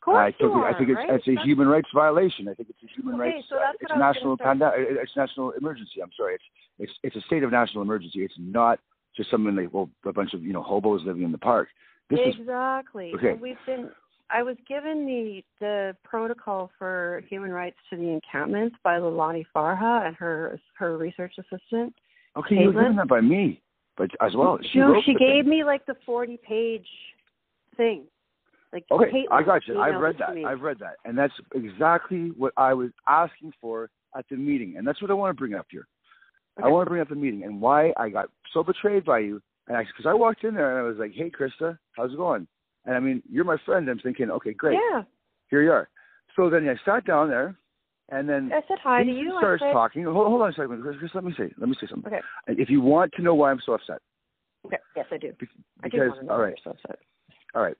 Of 0.00 0.04
course 0.04 0.34
I, 0.38 0.42
you 0.44 0.52
are, 0.52 0.68
I 0.68 0.78
think 0.78 0.90
it's 0.90 0.96
right? 0.96 1.10
it's 1.10 1.26
a 1.26 1.30
That's- 1.32 1.46
human 1.46 1.66
rights 1.66 1.88
violation. 1.94 2.46
I 2.48 2.54
think 2.54 2.68
it's 2.70 2.78
a 2.84 2.94
human 2.94 3.14
Okay, 3.20 3.34
rights. 3.36 3.46
so 3.48 3.56
that's 3.56 3.76
it's 3.80 3.90
what 3.90 4.00
I 4.02 4.06
was 4.08 4.14
national 4.16 4.36
panda. 4.38 4.70
It's 4.76 5.16
national 5.16 5.50
emergency. 5.52 6.00
I'm 6.02 6.10
sorry. 6.16 6.34
It's 6.34 6.44
it's 6.78 6.92
it's 7.02 7.16
a 7.16 7.20
state 7.26 7.42
of 7.42 7.50
national 7.50 7.82
emergency. 7.82 8.20
It's 8.22 8.34
not 8.38 8.78
just 9.16 9.30
something 9.30 9.54
like 9.56 9.72
well 9.72 9.90
a 10.06 10.12
bunch 10.12 10.34
of 10.34 10.42
you 10.42 10.52
know 10.52 10.62
hobos 10.62 11.02
living 11.04 11.22
in 11.22 11.32
the 11.32 11.38
park. 11.38 11.68
This 12.10 12.20
is 12.26 12.34
exactly. 12.38 13.12
Okay. 13.16 13.30
And 13.30 13.40
we've 13.40 13.56
been. 13.66 13.90
I 14.30 14.42
was 14.42 14.56
given 14.68 15.06
the 15.06 15.42
the 15.60 15.96
protocol 16.04 16.70
for 16.78 17.22
human 17.28 17.50
rights 17.50 17.76
to 17.90 17.96
the 17.96 18.08
encampments 18.08 18.76
by 18.84 18.98
Leilani 18.98 19.44
Farha 19.56 20.06
and 20.06 20.14
her 20.16 20.60
her 20.78 20.96
research 20.98 21.34
assistant. 21.38 21.94
okay. 22.36 22.56
You 22.56 22.66
were 22.68 22.72
given 22.82 22.96
that 22.96 23.08
by 23.08 23.20
me, 23.20 23.60
but 23.96 24.10
as 24.20 24.34
well. 24.34 24.58
She 24.72 24.78
no, 24.78 25.00
she 25.04 25.12
the 25.12 25.18
thing. 25.18 25.28
gave 25.28 25.46
me 25.46 25.64
like 25.64 25.86
the 25.86 25.96
forty 26.04 26.36
page 26.36 26.86
thing. 27.76 28.04
Like 28.72 28.84
Okay, 28.90 29.10
Caitlin 29.12 29.32
I 29.32 29.42
got 29.42 29.66
you. 29.66 29.78
I've 29.80 30.00
read 30.00 30.16
that. 30.18 30.36
I've 30.44 30.60
read 30.60 30.78
that, 30.80 30.96
and 31.04 31.16
that's 31.16 31.32
exactly 31.54 32.32
what 32.36 32.52
I 32.56 32.74
was 32.74 32.90
asking 33.06 33.52
for 33.60 33.90
at 34.16 34.24
the 34.30 34.36
meeting, 34.36 34.74
and 34.76 34.86
that's 34.86 35.00
what 35.00 35.10
I 35.10 35.14
want 35.14 35.36
to 35.36 35.38
bring 35.38 35.54
up 35.54 35.66
here. 35.70 35.86
I 36.62 36.68
want 36.68 36.86
to 36.86 36.90
bring 36.90 37.02
up 37.02 37.08
the 37.08 37.16
meeting 37.16 37.42
and 37.42 37.60
why 37.60 37.92
I 37.96 38.08
got 38.08 38.30
so 38.52 38.62
betrayed 38.62 39.04
by 39.04 39.20
you, 39.20 39.40
and 39.68 39.76
I 39.76 39.82
because 39.84 40.06
I 40.08 40.14
walked 40.14 40.44
in 40.44 40.54
there 40.54 40.70
and 40.76 40.86
I 40.86 40.88
was 40.88 40.98
like, 40.98 41.12
"Hey, 41.12 41.30
Krista, 41.30 41.78
how's 41.96 42.12
it 42.12 42.16
going?" 42.16 42.46
And 42.84 42.94
I 42.94 43.00
mean, 43.00 43.22
you're 43.30 43.44
my 43.44 43.56
friend. 43.64 43.88
I'm 43.88 43.98
thinking, 43.98 44.30
okay, 44.30 44.52
great, 44.52 44.78
Yeah. 44.92 45.02
here 45.48 45.62
you 45.62 45.72
are. 45.72 45.88
So 46.36 46.50
then 46.50 46.68
I 46.68 46.76
sat 46.84 47.06
down 47.06 47.28
there, 47.28 47.56
and 48.10 48.28
then 48.28 48.50
I 48.52 48.60
said 48.68 48.78
hi 48.82 49.02
to 49.02 49.10
he 49.10 49.18
you. 49.18 49.34
Starts 49.38 49.62
said, 49.62 49.72
talking. 49.72 50.04
Hold, 50.04 50.28
hold 50.28 50.42
on 50.42 50.50
a 50.50 50.52
second, 50.52 50.82
Chris. 50.82 50.96
Chris, 50.98 51.10
let 51.14 51.24
me 51.24 51.32
say, 51.36 51.50
let 51.58 51.68
me 51.68 51.76
say 51.80 51.86
something. 51.88 52.12
Okay. 52.12 52.22
If 52.48 52.70
you 52.70 52.80
want 52.80 53.12
to 53.14 53.22
know 53.22 53.34
why 53.34 53.50
I'm 53.50 53.60
so 53.64 53.72
upset, 53.72 54.00
Okay. 54.66 54.78
Yes, 54.96 55.06
I 55.12 55.18
do. 55.18 55.32
be- 55.38 55.46
I 55.82 55.88
do 55.88 55.98
because 55.98 56.08
want 56.08 56.20
to 56.20 56.26
know 56.26 56.32
all 56.32 56.40
right, 56.40 56.54
so 56.64 56.70
upset. 56.70 56.98
all 57.54 57.62
right. 57.62 57.76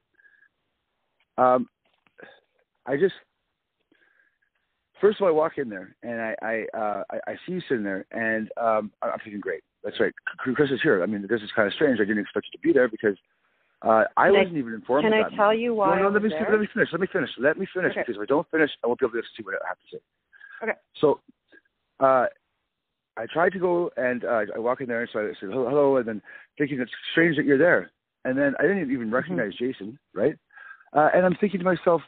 Um, 1.38 1.68
I 2.86 2.96
just 2.96 3.14
first 5.00 5.18
of 5.20 5.22
all, 5.24 5.28
I 5.28 5.32
walk 5.32 5.58
in 5.58 5.68
there 5.68 5.96
and 6.02 6.20
I 6.20 6.34
I 6.42 6.78
uh, 6.78 7.02
I, 7.10 7.32
I 7.32 7.34
see 7.46 7.52
you 7.52 7.60
sitting 7.68 7.84
there, 7.84 8.04
and 8.12 8.50
um, 8.60 8.90
I- 9.02 9.10
I'm 9.10 9.18
thinking, 9.22 9.40
great, 9.40 9.62
that's 9.82 9.98
right. 10.00 10.12
Chris 10.38 10.70
is 10.70 10.80
here. 10.82 11.02
I 11.02 11.06
mean, 11.06 11.26
this 11.28 11.42
is 11.42 11.50
kind 11.56 11.66
of 11.66 11.74
strange. 11.74 12.00
I 12.00 12.04
didn't 12.04 12.18
expect 12.22 12.46
you 12.52 12.58
to 12.58 12.62
be 12.62 12.72
there 12.72 12.88
because 12.88 13.16
uh, 13.84 14.04
I 14.16 14.26
Can 14.28 14.34
wasn't 14.34 14.56
even 14.56 14.74
informed. 14.74 15.04
Can 15.04 15.12
I 15.12 15.36
tell 15.36 15.50
meeting. 15.50 15.64
you 15.64 15.74
why 15.74 15.96
No, 16.00 16.08
no. 16.08 16.14
Let 16.14 16.22
me 16.22 16.30
see, 16.30 16.44
let 16.50 16.60
me 16.60 16.68
finish. 16.72 16.88
Let 16.92 17.00
me 17.00 17.06
finish. 17.12 17.30
Let 17.38 17.58
me 17.58 17.66
finish 17.72 17.92
Okay. 17.92 18.00
because 18.00 18.16
if 18.16 18.22
I 18.22 18.26
don't 18.26 18.50
finish, 18.50 18.70
I 18.82 18.86
won't 18.86 18.98
be 19.00 19.06
able 19.06 19.14
to 19.14 19.22
see 19.36 19.42
what 19.42 19.54
I 19.54 19.68
have 19.68 19.78
to 19.78 19.96
say. 19.96 20.02
Okay. 20.62 20.78
So, 21.00 21.20
uh, 22.00 22.26
I 23.16 23.26
tried 23.32 23.52
to 23.52 23.58
go 23.58 23.90
and 23.96 24.24
uh, 24.24 24.42
I 24.56 24.58
walk 24.58 24.80
in 24.80 24.88
there 24.88 25.02
and 25.02 25.10
so 25.12 25.20
I 25.20 25.28
said 25.38 25.50
hello, 25.50 25.68
hello, 25.68 25.96
and 25.98 26.08
then 26.08 26.22
thinking 26.58 26.80
it's 26.80 26.90
strange 27.12 27.36
that 27.36 27.44
you're 27.44 27.58
there, 27.58 27.90
and 28.24 28.36
then 28.36 28.54
I 28.58 28.62
didn't 28.62 28.90
even 28.90 29.06
Mm-hmm. 29.06 29.14
recognize 29.14 29.54
Jason, 29.54 29.98
right? 30.14 30.36
Uh, 30.92 31.10
and 31.14 31.24
I'm 31.26 31.36
thinking 31.40 31.60
to 31.60 31.64
myself, 31.64 32.00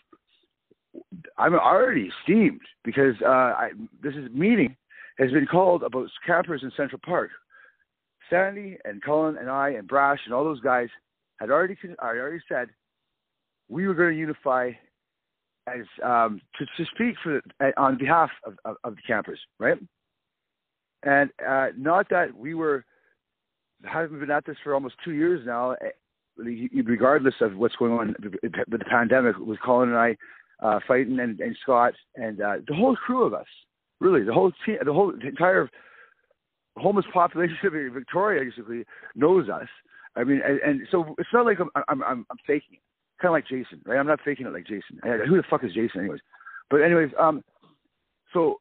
I'm 1.36 1.54
already 1.54 2.10
steamed 2.24 2.60
because 2.84 3.14
uh, 3.22 3.28
I, 3.28 3.70
this 4.02 4.14
is 4.14 4.30
meeting 4.32 4.76
has 5.18 5.30
been 5.30 5.46
called 5.46 5.82
about 5.82 6.08
campers 6.26 6.62
in 6.62 6.72
Central 6.76 7.00
Park. 7.04 7.30
Sandy 8.30 8.76
and 8.84 9.02
Cullen 9.02 9.36
and 9.36 9.48
I 9.48 9.70
and 9.70 9.86
Brash 9.86 10.18
and 10.24 10.34
all 10.34 10.44
those 10.44 10.60
guys 10.60 10.88
had 11.38 11.50
already 11.50 11.76
I 12.00 12.06
already 12.06 12.42
said 12.48 12.68
we 13.68 13.86
were 13.86 13.94
going 13.94 14.12
to 14.12 14.18
unify 14.18 14.70
as 15.66 15.84
um, 16.04 16.40
to, 16.58 16.64
to 16.76 16.90
speak 16.94 17.16
for 17.22 17.40
the, 17.58 17.80
on 17.80 17.98
behalf 17.98 18.30
of, 18.44 18.54
of, 18.64 18.76
of 18.84 18.96
the 18.96 19.02
campers, 19.06 19.40
right? 19.58 19.78
And 21.02 21.30
uh, 21.46 21.68
not 21.76 22.08
that 22.10 22.36
we 22.36 22.54
were 22.54 22.84
haven't 23.84 24.20
been 24.20 24.30
at 24.30 24.46
this 24.46 24.56
for 24.62 24.74
almost 24.74 24.94
two 25.04 25.12
years 25.12 25.42
now, 25.46 25.72
eh, 25.72 25.90
regardless 26.84 27.34
of 27.40 27.56
what's 27.56 27.76
going 27.76 27.92
on 27.92 28.14
with 28.22 28.80
the 28.80 28.84
pandemic. 28.90 29.36
With 29.38 29.60
Colin 29.60 29.90
and 29.90 29.98
I 29.98 30.16
uh, 30.62 30.80
fighting, 30.86 31.20
and, 31.20 31.38
and 31.40 31.56
Scott, 31.62 31.94
and 32.14 32.40
uh, 32.40 32.56
the 32.66 32.74
whole 32.74 32.96
crew 32.96 33.24
of 33.24 33.34
us, 33.34 33.46
really, 34.00 34.22
the 34.22 34.32
whole 34.32 34.52
team, 34.64 34.76
the 34.84 34.92
whole 34.92 35.12
the 35.12 35.28
entire 35.28 35.68
homeless 36.76 37.06
population 37.12 37.56
of 37.64 37.94
Victoria 37.94 38.44
basically 38.44 38.84
knows 39.14 39.48
us. 39.48 39.68
I 40.16 40.24
mean, 40.24 40.40
and, 40.44 40.58
and 40.60 40.88
so 40.90 41.14
it's 41.18 41.28
not 41.32 41.46
like 41.46 41.58
I'm 41.60 41.70
I'm 41.88 42.02
I'm, 42.02 42.26
I'm 42.30 42.38
faking 42.46 42.74
it. 42.74 42.80
Kind 43.20 43.30
of 43.30 43.32
like 43.32 43.48
Jason, 43.48 43.80
right? 43.86 43.98
I'm 43.98 44.06
not 44.06 44.20
faking 44.24 44.46
it 44.46 44.52
like 44.52 44.66
Jason. 44.66 45.00
Who 45.02 45.36
the 45.36 45.44
fuck 45.48 45.64
is 45.64 45.72
Jason, 45.72 46.00
anyways? 46.00 46.20
But 46.70 46.82
anyways, 46.82 47.10
um, 47.18 47.42
so 48.32 48.60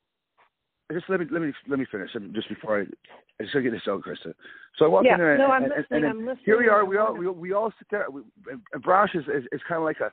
just 0.92 1.06
let 1.10 1.20
me 1.20 1.26
let 1.32 1.42
me 1.42 1.52
let 1.68 1.80
me 1.80 1.86
finish 1.92 2.12
um, 2.16 2.32
just 2.34 2.48
before 2.48 2.80
I, 2.80 2.82
I 2.82 3.44
just 3.44 3.54
gotta 3.54 3.64
get 3.64 3.72
this 3.72 3.82
out, 3.90 4.02
Krista. 4.02 4.34
So 4.78 4.86
I 4.86 4.88
walk 4.88 5.04
Yeah, 5.06 5.14
in 5.14 5.20
there, 5.20 5.34
and, 5.34 5.40
no, 5.40 5.52
I'm 5.52 5.64
and, 5.64 5.74
listening, 5.76 6.04
and 6.04 6.06
I'm 6.06 6.20
listening, 6.20 6.46
here 6.46 6.60
we 6.60 6.68
are. 6.68 6.86
We 6.86 6.98
all 6.98 7.14
we, 7.14 7.28
we 7.28 7.54
all 7.54 7.72
sit 7.80 7.88
there. 7.90 8.06
We, 8.10 8.22
and 8.52 8.62
and 8.72 8.84
Brash 8.84 9.16
is, 9.16 9.24
is 9.24 9.44
is 9.52 9.62
kind 9.68 9.80
of 9.80 9.84
like 9.84 10.00
a 10.00 10.12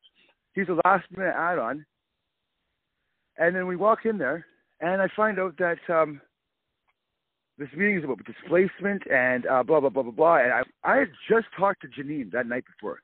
he's 0.54 0.68
a 0.68 0.78
last 0.84 1.04
minute 1.14 1.34
add 1.36 1.58
on, 1.58 1.84
and 3.36 3.54
then 3.54 3.66
we 3.66 3.76
walk 3.76 4.06
in 4.06 4.18
there, 4.18 4.46
and 4.80 5.02
I 5.02 5.08
find 5.14 5.38
out 5.38 5.56
that 5.58 5.78
um, 5.88 6.20
this 7.62 7.78
meeting 7.78 7.98
is 7.98 8.04
about 8.04 8.18
displacement 8.24 9.02
and 9.10 9.46
uh, 9.46 9.62
blah 9.62 9.80
blah 9.80 9.88
blah 9.88 10.02
blah 10.02 10.12
blah. 10.12 10.36
And 10.36 10.52
I 10.52 10.62
I 10.84 10.96
had 10.98 11.08
just 11.30 11.46
talked 11.58 11.82
to 11.82 11.88
Janine 11.88 12.30
that 12.32 12.46
night 12.46 12.64
before. 12.66 13.00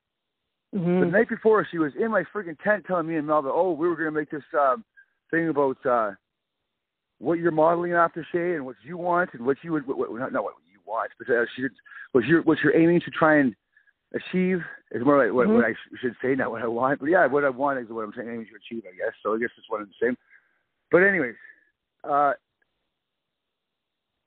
Mhm. 0.75 1.01
The 1.01 1.07
night 1.07 1.29
before, 1.29 1.67
she 1.71 1.79
was 1.79 1.93
in 1.99 2.11
my 2.11 2.25
freaking 2.35 2.59
tent 2.63 2.85
telling 2.87 3.07
me 3.07 3.17
and 3.17 3.27
Melva, 3.27 3.51
oh, 3.53 3.73
we 3.73 3.89
were 3.89 3.97
going 3.97 4.13
to 4.13 4.19
make 4.21 4.31
this 4.31 4.43
um, 4.59 4.85
thing 5.31 5.49
about 5.49 5.79
uh, 5.87 6.13
what 7.19 7.39
you're 7.39 7.51
modeling 7.51 7.93
after 7.93 8.27
Shay 8.33 8.55
and 8.55 8.67
what 8.67 8.77
you 8.85 8.99
want 8.99 9.31
and 9.33 9.47
what 9.47 9.57
you 9.63 9.73
would, 9.73 9.87
what, 9.87 9.99
what, 9.99 10.11
not, 10.13 10.33
not 10.33 10.45
what 10.45 10.55
you 10.71 10.79
want, 10.87 11.11
but 11.19 11.35
uh, 11.35 11.47
she 11.57 11.65
what 12.13 12.25
you're, 12.25 12.43
what 12.43 12.59
you're 12.63 12.77
aiming 12.77 13.01
to 13.01 13.11
try 13.11 13.39
and 13.39 13.55
achieve 14.15 14.61
is 14.91 15.05
more 15.05 15.25
like 15.25 15.35
what, 15.35 15.49
what 15.49 15.65
I 15.65 15.73
sh- 15.73 15.99
should 16.01 16.17
say, 16.23 16.35
not 16.35 16.51
what 16.51 16.63
I 16.63 16.67
want. 16.67 17.01
But 17.01 17.11
yeah, 17.11 17.27
what 17.27 17.45
I 17.45 17.51
want 17.51 17.79
is 17.79 17.87
what 17.89 18.05
I'm 18.05 18.13
saying, 18.15 18.29
aiming 18.29 18.47
to 18.47 18.57
achieve, 18.57 18.85
I 18.87 18.97
guess. 18.97 19.15
So 19.23 19.35
I 19.35 19.39
guess 19.39 19.51
it's 19.57 19.71
one 19.71 19.83
and 19.83 19.91
the 19.91 20.07
same. 20.07 20.17
But 20.91 20.99
anyways, 20.99 21.35
uh, 22.05 22.33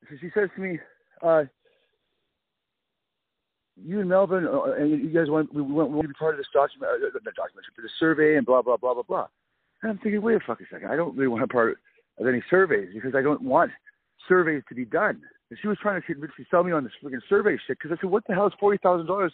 so 0.08 0.16
she 0.20 0.30
says 0.34 0.48
to 0.56 0.60
me, 0.60 0.78
uh, 1.22 1.44
you 3.76 4.00
and 4.00 4.08
Melvin, 4.08 4.46
uh, 4.46 4.72
and 4.72 4.90
you 4.90 5.10
guys 5.10 5.30
want 5.30 5.52
we 5.54 5.62
want, 5.62 5.90
want 5.90 6.02
to 6.02 6.08
be 6.08 6.14
part 6.14 6.34
of 6.34 6.38
this 6.38 6.46
document, 6.52 6.92
uh, 6.92 7.10
the 7.12 7.32
document, 7.32 7.66
for 7.74 7.82
the 7.82 7.88
survey, 7.98 8.36
and 8.36 8.46
blah 8.46 8.62
blah 8.62 8.76
blah 8.76 8.94
blah 8.94 9.02
blah. 9.02 9.26
And 9.82 9.90
I'm 9.90 9.98
thinking, 9.98 10.22
wait 10.22 10.36
a 10.36 10.40
fucking 10.46 10.66
second, 10.70 10.90
I 10.90 10.96
don't 10.96 11.16
really 11.16 11.28
want 11.28 11.42
to 11.42 11.48
part 11.48 11.78
of 12.18 12.26
any 12.26 12.42
surveys 12.50 12.90
because 12.94 13.14
I 13.14 13.22
don't 13.22 13.42
want 13.42 13.70
surveys 14.28 14.62
to 14.68 14.74
be 14.74 14.84
done. 14.84 15.20
And 15.50 15.58
she 15.60 15.68
was 15.68 15.78
trying 15.82 16.00
to 16.00 16.06
convince 16.06 16.32
me, 16.38 16.46
sell 16.50 16.64
me 16.64 16.72
on 16.72 16.84
this 16.84 16.92
freaking 17.02 17.20
survey 17.28 17.56
shit 17.66 17.78
because 17.78 17.96
I 17.96 18.00
said, 18.00 18.10
what 18.10 18.24
the 18.26 18.34
hell 18.34 18.46
is 18.46 18.52
forty 18.60 18.78
thousand 18.82 19.06
dollars 19.06 19.32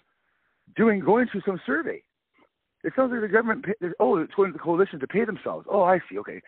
doing 0.77 1.01
going 1.01 1.27
through 1.31 1.43
some 1.47 1.61
survey? 1.67 2.03
It 2.85 2.93
sounds 2.95 3.11
like 3.13 3.21
the 3.21 3.29
government. 3.29 3.65
Pay, 3.65 3.75
oh, 3.99 4.19
it's 4.19 4.35
going 4.35 4.53
to 4.53 4.53
the 4.53 4.63
coalition 4.63 5.01
to 5.01 5.07
pay 5.07 5.25
themselves. 5.25 5.67
Oh, 5.69 5.83
I 5.83 5.99
see. 6.09 6.19
Okay. 6.19 6.41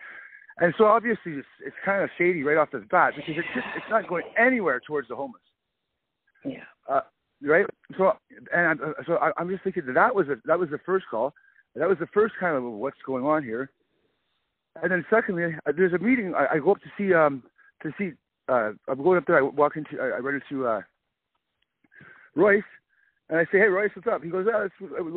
And 0.59 0.73
so 0.77 0.85
obviously 0.85 1.33
it's, 1.33 1.47
it's 1.65 1.75
kind 1.85 2.03
of 2.03 2.09
shady 2.17 2.43
right 2.43 2.57
off 2.57 2.71
the 2.71 2.79
bat 2.91 3.13
because 3.15 3.35
it's 3.37 3.47
just 3.53 3.67
it's 3.75 3.85
not 3.89 4.07
going 4.07 4.25
anywhere 4.37 4.79
towards 4.85 5.07
the 5.07 5.15
homeless 5.15 5.41
Yeah. 6.45 6.63
uh, 6.89 7.01
right? 7.41 7.65
So, 7.97 8.13
and 8.53 8.67
I'm, 8.67 8.79
uh, 8.83 9.03
so 9.07 9.15
I, 9.15 9.31
I'm 9.37 9.49
just 9.49 9.63
thinking 9.63 9.85
that 9.87 9.93
that 9.93 10.13
was 10.13 10.27
a, 10.29 10.35
that 10.45 10.59
was 10.59 10.69
the 10.69 10.79
first 10.85 11.05
call. 11.09 11.33
That 11.75 11.87
was 11.87 11.97
the 11.99 12.07
first 12.07 12.33
kind 12.39 12.55
of 12.55 12.63
what's 12.63 12.97
going 13.05 13.25
on 13.25 13.43
here. 13.43 13.71
And 14.81 14.91
then 14.91 15.05
secondly, 15.09 15.55
uh, 15.65 15.71
there's 15.75 15.93
a 15.93 15.97
meeting. 15.97 16.33
I, 16.35 16.55
I 16.55 16.59
go 16.59 16.71
up 16.71 16.81
to 16.81 16.91
see 16.97 17.13
um 17.13 17.43
to 17.83 17.91
see. 17.97 18.11
Uh, 18.49 18.71
I'm 18.87 19.01
going 19.01 19.17
up 19.17 19.25
there. 19.25 19.37
I 19.37 19.41
walk 19.41 19.77
into. 19.77 20.01
I, 20.01 20.17
I 20.17 20.19
run 20.19 20.41
into 20.41 20.67
uh, 20.67 20.81
Royce, 22.35 22.63
and 23.29 23.39
I 23.39 23.43
say, 23.45 23.59
"Hey, 23.59 23.67
Royce, 23.67 23.91
what's 23.93 24.07
up?" 24.07 24.23
He 24.23 24.29
goes, 24.29 24.47
"Oh, 24.53 24.69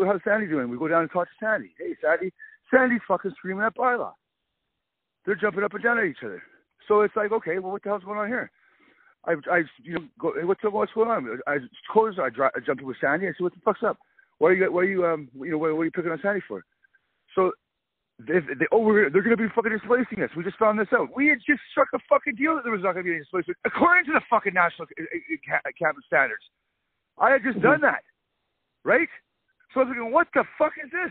how's 0.05 0.21
Sandy 0.25 0.47
doing?" 0.47 0.71
We 0.71 0.79
go 0.79 0.89
down 0.89 1.03
and 1.03 1.11
talk 1.11 1.27
to 1.29 1.35
Sandy. 1.45 1.73
Hey, 1.79 1.95
Sandy. 2.03 2.33
Sandy's 2.73 3.01
fucking 3.07 3.33
screaming 3.37 3.65
at 3.65 3.77
bylaw. 3.77 4.13
They're 5.25 5.35
jumping 5.35 5.65
up 5.65 5.75
and 5.75 5.83
down 5.83 5.99
at 5.99 6.05
each 6.05 6.23
other. 6.25 6.43
So 6.87 7.01
it's 7.01 7.17
like, 7.17 7.33
okay, 7.33 7.59
well, 7.59 7.73
what 7.73 7.83
the 7.83 7.89
hell's 7.89 8.05
going 8.05 8.19
on 8.19 8.29
here? 8.29 8.51
I, 9.27 9.33
I, 9.51 9.63
you 9.83 9.95
know, 9.95 10.05
go, 10.19 10.33
what's 10.45 10.61
what's 10.65 10.93
going 10.93 11.09
on? 11.09 11.41
I, 11.47 11.57
close. 11.91 12.17
I, 12.21 12.29
dri- 12.29 12.53
I 12.55 12.61
jump 12.65 12.81
in 12.81 12.87
with 12.87 12.99
Sandy. 13.01 13.27
I 13.27 13.31
said, 13.31 13.41
what 13.41 13.55
the 13.55 13.61
fuck's 13.65 13.83
up? 13.83 13.99
What 14.39 14.49
are 14.49 14.55
you, 14.55 14.73
what 14.73 14.81
are 14.81 14.85
you, 14.85 15.07
um, 15.07 15.29
you 15.35 15.53
know, 15.53 15.59
what, 15.59 15.73
what 15.75 15.83
are 15.83 15.85
you 15.87 15.91
picking 15.91 16.11
on 16.11 16.21
Sandy 16.23 16.43
for? 16.47 16.63
So, 17.35 17.53
they, 18.19 18.39
they, 18.39 18.67
oh, 18.71 18.79
we're, 18.79 19.11
they're 19.11 19.23
going 19.23 19.37
to 19.37 19.43
be 19.43 19.49
fucking 19.55 19.73
displacing 19.73 20.23
us. 20.23 20.31
We 20.37 20.45
just 20.45 20.59
found 20.59 20.79
this 20.79 20.93
out. 20.95 21.09
We 21.17 21.29
had 21.29 21.39
just 21.47 21.61
struck 21.71 21.89
a 21.95 21.99
fucking 22.09 22.37
deal 22.37 22.55
that 22.55 22.63
there 22.63 22.73
was 22.73 22.83
not 22.83 22.93
going 22.93 23.05
to 23.05 23.11
be 23.11 23.17
any 23.17 23.25
displacement, 23.25 23.59
according 23.65 24.05
to 24.07 24.13
the 24.13 24.21
fucking 24.31 24.55
national 24.55 24.87
uh, 25.01 25.03
uh, 25.03 25.71
cabinet 25.79 26.05
standards. 26.07 26.45
I 27.19 27.31
had 27.31 27.43
just 27.43 27.61
done 27.63 27.81
that, 27.81 28.05
right? 28.85 29.09
So 29.73 29.81
I 29.81 29.85
was 29.85 29.95
thinking, 29.95 30.13
what 30.13 30.29
the 30.35 30.45
fuck 30.59 30.73
is 30.79 30.91
this? 30.93 31.11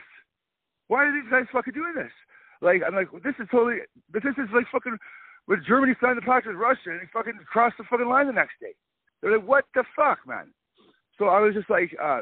Why 0.88 1.04
are 1.04 1.12
these 1.12 1.30
guys 1.32 1.43
fucking 1.52 1.73
doing 1.73 1.93
this? 1.95 2.12
Like, 2.61 2.81
I'm 2.85 2.95
like, 2.95 3.11
this 3.23 3.35
is 3.39 3.47
totally, 3.51 3.79
but 4.11 4.23
this 4.23 4.35
is 4.37 4.49
like 4.53 4.65
fucking 4.71 4.97
when 5.45 5.63
Germany 5.67 5.93
signed 6.01 6.17
the 6.17 6.21
pact 6.21 6.47
with 6.47 6.55
Russia 6.55 6.91
and 6.91 7.01
they 7.01 7.09
fucking 7.11 7.33
crossed 7.45 7.77
the 7.77 7.83
fucking 7.89 8.07
line 8.07 8.27
the 8.27 8.33
next 8.33 8.53
day. 8.61 8.73
They're 9.21 9.37
like, 9.37 9.47
what 9.47 9.65
the 9.75 9.83
fuck, 9.95 10.19
man? 10.25 10.53
So 11.17 11.25
I 11.25 11.39
was 11.39 11.53
just 11.53 11.69
like, 11.69 11.95
uh, 12.01 12.21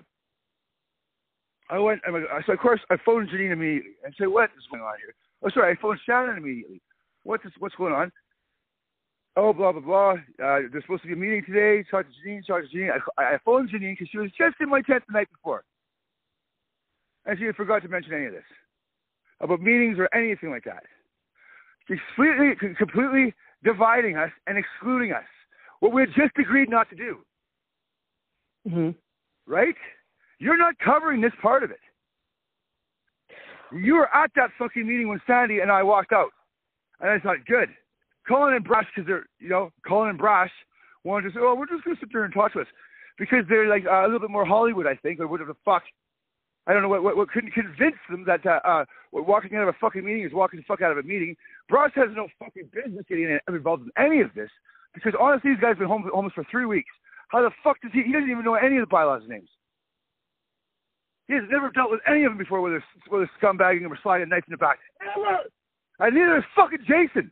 I 1.70 1.80
went, 1.80 2.02
I'm 2.06 2.14
like, 2.14 2.24
so 2.46 2.54
of 2.54 2.60
course 2.60 2.82
I 2.90 2.98
phoned 3.06 3.30
Janine 3.30 3.54
immediately 3.54 3.92
and 4.04 4.14
said, 4.18 4.28
what 4.28 4.50
is 4.58 4.66
going 4.70 4.84
on 4.84 4.94
here? 4.98 5.14
Oh, 5.44 5.50
sorry, 5.50 5.72
I 5.72 5.82
phoned 5.82 6.00
Shannon 6.06 6.38
immediately. 6.38 6.82
What's 7.24 7.44
this, 7.44 7.54
what's 7.60 7.76
going 7.76 7.94
on? 7.94 8.12
oh, 9.38 9.54
blah, 9.54 9.72
blah, 9.72 9.82
blah. 9.82 10.12
Uh, 10.12 10.60
there's 10.72 10.84
supposed 10.84 11.04
to 11.04 11.08
be 11.08 11.14
a 11.14 11.18
meeting 11.18 11.44
today. 11.46 11.84
Talk 11.90 12.06
to 12.06 12.30
Janine, 12.30 12.46
talk 12.46 12.64
to 12.64 12.78
Janine. 12.78 12.92
I, 13.18 13.36
I 13.36 13.38
phoned 13.46 13.70
Janine 13.70 13.94
because 13.94 14.10
she 14.12 14.18
was 14.18 14.32
just 14.38 14.56
in 14.60 14.70
my 14.70 14.82
tent 14.82 15.04
the 15.08 15.14
night 15.14 15.30
before. 15.32 15.64
And 17.26 17.38
she 17.38 17.50
forgot 17.56 17.84
to 17.84 17.88
mention 17.88 18.14
any 18.14 18.26
of 18.26 18.34
this 18.34 18.44
about 19.42 19.62
meetings 19.62 19.98
or 20.00 20.08
anything 20.16 20.50
like 20.50 20.64
that. 20.64 20.84
Completely, 21.88 22.56
completely 22.78 23.34
dividing 23.64 24.18
us 24.18 24.30
and 24.48 24.58
excluding 24.58 25.12
us. 25.12 25.24
What 25.80 25.94
we 25.94 26.02
had 26.02 26.10
just 26.16 26.38
agreed 26.40 26.70
not 26.70 26.90
to 26.90 26.96
do. 26.96 27.18
hmm 28.68 28.90
Right? 29.48 29.76
You're 30.40 30.58
not 30.58 30.76
covering 30.80 31.22
this 31.22 31.34
part 31.42 31.64
of 31.64 31.72
it. 31.72 31.80
You 33.74 33.96
were 33.96 34.16
at 34.16 34.32
that 34.36 34.50
fucking 34.58 34.86
meeting 34.86 35.08
when 35.08 35.22
Sandy 35.26 35.60
and 35.60 35.72
I 35.72 35.84
walked 35.84 36.12
out. 36.12 36.30
And 37.00 37.10
I 37.10 37.20
thought, 37.20 37.38
good. 37.48 37.70
Colin 38.28 38.54
and 38.54 38.64
Brash, 38.64 38.86
because 38.96 39.08
they're, 39.08 39.26
you 39.40 39.50
know, 39.50 39.72
Colin 39.88 40.10
and 40.10 40.18
Brash 40.18 40.52
wanted 41.04 41.30
to 41.30 41.34
say, 41.34 41.40
oh, 41.42 41.56
we're 41.56 41.66
just 41.66 41.84
going 41.84 41.96
to 41.96 42.00
sit 42.00 42.10
there 42.14 42.24
and 42.24 42.34
talk 42.34 42.54
to 42.54 42.62
us. 42.62 42.68
Because 43.18 43.44
they're 43.50 43.68
like 43.68 43.86
uh, 43.86 44.02
a 44.02 44.06
little 44.06 44.20
bit 44.20 44.30
more 44.30 44.46
Hollywood, 44.46 44.88
I 44.88 44.96
think, 44.96 45.20
or 45.20 45.28
whatever 45.28 45.54
the 45.54 45.60
fuck. 45.66 45.84
I 46.68 46.74
don't 46.74 46.84
know 46.84 46.90
what, 46.90 47.04
what, 47.04 47.18
what 47.18 47.30
couldn't 47.30 47.54
convince 47.54 47.98
them 48.10 48.24
that 48.28 48.46
uh, 48.46 48.60
uh, 48.64 48.86
walking 49.12 49.56
out 49.56 49.64
of 49.64 49.70
a 49.70 49.78
fucking 49.82 50.06
meeting 50.06 50.24
is 50.24 50.34
walking 50.34 50.60
the 50.60 50.66
fuck 50.68 50.82
out 50.82 50.92
of 50.92 50.98
a 50.98 51.04
meeting. 51.04 51.36
Brash 51.68 51.92
has 51.96 52.10
no 52.16 52.28
fucking 52.38 52.70
business 52.72 53.04
getting 53.10 53.40
involved 53.48 53.84
in 53.84 53.92
any 53.98 54.22
of 54.22 54.30
this. 54.36 54.50
Because 54.94 55.14
honestly, 55.20 55.52
these 55.52 55.60
guys 55.62 55.70
have 55.70 55.80
been 55.80 55.88
home, 55.88 56.10
homeless 56.14 56.34
for 56.34 56.46
three 56.52 56.66
weeks. 56.66 56.92
How 57.30 57.42
the 57.42 57.52
fuck 57.64 57.82
does 57.82 57.92
he? 57.94 58.04
He 58.04 58.12
doesn't 58.12 58.30
even 58.30 58.44
know 58.44 58.56
any 58.56 58.78
of 58.78 58.82
the 58.82 58.92
bylaws 58.92 59.24
names. 59.28 59.50
He 61.28 61.34
has 61.36 61.44
never 61.50 61.70
dealt 61.72 61.90
with 61.90 62.02
any 62.08 62.26
of 62.26 62.32
them 62.32 62.38
before, 62.38 62.60
where 62.62 62.84
they're 63.10 63.32
scumbagging 63.42 63.90
or 63.90 63.98
sliding 64.04 64.28
a 64.28 64.30
knife 64.30 64.44
in 64.48 64.52
the 64.52 64.58
back. 64.58 64.80
Never! 65.00 65.40
And 66.00 66.16
neither 66.16 66.38
is 66.38 66.44
fucking 66.56 66.80
Jason. 66.80 67.32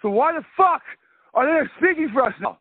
So 0.00 0.10
why 0.10 0.32
the 0.32 0.44
fuck 0.56 0.82
are 1.34 1.46
they 1.46 1.68
speaking 1.78 2.10
for 2.12 2.22
us 2.22 2.34
now? 2.40 2.58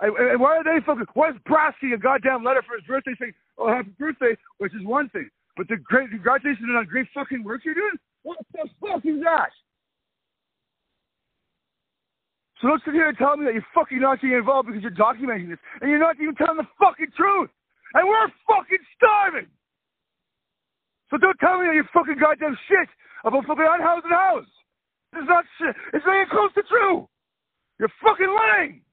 And, 0.00 0.40
why 0.40 0.58
are 0.58 0.64
they 0.64 0.84
fucking? 0.84 1.06
Why 1.14 1.30
is 1.30 1.36
Brasky 1.48 1.94
a 1.94 1.98
goddamn 1.98 2.44
letter 2.44 2.62
for 2.66 2.76
his 2.76 2.84
birthday 2.86 3.14
saying, 3.18 3.34
"Oh, 3.58 3.68
happy 3.68 3.90
birthday," 3.98 4.36
which 4.58 4.74
is 4.74 4.84
one 4.84 5.08
thing, 5.10 5.30
but 5.56 5.68
the 5.68 5.76
great 5.76 6.10
congratulations 6.10 6.66
and 6.66 6.76
on 6.76 6.86
great 6.86 7.06
fucking 7.14 7.44
work 7.44 7.64
you're 7.64 7.74
doing. 7.74 7.98
What 8.22 8.38
the 8.52 8.68
fuck 8.80 9.04
is 9.04 9.22
that? 9.22 9.50
So 12.60 12.68
don't 12.68 12.82
sit 12.84 12.94
here 12.94 13.08
and 13.08 13.18
tell 13.18 13.36
me 13.36 13.44
that 13.46 13.54
you're 13.54 13.66
fucking 13.74 14.00
not 14.00 14.20
getting 14.20 14.36
involved 14.36 14.68
because 14.68 14.82
you're 14.82 14.92
documenting 14.92 15.50
this, 15.50 15.58
and 15.80 15.90
you're 15.90 16.00
not 16.00 16.16
even 16.20 16.34
telling 16.34 16.56
the 16.56 16.68
fucking 16.80 17.12
truth. 17.16 17.50
And 17.94 18.08
we're 18.08 18.28
fucking 18.48 18.84
starving. 18.96 19.46
So 21.10 21.18
don't 21.18 21.38
tell 21.38 21.60
me 21.60 21.66
that 21.68 21.74
you're 21.74 21.90
fucking 21.94 22.18
goddamn 22.18 22.58
shit 22.68 22.88
about 23.24 23.46
fucking 23.46 23.68
unhoused 23.68 24.04
and 24.04 24.14
housed. 24.14 24.50
It's 25.14 25.28
not 25.28 25.44
shit. 25.58 25.76
It's 25.92 26.04
not 26.06 26.16
even 26.16 26.28
close 26.30 26.52
to 26.54 26.62
true. 26.64 27.08
You're 27.78 27.92
fucking 28.02 28.30
lying. 28.30 28.83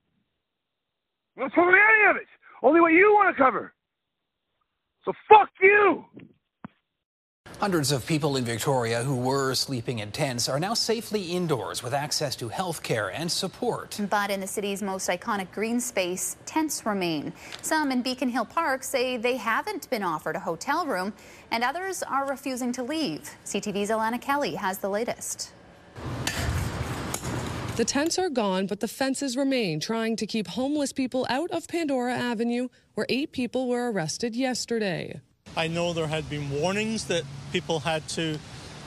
You're 1.41 1.49
not 1.49 1.55
covering 1.55 1.81
any 1.81 2.09
of 2.11 2.15
it. 2.17 2.27
Only 2.61 2.81
what 2.81 2.93
you 2.93 3.13
want 3.15 3.35
to 3.35 3.43
cover. 3.43 3.73
So 5.03 5.11
fuck 5.27 5.49
you. 5.59 6.05
Hundreds 7.59 7.91
of 7.91 8.05
people 8.05 8.37
in 8.37 8.43
Victoria 8.43 9.01
who 9.01 9.15
were 9.15 9.55
sleeping 9.55 9.99
in 9.99 10.11
tents 10.11 10.47
are 10.47 10.59
now 10.59 10.75
safely 10.75 11.31
indoors 11.31 11.81
with 11.81 11.95
access 11.95 12.35
to 12.35 12.47
health 12.47 12.83
care 12.83 13.09
and 13.09 13.31
support. 13.31 13.99
But 14.11 14.29
in 14.29 14.39
the 14.39 14.45
city's 14.45 14.83
most 14.83 15.09
iconic 15.09 15.51
green 15.51 15.79
space, 15.79 16.37
tents 16.45 16.85
remain. 16.85 17.33
Some 17.63 17.91
in 17.91 18.03
Beacon 18.03 18.29
Hill 18.29 18.45
Park 18.45 18.83
say 18.83 19.17
they 19.17 19.37
haven't 19.37 19.89
been 19.89 20.03
offered 20.03 20.35
a 20.35 20.39
hotel 20.39 20.85
room, 20.85 21.11
and 21.49 21.63
others 21.63 22.03
are 22.03 22.29
refusing 22.29 22.71
to 22.73 22.83
leave. 22.83 23.31
CTV's 23.45 23.89
Alana 23.89 24.21
Kelly 24.21 24.53
has 24.53 24.77
the 24.77 24.89
latest. 24.89 25.53
The 27.81 27.85
tents 27.85 28.19
are 28.19 28.29
gone, 28.29 28.67
but 28.67 28.79
the 28.79 28.87
fences 28.87 29.35
remain, 29.35 29.79
trying 29.79 30.15
to 30.17 30.27
keep 30.27 30.45
homeless 30.45 30.93
people 30.93 31.25
out 31.31 31.49
of 31.49 31.67
Pandora 31.67 32.13
Avenue, 32.13 32.67
where 32.93 33.07
eight 33.09 33.31
people 33.31 33.67
were 33.67 33.91
arrested 33.91 34.35
yesterday. 34.35 35.19
I 35.57 35.67
know 35.67 35.91
there 35.91 36.05
had 36.05 36.29
been 36.29 36.51
warnings 36.51 37.05
that 37.05 37.23
people 37.51 37.79
had 37.79 38.07
to 38.09 38.37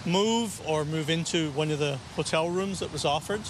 move 0.07 0.61
or 0.65 0.85
move 0.85 1.11
into 1.11 1.51
one 1.55 1.73
of 1.73 1.81
the 1.81 1.97
hotel 2.15 2.49
rooms 2.49 2.79
that 2.79 2.93
was 2.93 3.05
offered. 3.05 3.41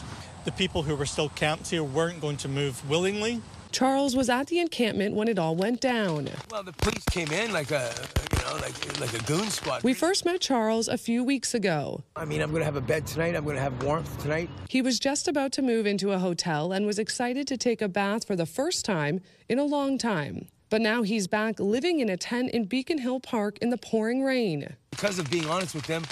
The 0.47 0.53
people 0.53 0.83
who 0.83 0.97
were 0.97 1.05
still 1.05 1.29
camped 1.29 1.69
here 1.69 1.85
weren't 1.85 2.23
going 2.23 2.39
to 2.39 2.49
move 2.49 2.89
willingly. 2.89 3.43
Charles 3.75 4.15
was 4.15 4.31
at 4.31 4.47
the 4.47 4.61
encampment 4.61 5.17
when 5.17 5.27
it 5.27 5.37
all 5.37 5.57
went 5.57 5.81
down. 5.81 6.29
Well, 6.49 6.63
the 6.63 6.73
police 6.73 7.05
came 7.11 7.33
in 7.33 7.53
like 7.53 7.73
a, 7.73 7.93
you 8.33 8.45
know, 8.45 8.55
like 8.61 9.01
like 9.01 9.13
a 9.21 9.25
goon 9.25 9.51
squad. 9.51 9.83
We 9.83 9.95
first 9.95 10.25
met 10.25 10.41
Charles 10.41 10.87
a 10.87 10.97
few 10.97 11.25
weeks 11.25 11.55
ago. 11.55 12.05
I 12.15 12.25
mean, 12.25 12.41
I'm 12.41 12.51
going 12.51 12.61
to 12.61 12.67
have 12.67 12.77
a 12.77 12.81
bed 12.81 13.05
tonight. 13.05 13.35
I'm 13.35 13.43
going 13.43 13.57
to 13.57 13.63
have 13.63 13.83
warmth 13.83 14.17
tonight. 14.23 14.49
He 14.69 14.81
was 14.81 15.01
just 15.01 15.27
about 15.27 15.51
to 15.53 15.63
move 15.63 15.87
into 15.87 16.13
a 16.13 16.19
hotel 16.21 16.71
and 16.71 16.87
was 16.87 17.01
excited 17.01 17.49
to 17.49 17.57
take 17.57 17.83
a 17.83 17.89
bath 17.89 18.25
for 18.25 18.37
the 18.37 18.47
first 18.47 18.85
time 18.85 19.21
in 19.49 19.59
a 19.59 19.65
long 19.65 19.99
time. 19.99 20.47
But 20.71 20.81
now 20.81 21.03
he's 21.03 21.27
back 21.27 21.59
living 21.59 21.99
in 21.99 22.09
a 22.09 22.17
tent 22.17 22.53
in 22.53 22.67
Beacon 22.67 22.99
Hill 22.99 23.19
Park 23.19 23.59
in 23.59 23.71
the 23.71 23.77
pouring 23.77 24.23
rain. 24.23 24.77
Because 24.91 25.19
of 25.19 25.29
being 25.33 25.47
honest 25.47 25.75
with 25.75 25.87
them, 25.89 26.05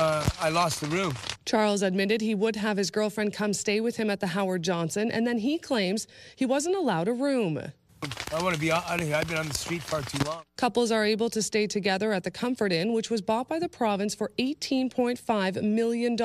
uh, 0.00 0.26
I 0.40 0.48
lost 0.48 0.80
the 0.80 0.86
room. 0.86 1.12
Charles 1.44 1.82
admitted 1.82 2.20
he 2.20 2.34
would 2.34 2.56
have 2.56 2.76
his 2.76 2.90
girlfriend 2.90 3.32
come 3.34 3.52
stay 3.52 3.80
with 3.80 3.96
him 3.96 4.08
at 4.08 4.20
the 4.20 4.28
Howard 4.28 4.62
Johnson, 4.62 5.10
and 5.10 5.26
then 5.26 5.38
he 5.38 5.58
claims 5.58 6.06
he 6.36 6.46
wasn't 6.46 6.76
allowed 6.76 7.08
a 7.08 7.12
room. 7.12 7.60
I 8.32 8.42
want 8.42 8.54
to 8.54 8.60
be 8.60 8.70
out 8.72 9.00
of 9.00 9.00
here. 9.00 9.16
I've 9.16 9.28
been 9.28 9.38
on 9.38 9.48
the 9.48 9.54
street 9.54 9.82
far 9.82 10.02
too 10.02 10.18
long. 10.24 10.42
Couples 10.56 10.90
are 10.90 11.04
able 11.04 11.30
to 11.30 11.42
stay 11.42 11.66
together 11.66 12.12
at 12.12 12.24
the 12.24 12.30
Comfort 12.30 12.72
Inn, 12.72 12.92
which 12.92 13.10
was 13.10 13.22
bought 13.22 13.48
by 13.48 13.58
the 13.58 13.68
province 13.68 14.14
for 14.14 14.30
$18.5 14.38 15.62
million. 15.62 16.16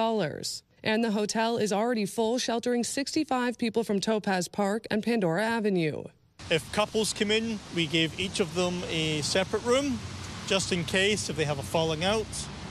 And 0.84 1.04
the 1.04 1.12
hotel 1.12 1.58
is 1.58 1.74
already 1.74 2.06
full, 2.06 2.38
sheltering 2.38 2.84
65 2.84 3.58
people 3.58 3.84
from 3.84 4.00
Topaz 4.00 4.48
Park 4.48 4.88
and 4.90 5.04
Pandora 5.04 5.46
Avenue. 5.46 6.04
If 6.50 6.70
couples 6.72 7.14
come 7.14 7.32
in, 7.32 7.60
we 7.76 7.86
gave 7.86 8.18
each 8.20 8.40
of 8.40 8.56
them 8.56 8.82
a 8.90 9.22
separate 9.22 9.64
room, 9.64 10.00
just 10.48 10.72
in 10.72 10.84
case 10.86 11.30
if 11.30 11.36
they 11.36 11.46
have 11.46 11.60
a 11.60 11.64
falling 11.64 12.04
out 12.04 12.26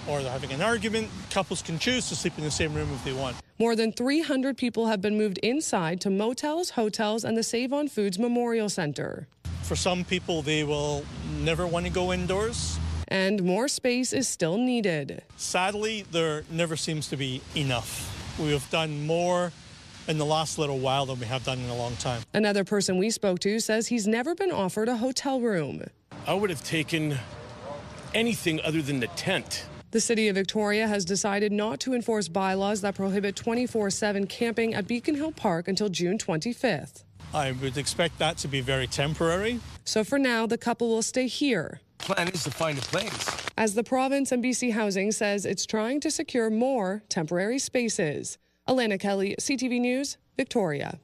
or 0.08 0.22
they're 0.22 0.32
having 0.32 0.52
an 0.52 0.62
argument, 0.62 1.08
couples 1.30 1.62
can 1.62 1.78
choose 1.78 2.08
to 2.08 2.16
sleep 2.16 2.32
in 2.38 2.44
the 2.44 2.50
same 2.50 2.74
room 2.74 2.90
if 2.92 3.04
they 3.04 3.12
want. 3.12 3.36
More 3.58 3.76
than 3.76 3.92
300 3.92 4.56
people 4.56 4.86
have 4.86 5.00
been 5.00 5.18
moved 5.18 5.38
inside 5.38 6.00
to 6.02 6.10
motels, 6.10 6.70
hotels, 6.70 7.24
and 7.24 7.36
the 7.36 7.42
Save 7.42 7.72
on 7.72 7.88
Foods 7.88 8.18
Memorial 8.18 8.68
Center. 8.68 9.28
For 9.62 9.76
some 9.76 10.04
people, 10.04 10.42
they 10.42 10.64
will 10.64 11.04
never 11.40 11.66
want 11.66 11.84
to 11.86 11.92
go 11.92 12.12
indoors. 12.12 12.78
And 13.08 13.42
more 13.42 13.68
space 13.68 14.12
is 14.12 14.28
still 14.28 14.56
needed. 14.56 15.22
Sadly, 15.36 16.04
there 16.10 16.44
never 16.50 16.76
seems 16.76 17.08
to 17.08 17.16
be 17.16 17.40
enough. 17.54 18.14
We 18.38 18.52
have 18.52 18.68
done 18.70 19.06
more 19.06 19.52
in 20.06 20.18
the 20.18 20.24
last 20.24 20.58
little 20.58 20.78
while 20.78 21.06
than 21.06 21.18
we 21.20 21.26
have 21.26 21.44
done 21.44 21.58
in 21.58 21.68
a 21.68 21.76
long 21.76 21.96
time. 21.96 22.22
Another 22.32 22.64
person 22.64 22.96
we 22.96 23.10
spoke 23.10 23.40
to 23.40 23.60
says 23.60 23.88
he's 23.88 24.06
never 24.06 24.34
been 24.34 24.50
offered 24.50 24.88
a 24.88 24.96
hotel 24.96 25.40
room. 25.40 25.84
I 26.26 26.34
would 26.34 26.50
have 26.50 26.64
taken 26.64 27.18
anything 28.14 28.60
other 28.62 28.82
than 28.82 29.00
the 29.00 29.06
tent. 29.08 29.66
The 29.90 30.00
city 30.00 30.28
of 30.28 30.34
Victoria 30.34 30.86
has 30.86 31.06
decided 31.06 31.50
not 31.50 31.80
to 31.80 31.94
enforce 31.94 32.28
bylaws 32.28 32.82
that 32.82 32.94
prohibit 32.94 33.36
24 33.36 33.88
7 33.88 34.26
camping 34.26 34.74
at 34.74 34.86
Beacon 34.86 35.14
Hill 35.14 35.32
Park 35.32 35.66
until 35.66 35.88
June 35.88 36.18
25th. 36.18 37.04
I 37.32 37.52
would 37.52 37.78
expect 37.78 38.18
that 38.18 38.36
to 38.38 38.48
be 38.48 38.60
very 38.60 38.86
temporary. 38.86 39.60
So 39.84 40.04
for 40.04 40.18
now, 40.18 40.46
the 40.46 40.58
couple 40.58 40.88
will 40.88 41.02
stay 41.02 41.26
here. 41.26 41.80
Plan 41.98 42.28
is 42.28 42.44
to 42.44 42.50
find 42.50 42.78
a 42.78 42.82
place. 42.82 43.48
As 43.56 43.74
the 43.74 43.82
province 43.82 44.30
and 44.30 44.44
BC 44.44 44.72
Housing 44.72 45.10
says 45.10 45.46
it's 45.46 45.64
trying 45.64 46.00
to 46.00 46.10
secure 46.10 46.50
more 46.50 47.02
temporary 47.08 47.58
spaces. 47.58 48.36
Alana 48.68 49.00
Kelly, 49.00 49.36
CTV 49.40 49.80
News, 49.80 50.18
Victoria. 50.36 50.98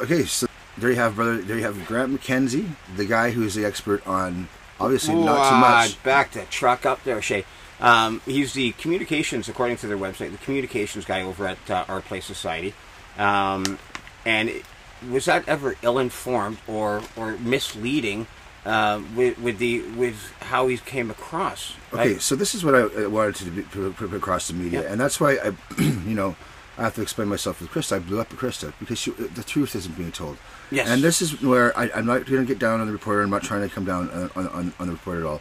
Okay, 0.00 0.24
so 0.24 0.48
there 0.76 0.90
you 0.90 0.96
have, 0.96 1.14
brother. 1.14 1.38
There 1.38 1.56
you 1.56 1.62
have 1.62 1.86
Grant 1.86 2.12
McKenzie, 2.12 2.68
the 2.96 3.04
guy 3.04 3.30
who 3.30 3.44
is 3.44 3.54
the 3.54 3.64
expert 3.64 4.04
on 4.08 4.48
obviously 4.80 5.14
not 5.14 5.48
too 5.48 5.54
uh, 5.56 5.60
much. 5.60 6.02
back 6.02 6.32
the 6.32 6.42
truck 6.44 6.86
up 6.86 7.02
there, 7.04 7.20
Shay. 7.22 7.44
Um, 7.80 8.22
he's 8.24 8.54
the 8.54 8.72
communications, 8.72 9.48
according 9.48 9.76
to 9.78 9.86
their 9.86 9.98
website, 9.98 10.32
the 10.32 10.38
communications 10.38 11.04
guy 11.04 11.22
over 11.22 11.46
at 11.46 11.70
uh, 11.70 11.84
Our 11.88 12.00
Place 12.00 12.24
Society. 12.24 12.74
Um, 13.18 13.78
and 14.24 14.48
it- 14.48 14.64
was 15.10 15.26
that 15.26 15.46
ever 15.46 15.76
ill-informed 15.82 16.56
or 16.66 17.02
or 17.16 17.32
misleading 17.36 18.26
uh, 18.64 19.00
with, 19.14 19.38
with 19.38 19.58
the 19.58 19.82
with 19.90 20.32
how 20.40 20.68
he 20.68 20.78
came 20.78 21.10
across? 21.10 21.74
Okay, 21.92 22.14
I- 22.14 22.18
so 22.18 22.34
this 22.34 22.54
is 22.54 22.64
what 22.64 22.74
I 22.74 22.82
uh, 23.04 23.10
wanted 23.10 23.36
to 23.72 23.92
put 23.92 24.14
across 24.14 24.48
the 24.48 24.54
media, 24.54 24.82
Yeah. 24.82 24.90
and 24.92 24.98
that's 24.98 25.20
why 25.20 25.32
I, 25.36 25.52
you 25.82 26.14
know, 26.14 26.34
I 26.78 26.82
have 26.82 26.94
to 26.96 27.02
explain 27.02 27.28
myself 27.28 27.60
with 27.60 27.70
Krista. 27.70 27.96
I 27.96 27.98
blew 28.00 28.20
up 28.20 28.32
at 28.32 28.38
Krista 28.38 28.72
because 28.78 28.98
she, 28.98 29.10
the 29.10 29.42
truth 29.42 29.74
isn't 29.74 29.96
being 29.96 30.12
told. 30.12 30.36
Yes. 30.70 30.88
And 30.88 31.02
this 31.02 31.22
is 31.22 31.40
where 31.42 31.76
I, 31.78 31.90
I'm 31.94 32.06
not 32.06 32.26
going 32.26 32.42
to 32.42 32.46
get 32.46 32.58
down 32.58 32.80
on 32.80 32.86
the 32.86 32.92
reporter. 32.92 33.22
I'm 33.22 33.30
not 33.30 33.42
trying 33.42 33.66
to 33.66 33.74
come 33.74 33.84
down 33.84 34.10
on, 34.10 34.30
on, 34.36 34.48
on, 34.48 34.72
on 34.78 34.86
the 34.86 34.92
reporter 34.92 35.20
at 35.20 35.26
all. 35.26 35.40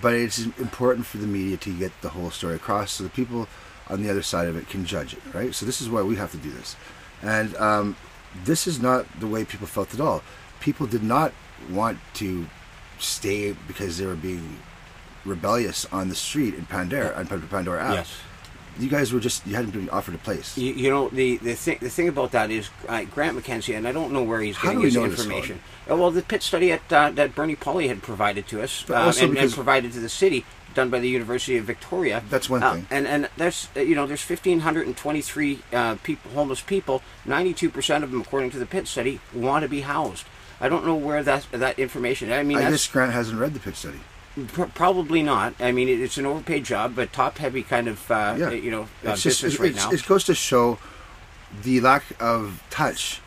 But 0.00 0.14
it's 0.14 0.38
important 0.38 1.06
for 1.06 1.18
the 1.18 1.26
media 1.26 1.56
to 1.56 1.76
get 1.76 1.92
the 2.00 2.10
whole 2.10 2.30
story 2.30 2.56
across 2.56 2.92
so 2.92 3.04
the 3.04 3.10
people 3.10 3.48
on 3.88 4.02
the 4.02 4.10
other 4.10 4.22
side 4.22 4.48
of 4.48 4.56
it 4.56 4.68
can 4.68 4.84
judge 4.84 5.14
it, 5.14 5.20
right? 5.32 5.54
So 5.54 5.66
this 5.66 5.80
is 5.80 5.88
why 5.88 6.02
we 6.02 6.16
have 6.16 6.30
to 6.32 6.36
do 6.36 6.50
this. 6.50 6.76
And 7.22 7.56
um, 7.56 7.96
this 8.44 8.66
is 8.66 8.80
not 8.80 9.06
the 9.20 9.26
way 9.26 9.44
people 9.44 9.66
felt 9.66 9.94
at 9.94 10.00
all. 10.00 10.22
People 10.60 10.86
did 10.86 11.02
not 11.02 11.32
want 11.70 11.98
to 12.14 12.46
stay 12.98 13.52
because 13.66 13.98
they 13.98 14.06
were 14.06 14.16
being 14.16 14.58
rebellious 15.24 15.86
on 15.86 16.08
the 16.08 16.14
street 16.14 16.54
in 16.54 16.66
Pandora, 16.66 17.14
on 17.16 17.26
Pandora 17.26 17.82
Ave. 17.82 17.94
Yes. 17.94 18.16
You 18.78 18.88
guys 18.88 19.12
were 19.12 19.20
just 19.20 19.46
you 19.46 19.54
hadn't 19.56 19.72
been 19.72 19.88
offered 19.90 20.14
a 20.14 20.18
place. 20.18 20.56
You, 20.56 20.72
you 20.72 20.90
know 20.90 21.08
the 21.08 21.36
the 21.38 21.54
thing 21.54 21.78
the 21.80 21.90
thing 21.90 22.08
about 22.08 22.32
that 22.32 22.50
is 22.50 22.70
uh, 22.88 23.04
Grant 23.04 23.36
McKenzie, 23.36 23.76
and 23.76 23.88
I 23.88 23.92
don't 23.92 24.12
know 24.12 24.22
where 24.22 24.40
he's 24.40 24.56
How 24.56 24.68
getting 24.68 24.82
his 24.82 24.96
information. 24.96 25.60
Uh, 25.90 25.96
well, 25.96 26.10
the 26.10 26.22
pit 26.22 26.42
study 26.42 26.70
at, 26.72 26.92
uh, 26.92 27.10
that 27.12 27.34
Bernie 27.34 27.56
Pauly 27.56 27.88
had 27.88 28.02
provided 28.02 28.46
to 28.48 28.62
us 28.62 28.88
um, 28.90 29.12
and, 29.20 29.36
and 29.38 29.52
provided 29.52 29.92
to 29.94 30.00
the 30.00 30.08
city, 30.08 30.44
done 30.74 30.90
by 30.90 31.00
the 31.00 31.08
University 31.08 31.56
of 31.56 31.64
Victoria. 31.64 32.22
That's 32.30 32.48
one 32.48 32.62
Uh, 32.62 32.74
thing. 32.74 32.86
and 32.90 33.06
and 33.08 33.28
there's 33.36 33.68
uh, 33.76 33.80
you 33.80 33.94
know 33.94 34.06
there's 34.06 34.22
1,523 34.28 35.58
uh, 35.72 35.96
people, 36.02 36.30
homeless 36.32 36.60
people. 36.60 37.02
92 37.24 37.70
percent 37.70 38.04
of 38.04 38.10
them, 38.10 38.20
according 38.20 38.50
to 38.50 38.58
the 38.58 38.66
pit 38.66 38.86
study, 38.86 39.20
want 39.34 39.62
to 39.62 39.68
be 39.68 39.80
housed. 39.80 40.24
I 40.60 40.68
don't 40.68 40.84
know 40.84 40.94
where 40.96 41.22
that 41.22 41.46
that 41.52 41.78
information. 41.78 42.32
I 42.32 42.42
mean, 42.42 42.58
I 42.58 42.70
guess 42.70 42.86
Grant 42.86 43.12
hasn't 43.12 43.38
read 43.40 43.54
the 43.54 43.60
pit 43.60 43.76
study. 43.76 44.00
Pr- 44.46 44.64
probably 44.74 45.22
not. 45.22 45.54
I 45.60 45.72
mean, 45.72 45.88
it, 45.88 46.00
it's 46.00 46.16
an 46.18 46.26
overpaid 46.26 46.64
job, 46.64 46.94
but 46.96 47.12
top 47.12 47.38
heavy 47.38 47.62
kind 47.62 47.88
of 47.88 48.10
uh, 48.10 48.36
Yeah. 48.38 48.50
you 48.50 48.70
know 48.70 48.82
uh, 49.04 49.12
It's 49.12 49.22
just, 49.22 49.42
business 49.42 49.54
it, 49.54 49.60
right 49.60 49.70
it's- 49.70 49.84
now. 49.86 49.90
it 49.92 50.06
goes 50.06 50.24
to 50.24 50.34
show 50.34 50.78
the 51.62 51.80
lack 51.80 52.04
of 52.20 52.62
touch 52.70 53.20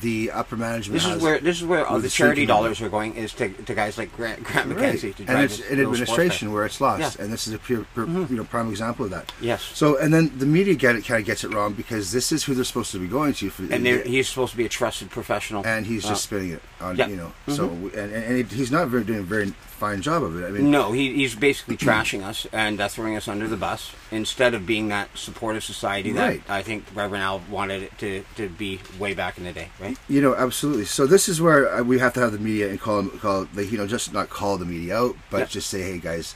the 0.00 0.30
upper 0.30 0.56
management. 0.56 0.94
This 0.94 1.04
is 1.04 1.10
has 1.12 1.22
where 1.22 1.38
this 1.40 1.58
is 1.60 1.66
where 1.66 1.86
all 1.86 1.98
the 2.00 2.08
charity 2.08 2.46
dollars 2.46 2.80
are 2.80 2.88
going 2.88 3.14
is 3.16 3.34
to, 3.34 3.50
to 3.50 3.74
guys 3.74 3.98
like 3.98 4.10
Grant, 4.16 4.42
Grant 4.42 4.66
Right. 4.74 4.94
McKenzie 4.94 5.14
to 5.16 5.18
and 5.18 5.26
drive 5.26 5.44
it's 5.44 5.58
in 5.60 5.76
little 5.76 5.94
sports 5.94 6.00
administration 6.00 6.52
where 6.54 6.64
it's 6.64 6.80
lost, 6.80 7.00
Yeah. 7.00 7.08
Mm-hmm. 7.08 7.22
and 7.24 7.32
this 7.34 7.46
is 7.46 7.52
a 7.52 7.58
pure, 7.58 7.84
pure 7.92 8.06
you 8.08 8.36
know 8.36 8.44
prime 8.44 8.70
example 8.70 9.04
of 9.04 9.10
that. 9.10 9.30
Yes. 9.42 9.62
So 9.62 9.98
and 9.98 10.14
then 10.14 10.32
the 10.38 10.46
media 10.46 10.74
get 10.74 10.96
it 10.96 11.04
kind 11.04 11.20
of 11.20 11.26
gets 11.26 11.44
it 11.44 11.52
wrong 11.52 11.74
because 11.74 12.12
this 12.12 12.32
is 12.32 12.44
who 12.44 12.54
they're 12.54 12.64
supposed 12.64 12.92
to 12.92 12.98
be 12.98 13.08
going 13.08 13.34
to 13.34 13.50
for 13.50 13.62
and 13.70 13.84
they're- 13.84 14.02
he's 14.04 14.26
supposed 14.26 14.52
to 14.52 14.56
be 14.56 14.64
a 14.64 14.70
trusted 14.70 15.10
professional, 15.10 15.66
and 15.66 15.84
he's 15.84 16.00
just 16.00 16.12
Uh, 16.12 16.16
spinning 16.16 16.52
it 16.52 16.62
on 16.80 16.96
yeah. 16.96 17.06
you 17.06 17.16
know 17.16 17.32
so 17.48 17.68
Mhm. 17.68 17.94
and, 17.94 18.12
and 18.14 18.50
he's 18.52 18.70
not 18.72 18.88
very 18.88 19.04
doing 19.04 19.24
very 19.24 19.52
fine 19.78 20.02
job 20.02 20.22
of 20.22 20.38
it. 20.40 20.46
I 20.46 20.50
mean 20.50 20.70
no, 20.70 20.92
he, 20.92 21.14
he's 21.14 21.34
basically 21.34 21.76
trashing 21.76 22.22
us 22.24 22.46
and 22.52 22.80
uh, 22.80 22.88
throwing 22.88 23.16
us 23.16 23.28
under 23.28 23.46
the 23.48 23.56
bus 23.56 23.92
instead 24.10 24.52
of 24.54 24.66
being 24.66 24.88
that 24.88 25.08
supportive 25.16 25.62
society 25.64 26.12
that 26.12 26.28
Right. 26.28 26.42
I 26.50 26.62
think 26.62 26.84
Reverend 26.94 27.22
Al 27.22 27.40
wanted 27.50 27.82
it 27.84 27.98
to, 27.98 28.24
to 28.36 28.48
be 28.48 28.80
way 28.98 29.14
back 29.14 29.38
in 29.38 29.44
the 29.44 29.52
day, 29.52 29.68
right? 29.80 29.96
You 30.08 30.20
know, 30.20 30.34
absolutely. 30.34 30.84
So 30.84 31.06
this 31.06 31.28
is 31.28 31.40
where 31.40 31.72
uh, 31.72 31.82
we 31.82 31.98
have 32.00 32.12
to 32.14 32.20
have 32.20 32.32
the 32.32 32.38
media 32.38 32.68
and 32.68 32.80
call 32.80 32.96
them, 33.02 33.18
call 33.18 33.46
like 33.54 33.70
you 33.72 33.78
know, 33.78 33.86
just 33.86 34.12
not 34.12 34.28
call 34.28 34.58
the 34.58 34.64
media 34.66 34.96
out, 34.98 35.16
but 35.30 35.38
Yeah. 35.38 35.44
just 35.46 35.70
say, 35.70 35.82
hey 35.82 35.98
guys, 35.98 36.34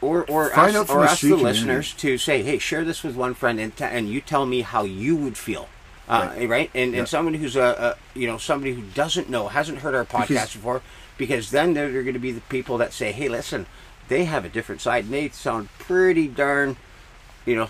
Or 0.00 0.24
or 0.28 0.50
Find 0.50 0.76
ask, 0.76 0.90
or 0.92 1.00
the 1.02 1.10
ask 1.10 1.20
the 1.20 1.28
community. 1.28 1.44
listeners 1.44 1.92
to 1.94 2.18
say, 2.18 2.42
hey, 2.42 2.58
share 2.58 2.84
this 2.84 3.02
with 3.04 3.14
one 3.16 3.34
friend 3.34 3.60
and, 3.60 3.74
t- 3.76 3.84
and 3.84 4.08
you 4.08 4.20
tell 4.20 4.44
me 4.46 4.62
how 4.62 4.82
you 4.82 5.14
would 5.16 5.38
feel. 5.38 5.68
Uh, 6.08 6.34
right, 6.46 6.68
And, 6.74 6.92
Yeah. 6.92 6.98
and 6.98 7.08
somebody 7.08 7.38
who's 7.38 7.54
a, 7.56 7.96
a 8.14 8.18
you 8.18 8.26
know 8.26 8.36
somebody 8.36 8.74
who 8.74 8.82
doesn't 8.94 9.30
know 9.30 9.46
hasn't 9.48 9.78
heard 9.78 9.94
our 9.94 10.04
podcast 10.04 10.28
Because- 10.28 10.52
before 10.54 10.82
because 11.22 11.52
then 11.52 11.72
they're, 11.74 11.90
they're 11.92 12.02
going 12.02 12.14
to 12.22 12.26
be 12.30 12.32
the 12.32 12.40
people 12.56 12.76
that 12.78 12.92
say 12.92 13.12
hey 13.12 13.28
listen 13.28 13.64
they 14.08 14.24
have 14.24 14.44
a 14.44 14.48
different 14.48 14.80
side 14.80 15.04
and 15.04 15.14
they 15.14 15.28
sound 15.28 15.68
pretty 15.78 16.26
darn 16.26 16.76
you 17.46 17.54
know 17.54 17.68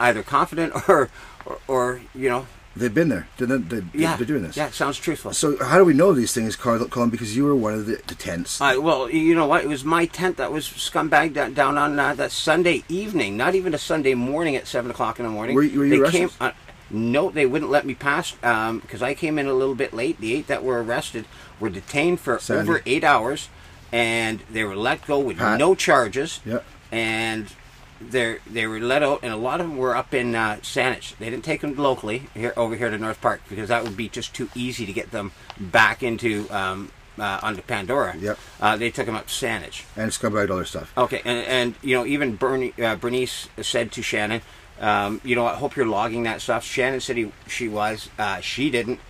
either 0.00 0.22
confident 0.22 0.72
or 0.88 1.10
or, 1.44 1.58
or 1.68 2.00
you 2.14 2.28
know 2.30 2.46
they've 2.74 2.92
been 2.92 3.08
there. 3.08 3.26
They're, 3.38 3.46
they're, 3.56 3.82
Yeah. 3.94 4.16
they're 4.16 4.26
doing 4.26 4.42
this. 4.42 4.54
Yeah, 4.54 4.66
it 4.66 4.74
sounds 4.74 4.98
truthful. 4.98 5.32
So 5.32 5.56
how 5.64 5.78
do 5.78 5.84
we 5.86 5.94
know 5.94 6.12
these 6.12 6.34
things, 6.34 6.56
Colin? 6.56 6.86
Colin, 6.90 7.08
Because 7.08 7.34
you 7.34 7.44
were 7.46 7.56
one 7.56 7.72
of 7.72 7.86
the, 7.86 7.98
the 8.06 8.14
tents. 8.14 8.60
Uh, 8.60 8.74
well, 8.78 9.08
you 9.08 9.34
know 9.34 9.46
what? 9.46 9.64
It 9.64 9.68
was 9.68 9.82
my 9.82 10.04
tent 10.04 10.36
that 10.36 10.52
was 10.52 10.66
scumbagged 10.68 11.54
down, 11.54 11.78
on 11.78 11.98
uh, 11.98 12.12
that 12.16 12.32
Sunday 12.32 12.84
evening. 12.90 13.34
Not 13.34 13.54
even 13.54 13.72
a 13.72 13.78
Sunday 13.78 14.12
morning 14.12 14.56
at 14.56 14.66
seven 14.66 14.90
o'clock 14.90 15.18
in 15.18 15.24
the 15.24 15.30
morning. 15.32 15.56
Were 15.56 15.62
you- 15.62 15.78
were 15.78 15.86
you 15.86 15.90
they 15.90 15.98
arrested? 16.00 16.18
came. 16.18 16.30
Uh, 16.38 16.50
no, 16.90 17.30
they 17.30 17.46
wouldn't 17.46 17.70
let 17.70 17.84
me 17.86 17.94
pass 17.94 18.32
because 18.32 19.02
I 19.02 19.14
came 19.14 19.38
in 19.38 19.46
a 19.46 19.52
little 19.54 19.74
bit 19.74 19.92
late. 19.92 20.20
The 20.20 20.34
eight 20.34 20.46
that 20.46 20.62
were 20.62 20.82
arrested 20.82 21.24
were 21.58 21.70
detained 21.70 22.20
for 22.20 22.40
over 22.50 22.82
eight 22.86 23.04
hours, 23.04 23.48
and 23.92 24.40
they 24.50 24.64
were 24.64 24.76
let 24.76 25.06
go 25.06 25.18
with 25.18 25.38
Pat. 25.38 25.58
no 25.58 25.74
charges. 25.74 26.40
Yeah. 26.44 26.60
And 26.92 27.52
they 28.00 28.38
they 28.46 28.66
were 28.66 28.78
let 28.78 29.02
out, 29.02 29.20
and 29.22 29.32
a 29.32 29.36
lot 29.36 29.60
of 29.60 29.68
them 29.68 29.76
were 29.76 29.96
up 29.96 30.14
in 30.14 30.34
uh, 30.34 30.56
Saanich. 30.62 31.16
They 31.16 31.30
didn't 31.30 31.44
take 31.44 31.62
them 31.62 31.74
locally 31.76 32.28
here 32.34 32.52
over 32.56 32.76
here 32.76 32.90
to 32.90 32.98
North 32.98 33.20
Park 33.20 33.42
because 33.48 33.68
that 33.68 33.82
would 33.82 33.96
be 33.96 34.08
just 34.08 34.34
too 34.34 34.48
easy 34.54 34.86
to 34.86 34.92
get 34.92 35.10
them 35.10 35.32
back 35.58 36.02
into 36.02 36.46
um, 36.50 36.90
uh, 37.18 37.40
onto 37.42 37.62
Pandora. 37.62 38.16
Yep. 38.18 38.38
Uh, 38.60 38.76
they 38.76 38.90
took 38.90 39.06
them 39.06 39.14
up 39.14 39.26
to 39.26 39.32
Saanich. 39.32 39.84
and 39.96 40.10
scumbagged 40.10 40.50
all 40.50 40.56
their 40.56 40.64
stuff. 40.66 40.92
Okay, 40.96 41.22
and, 41.24 41.46
and 41.46 41.74
you 41.82 41.96
know, 41.96 42.06
even 42.06 42.36
Bernie, 42.36 42.74
uh, 42.82 42.96
Bernice 42.96 43.48
said 43.62 43.92
to 43.92 44.02
Shannon, 44.02 44.42
um, 44.80 45.20
you 45.24 45.34
know, 45.36 45.46
I 45.46 45.54
hope 45.54 45.76
you're 45.76 45.86
logging 45.86 46.24
that 46.24 46.40
stuff. 46.40 46.64
Shannon 46.64 47.00
said 47.00 47.16
he, 47.16 47.32
she 47.48 47.68
was, 47.68 48.08
uh, 48.18 48.40
she 48.40 48.70
didn't. 48.70 49.00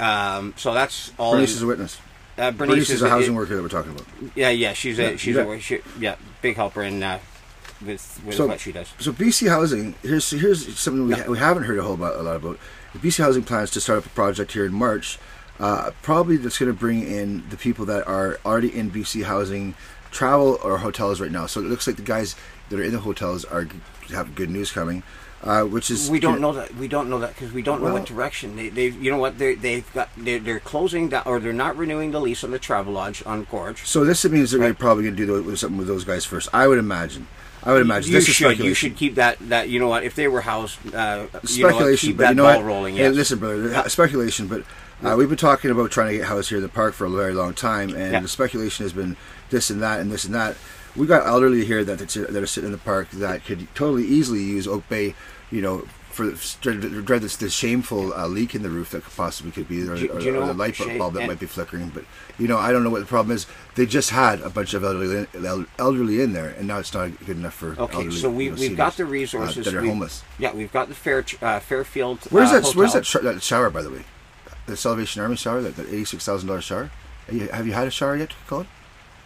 Um, 0.00 0.54
so 0.56 0.74
that's 0.74 1.12
all. 1.18 1.32
Bernice 1.32 1.50
in- 1.52 1.56
is 1.56 1.62
a 1.62 1.66
witness. 1.66 1.98
Uh, 2.36 2.52
Bernice, 2.52 2.74
Bernice, 2.74 2.90
is 2.90 3.02
a 3.02 3.08
housing 3.10 3.34
worker 3.34 3.56
that 3.56 3.62
we're 3.62 3.68
talking 3.68 3.90
about. 3.92 4.06
Yeah, 4.36 4.50
yeah, 4.50 4.72
she's 4.72 4.96
Yeah, 4.98 5.08
a 5.08 5.16
she's 5.18 5.34
you 5.34 5.50
a 5.52 5.58
she, 5.60 5.80
yeah 5.98 6.14
big 6.40 6.54
helper 6.54 6.82
in 6.84 7.02
uh, 7.02 7.18
with 7.84 8.20
with 8.24 8.38
what 8.38 8.60
she 8.60 8.70
does. 8.70 8.92
So 9.00 9.12
BC 9.12 9.48
Housing, 9.48 9.94
here's 10.02 10.30
here's 10.30 10.78
something 10.78 11.08
we, 11.08 11.14
ha- 11.14 11.28
we 11.28 11.38
haven't 11.38 11.64
heard 11.64 11.78
a 11.78 11.82
whole 11.82 11.94
about, 11.94 12.14
a 12.16 12.22
lot 12.22 12.36
about. 12.36 12.58
BC 12.96 13.22
Housing 13.24 13.42
plans 13.42 13.70
to 13.72 13.80
start 13.80 13.98
up 13.98 14.06
a 14.06 14.10
project 14.10 14.52
here 14.52 14.64
in 14.64 14.72
March, 14.72 15.18
uh, 15.58 15.90
probably 16.02 16.36
that's 16.36 16.58
going 16.58 16.70
to 16.72 16.78
bring 16.78 17.02
in 17.02 17.48
the 17.50 17.56
people 17.56 17.84
that 17.86 18.06
are 18.06 18.38
already 18.46 18.76
in 18.76 18.88
BC 18.90 19.24
Housing, 19.24 19.74
travel 20.12 20.58
or 20.62 20.78
hotels 20.78 21.20
right 21.20 21.32
now. 21.32 21.46
So 21.46 21.58
it 21.60 21.64
looks 21.64 21.86
like 21.88 21.96
the 21.96 22.02
guys 22.02 22.36
that 22.70 22.78
are 22.78 22.84
in 22.84 22.92
the 22.92 23.00
hotels 23.00 23.44
are 23.44 23.66
have 24.10 24.34
good 24.34 24.50
news 24.50 24.70
coming, 24.72 25.02
uh, 25.42 25.62
which 25.64 25.90
is 25.90 26.10
We 26.10 26.20
don't 26.20 26.40
know 26.40 26.52
that. 26.52 26.74
We 26.74 26.88
don't 26.88 27.08
know 27.10 27.18
that 27.20 27.34
because 27.34 27.52
we 27.52 27.62
don't 27.62 27.82
know 27.82 27.92
what 27.92 28.06
direction 28.06 28.56
they. 28.56 28.68
They, 28.68 28.88
you 28.88 29.10
know 29.10 29.18
what? 29.18 29.38
They 29.38 29.54
they've 29.54 29.90
got. 29.92 30.08
They're, 30.16 30.38
they're 30.38 30.60
closing 30.60 31.08
down 31.08 31.22
or 31.26 31.40
they're 31.40 31.52
not 31.52 31.76
renewing 31.76 32.10
the 32.10 32.20
lease 32.20 32.42
on 32.44 32.50
the 32.50 32.58
Travelodge 32.58 33.26
on 33.26 33.44
Gorge. 33.50 33.84
So 33.84 34.04
this 34.04 34.24
means 34.24 34.50
they're 34.50 34.74
probably 34.74 35.04
going 35.04 35.16
to 35.16 35.26
do 35.26 35.56
something 35.56 35.78
with 35.78 35.86
those 35.88 36.04
guys 36.04 36.24
first. 36.24 36.48
I 36.52 36.66
would 36.66 36.78
imagine. 36.78 37.26
I 37.62 37.72
would 37.72 37.82
imagine. 37.82 38.12
You 38.12 38.18
this 38.18 38.28
is 38.28 38.34
should. 38.36 38.58
You 38.58 38.72
should 38.74 38.96
keep 38.96 39.16
that. 39.16 39.36
That 39.48 39.68
you 39.68 39.78
know 39.80 39.88
what? 39.88 40.04
If 40.04 40.14
they 40.14 40.28
were 40.28 40.40
housed, 40.40 40.78
uh, 40.86 40.88
you 40.88 40.94
know 40.94 41.28
what, 41.32 41.48
speculation, 41.48 42.08
keep 42.10 42.16
but 42.16 42.22
that 42.22 42.28
you 42.30 42.34
know 42.36 42.42
ball 42.44 42.56
what? 42.58 42.64
rolling. 42.64 42.96
Hey, 42.96 43.08
listen, 43.10 43.38
brother, 43.38 43.74
uh, 43.74 43.88
speculation, 43.88 44.46
but 44.46 44.62
uh, 45.02 45.14
we've 45.18 45.28
been 45.28 45.36
talking 45.38 45.70
about 45.70 45.90
trying 45.90 46.12
to 46.12 46.18
get 46.18 46.26
housed 46.26 46.48
here 46.48 46.58
in 46.58 46.62
the 46.62 46.68
park 46.68 46.94
for 46.94 47.04
a 47.04 47.10
very 47.10 47.34
long 47.34 47.54
time, 47.54 47.90
and 47.94 48.12
Yeah. 48.12 48.20
the 48.20 48.28
speculation 48.28 48.84
has 48.84 48.92
been 48.92 49.16
this 49.50 49.70
and 49.70 49.82
that 49.82 50.00
and 50.00 50.10
this 50.10 50.24
and 50.24 50.34
that. 50.34 50.56
We 50.96 51.06
got 51.06 51.26
elderly 51.26 51.64
here 51.64 51.84
that 51.84 51.98
that 51.98 52.36
are 52.42 52.46
sitting 52.46 52.68
in 52.68 52.72
the 52.72 52.78
park 52.78 53.10
that 53.10 53.44
could 53.44 53.66
totally 53.74 54.04
easily 54.06 54.42
use 54.42 54.66
Oak 54.66 54.88
Bay, 54.88 55.14
you 55.50 55.62
know. 55.62 55.86
For 56.10 56.34
dread, 56.60 56.80
dread 57.04 57.22
this, 57.22 57.36
this 57.36 57.52
shameful 57.52 58.12
uh, 58.12 58.26
leak 58.26 58.56
in 58.56 58.64
the 58.64 58.70
roof 58.70 58.90
that 58.90 59.04
could 59.04 59.14
possibly 59.14 59.52
could 59.52 59.68
be, 59.68 59.82
or, 59.88 59.94
Do- 59.94 60.10
or, 60.10 60.18
do 60.18 60.24
you 60.24 60.36
or 60.36 60.40
know, 60.40 60.46
the 60.48 60.54
light 60.54 60.76
bulb 60.98 61.14
that 61.14 61.28
might 61.28 61.38
be 61.38 61.46
flickering. 61.46 61.90
But 61.90 62.02
you 62.40 62.48
know, 62.48 62.58
I 62.58 62.72
don't 62.72 62.82
know 62.82 62.90
what 62.90 62.98
the 62.98 63.06
problem 63.06 63.36
is. 63.36 63.46
They 63.76 63.86
just 63.86 64.10
had 64.10 64.40
a 64.40 64.50
bunch 64.50 64.74
of 64.74 64.82
elderly 64.82 65.28
elderly 65.78 66.20
in 66.20 66.32
there, 66.32 66.48
and 66.58 66.66
now 66.66 66.80
it's 66.80 66.92
not 66.92 67.16
good 67.24 67.36
enough 67.36 67.54
for 67.54 67.78
Okay, 67.78 67.98
elderly. 67.98 68.16
so 68.16 68.30
we 68.30 68.46
you 68.46 68.50
know, 68.50 68.56
we've 68.56 68.76
got 68.76 68.96
the 68.96 69.04
seniors, 69.04 69.08
uh, 69.34 69.38
resources 69.38 69.64
that 69.66 69.74
are 69.74 69.82
we- 69.82 69.88
homeless. 69.90 70.24
Yeah, 70.40 70.52
we've 70.52 70.72
got 70.72 70.88
the 70.88 70.94
Fair 70.96 71.24
uh, 71.40 71.60
Fairfield. 71.60 72.24
Where's 72.30 72.50
uh, 72.50 72.62
that? 72.62 72.74
Where's 72.74 72.94
that, 72.94 73.06
sh- 73.06 73.16
that 73.22 73.40
shower, 73.40 73.70
by 73.70 73.82
the 73.82 73.90
way? 73.90 74.02
The 74.66 74.76
Salvation 74.76 75.22
Army 75.22 75.36
shower, 75.36 75.60
that, 75.62 75.76
that 75.76 75.86
eighty-six 75.86 76.24
thousand 76.24 76.48
dollars 76.48 76.64
shower. 76.64 76.90
Have 77.26 77.34
you, 77.36 77.48
have 77.48 77.66
you 77.68 77.74
had 77.74 77.86
a 77.86 77.92
shower 77.92 78.16
yet, 78.16 78.32
Colin? 78.48 78.66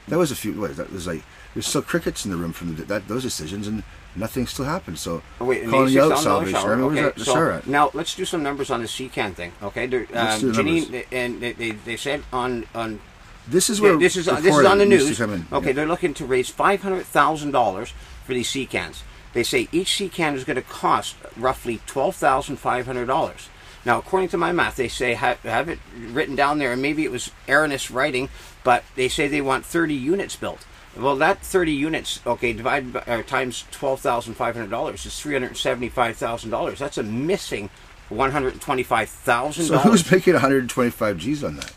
That 0.09 0.19
was 0.19 0.31
a 0.31 0.37
few. 0.37 0.53
What 0.61 0.77
that 0.77 0.93
was 0.93 1.07
like? 1.07 1.23
There's 1.55 1.67
still 1.67 1.83
crickets 1.83 2.25
in 2.25 2.31
the 2.31 2.37
room 2.37 2.53
from 2.53 2.77
the, 2.77 2.83
that 2.85 3.09
those 3.09 3.23
decisions, 3.23 3.67
and 3.67 3.83
nothing 4.17 4.47
still 4.47 4.65
happened. 4.65 4.99
So 4.99 5.23
Oh, 5.41 5.45
wait, 5.45 5.69
calling 5.69 5.93
you 5.93 6.03
out, 6.03 6.13
$86,000 6.13 6.19
Salvation 6.23 6.61
shower. 6.61 6.71
Army. 6.71 6.85
Where's 6.85 6.99
Okay, 6.99 7.19
that 7.19 7.65
so? 7.65 7.71
Now 7.71 7.91
let's 7.95 8.15
do 8.15 8.25
some 8.25 8.43
numbers 8.43 8.71
on 8.71 8.81
the 8.83 8.89
sea 8.89 9.09
can 9.09 9.35
thing. 9.35 9.53
Okay, 9.63 9.87
There- 9.87 10.07
Let's 10.11 10.37
um, 10.37 10.41
do 10.41 10.53
the 10.53 10.63
Janine 10.63 10.83
numbers. 10.83 11.05
and 11.13 11.41
they, 11.41 11.53
they, 11.53 11.71
they 11.73 11.97
said 11.97 12.23
on 12.33 12.65
on 12.75 13.01
This 13.47 13.69
is 13.71 13.81
Yeah, 13.81 13.91
where 13.91 13.99
this 13.99 14.17
is 14.17 14.27
the 14.27 14.35
this 14.37 14.57
is 14.57 14.65
on 14.65 14.79
the 14.79 14.87
news. 14.87 15.21
Okay, 15.21 15.67
yeah. 15.69 15.73
they're 15.73 15.87
looking 15.87 16.15
to 16.15 16.25
raise 16.25 16.49
five 16.49 16.83
hundred 16.83 17.05
thousand 17.07 17.51
dollars 17.51 17.93
for 18.25 18.33
these 18.35 18.49
sea 18.49 18.67
cans. 18.67 19.03
They 19.35 19.43
say 19.43 19.69
each 19.73 19.97
sea 19.97 20.09
can 20.09 20.35
is 20.35 20.45
going 20.45 20.57
to 20.57 20.63
cost 20.63 21.17
roughly 21.37 21.81
twelve 21.87 22.17
thousand 22.17 22.57
five 22.57 22.87
hundred 22.87 23.07
dollars. 23.07 23.49
Now, 23.85 23.99
according 23.99 24.29
to 24.29 24.37
my 24.37 24.53
math, 24.53 24.77
they 24.77 24.87
say 24.89 25.15
have, 25.15 25.41
have 25.41 25.69
it 25.69 25.81
written 25.99 26.37
down 26.37 26.59
there, 26.59 26.71
and 26.73 26.81
maybe 26.81 27.03
it 27.05 27.11
was 27.11 27.33
erroneous 27.49 27.91
writing, 27.91 28.29
but 28.63 28.85
they 28.95 29.09
say 29.09 29.27
they 29.27 29.41
want 29.41 29.65
thirty 29.67 29.95
units 29.95 30.37
built. 30.37 30.65
Well, 30.97 31.17
that 31.17 31.41
thirty 31.41 31.73
units, 31.73 32.21
okay, 32.27 32.53
divided 32.53 32.93
by, 32.93 33.03
or 33.07 33.23
times 33.23 33.65
twelve 33.71 34.01
thousand 34.01 34.35
five 34.35 34.55
hundred 34.55 34.71
dollars 34.71 35.07
is 35.07 35.19
three 35.19 35.33
hundred 35.33 35.57
seventy-five 35.57 36.17
thousand 36.17 36.51
dollars. 36.51 36.79
That's 36.79 36.99
a 36.99 37.03
missing 37.03 37.71
$125,000. 38.11 39.69
So 39.69 39.79
who's 39.79 40.11
making 40.11 40.35
125 40.35 41.17
G's 41.19 41.45
on 41.45 41.57
that? 41.57 41.73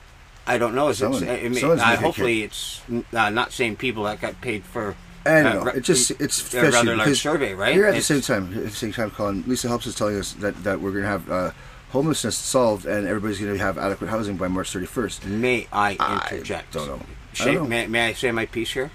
I 0.47 0.58
don't 0.58 0.75
know. 0.75 0.89
Is 0.89 0.99
Someone- 0.99 1.23
it, 1.23 1.45
I 1.45 1.49
mean, 1.49 1.63
uh, 1.65 1.95
hopefully 1.97 2.43
it's 2.43 2.82
uh, 3.13 3.30
not 3.30 3.51
same 3.51 3.75
people 3.75 4.04
that 4.04 4.21
got 4.21 4.39
paid 4.41 4.63
for. 4.63 4.95
I 5.25 5.39
uh, 5.39 5.43
don't 5.43 5.56
know. 5.56 5.62
ra- 5.63 5.71
It 5.75 5.82
just 5.84 6.12
it's 6.12 6.39
a 6.41 6.43
fishy 6.43 6.67
rather 6.71 6.95
large 6.95 7.19
survey, 7.19 7.54
right? 7.54 7.73
Here 7.73 7.88
at 7.88 7.95
the 7.95 8.01
same 8.01 8.21
time, 8.21 8.54
at 8.56 8.63
the 8.65 8.69
same 8.69 8.91
time, 8.93 9.10
Colin, 9.10 9.43
Lisa 9.47 9.67
Helps 9.67 9.88
us 9.88 9.95
telling 9.95 10.17
us 10.17 10.34
that, 10.34 10.63
that 10.63 10.82
we're 10.82 10.91
going 10.91 11.04
to 11.04 11.10
have 11.10 11.32
uh, 11.32 11.51
homelessness 11.89 12.36
solved 12.38 12.86
and 12.86 13.08
everybody's 13.08 13.39
going 13.39 13.54
to 13.54 13.58
have 13.60 13.78
adequate 13.80 14.10
housing 14.10 14.38
by 14.38 14.47
March 14.47 14.71
31st. 14.71 15.25
May 15.25 15.67
I 15.73 15.93
interject? 16.32 16.73
don't 16.73 16.88
know. 16.88 16.99
I 17.39 17.45
don't 17.45 17.56
know. 17.56 17.65
May, 17.65 17.88
may 17.88 18.08
I 18.10 18.13
say 18.13 18.32
my 18.32 18.45
piece 18.45 18.71
here? 18.73 18.91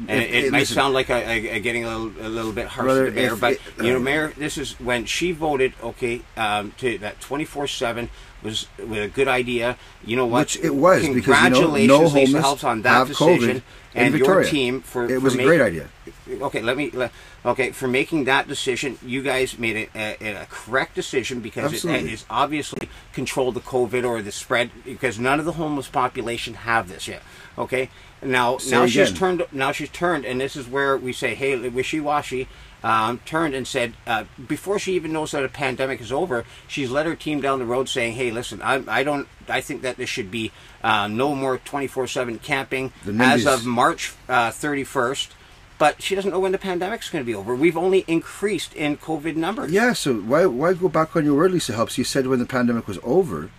And 0.00 0.10
If- 0.10 0.28
it, 0.30 0.44
it 0.46 0.52
might 0.52 0.58
listen. 0.60 0.74
sound 0.74 0.94
like 0.94 1.08
I, 1.10 1.34
I, 1.54 1.58
getting 1.60 1.84
a 1.84 1.96
little, 1.96 2.26
a 2.26 2.28
little 2.28 2.52
bit 2.52 2.66
harsh 2.66 2.84
Brother, 2.84 3.04
to 3.06 3.10
the 3.12 3.16
mayor, 3.20 3.36
but 3.36 3.52
it- 3.52 3.60
you 3.78 3.92
know, 3.92 3.96
uh, 3.98 4.00
Mayor, 4.00 4.32
this 4.36 4.58
is 4.58 4.72
when 4.80 5.04
she 5.06 5.30
voted, 5.32 5.72
okay, 5.82 6.22
um, 6.36 6.72
to 6.78 6.98
that 6.98 7.20
twenty 7.20 7.44
four 7.44 7.66
seven 7.68 8.10
was, 8.42 8.66
was 8.84 8.98
a 8.98 9.08
good 9.08 9.28
idea. 9.28 9.76
You 10.04 10.16
know 10.16 10.26
what? 10.26 10.40
Which 10.40 10.56
it 10.56 10.74
was, 10.74 11.00
because, 11.02 11.14
you 11.14 11.20
know, 11.20 11.22
Congratulations, 11.22 11.88
no 11.88 12.20
Lisa 12.20 12.40
Helps, 12.40 12.64
on 12.64 12.82
that 12.82 13.06
decision 13.06 13.62
and 13.94 14.14
your 14.18 14.42
team 14.42 14.80
for 14.80 15.04
It 15.04 15.10
for 15.10 15.20
was 15.20 15.34
a 15.34 15.36
make- 15.38 15.46
great 15.46 15.60
idea. 15.60 15.88
Okay, 16.28 16.60
let 16.62 16.76
me. 16.76 16.90
Let, 16.90 17.12
okay, 17.46 17.70
for 17.70 17.86
making 17.86 18.24
that 18.24 18.48
decision, 18.48 18.98
you 19.04 19.22
guys 19.22 19.58
made 19.58 19.76
it 19.76 19.90
a, 19.94 20.42
a 20.42 20.46
correct 20.50 20.94
decision 20.94 21.40
because 21.40 21.84
it 21.84 22.06
is 22.06 22.24
obviously 22.28 22.88
controlled 23.12 23.54
the 23.54 23.60
COVID 23.60 24.04
or 24.06 24.20
the 24.22 24.32
spread 24.32 24.70
because 24.84 25.18
none 25.18 25.38
of 25.38 25.44
the 25.44 25.52
homeless 25.52 25.86
population 25.88 26.54
have 26.54 26.88
this 26.88 27.06
yet. 27.06 27.22
Okay, 27.56 27.90
now 28.24 28.58
Say 28.58 28.70
now 28.72 28.86
she's 28.86 29.12
turned. 29.12 29.46
Now 29.52 29.72
she's 29.72 29.90
turned, 29.90 30.24
and 30.24 30.40
this 30.40 30.56
is 30.56 30.66
where 30.68 30.96
we 30.96 31.12
say, 31.12 31.34
hey, 31.34 31.56
wishy 31.68 32.00
washy. 32.00 32.48
Um, 32.82 33.20
turned 33.24 33.54
and 33.54 33.66
said 33.66 33.94
uh, 34.06 34.24
before 34.46 34.78
she 34.78 34.92
even 34.92 35.10
knows 35.10 35.30
that 35.30 35.42
a 35.42 35.48
pandemic 35.48 36.02
is 36.02 36.12
over, 36.12 36.44
she's 36.68 36.90
led 36.90 37.06
her 37.06 37.14
team 37.16 37.40
down 37.40 37.58
the 37.58 37.64
road 37.64 37.88
saying, 37.88 38.12
"Hey, 38.12 38.30
listen, 38.30 38.60
I, 38.60 38.82
I 38.86 39.02
don't. 39.02 39.26
I 39.48 39.62
think 39.62 39.80
that 39.80 39.96
this 39.96 40.10
should 40.10 40.30
be 40.30 40.52
uh, 40.82 41.08
no 41.08 41.34
more 41.34 41.56
twenty 41.56 41.86
four 41.86 42.06
seven 42.06 42.38
camping 42.38 42.92
as 43.18 43.46
of 43.46 43.64
March 43.64 44.10
thirty 44.28 44.84
first. 44.84 45.32
But 45.78 46.02
she 46.02 46.14
doesn't 46.14 46.30
know 46.30 46.38
when 46.40 46.52
the 46.52 46.58
pandemic's 46.58 47.08
going 47.08 47.24
to 47.24 47.26
be 47.26 47.34
over. 47.34 47.54
We've 47.54 47.76
only 47.76 48.04
increased 48.06 48.74
in 48.74 48.96
COVID 48.98 49.34
numbers. 49.34 49.72
Yeah, 49.72 49.92
so 49.94 50.14
why 50.16 50.44
why 50.44 50.74
go 50.74 50.90
back 50.90 51.16
on 51.16 51.24
your 51.24 51.34
word, 51.36 51.52
Lisa 51.52 51.72
Helps? 51.72 51.96
You 51.96 52.04
said 52.04 52.26
when 52.26 52.38
the 52.38 52.46
pandemic 52.46 52.86
was 52.86 52.98
over, 53.02 53.50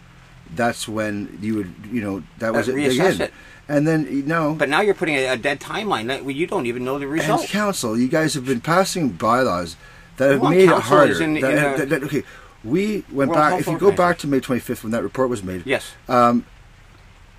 that's 0.53 0.87
when 0.87 1.39
you 1.41 1.55
would, 1.55 1.73
you 1.91 2.01
know, 2.01 2.23
that 2.37 2.53
was 2.53 2.69
Uh, 2.69 2.75
it. 2.75 2.91
again. 2.93 3.21
it. 3.21 3.33
And 3.67 3.87
then 3.87 4.03
you 4.05 4.21
no. 4.23 4.49
Know, 4.51 4.55
but 4.55 4.69
now 4.69 4.81
you're 4.81 4.93
putting 4.93 5.15
a, 5.15 5.27
a 5.33 5.37
dead 5.37 5.59
timeline 5.59 6.07
that 6.07 6.23
you 6.31 6.45
don't 6.47 6.65
even 6.67 6.83
know 6.85 6.99
the 6.99 7.07
result. 7.07 7.41
And 7.41 7.49
council, 7.49 7.97
you 7.97 8.07
guys 8.07 8.33
have 8.35 8.45
been 8.45 8.61
passing 8.61 9.09
bylaws 9.09 9.75
that 10.17 10.31
have 10.31 10.41
Well, 10.41 10.51
made 10.51 10.69
it 10.69 10.81
harder. 10.81 11.21
in- 11.21 11.33
that, 11.35 11.51
in 11.51 11.57
a- 11.57 11.77
that- 11.77 11.89
that- 11.89 12.03
okay, 12.03 12.23
we 12.63 13.03
went 13.11 13.29
World 13.31 13.33
back. 13.33 13.59
If 13.59 13.67
you 13.67 13.77
go 13.77 13.91
back 13.91 14.17
to 14.19 14.27
May 14.27 14.39
25th 14.39 14.83
when 14.83 14.91
that 14.91 15.03
report 15.03 15.29
was 15.29 15.43
made, 15.43 15.63
Yes. 15.65 15.93
um, 16.07 16.45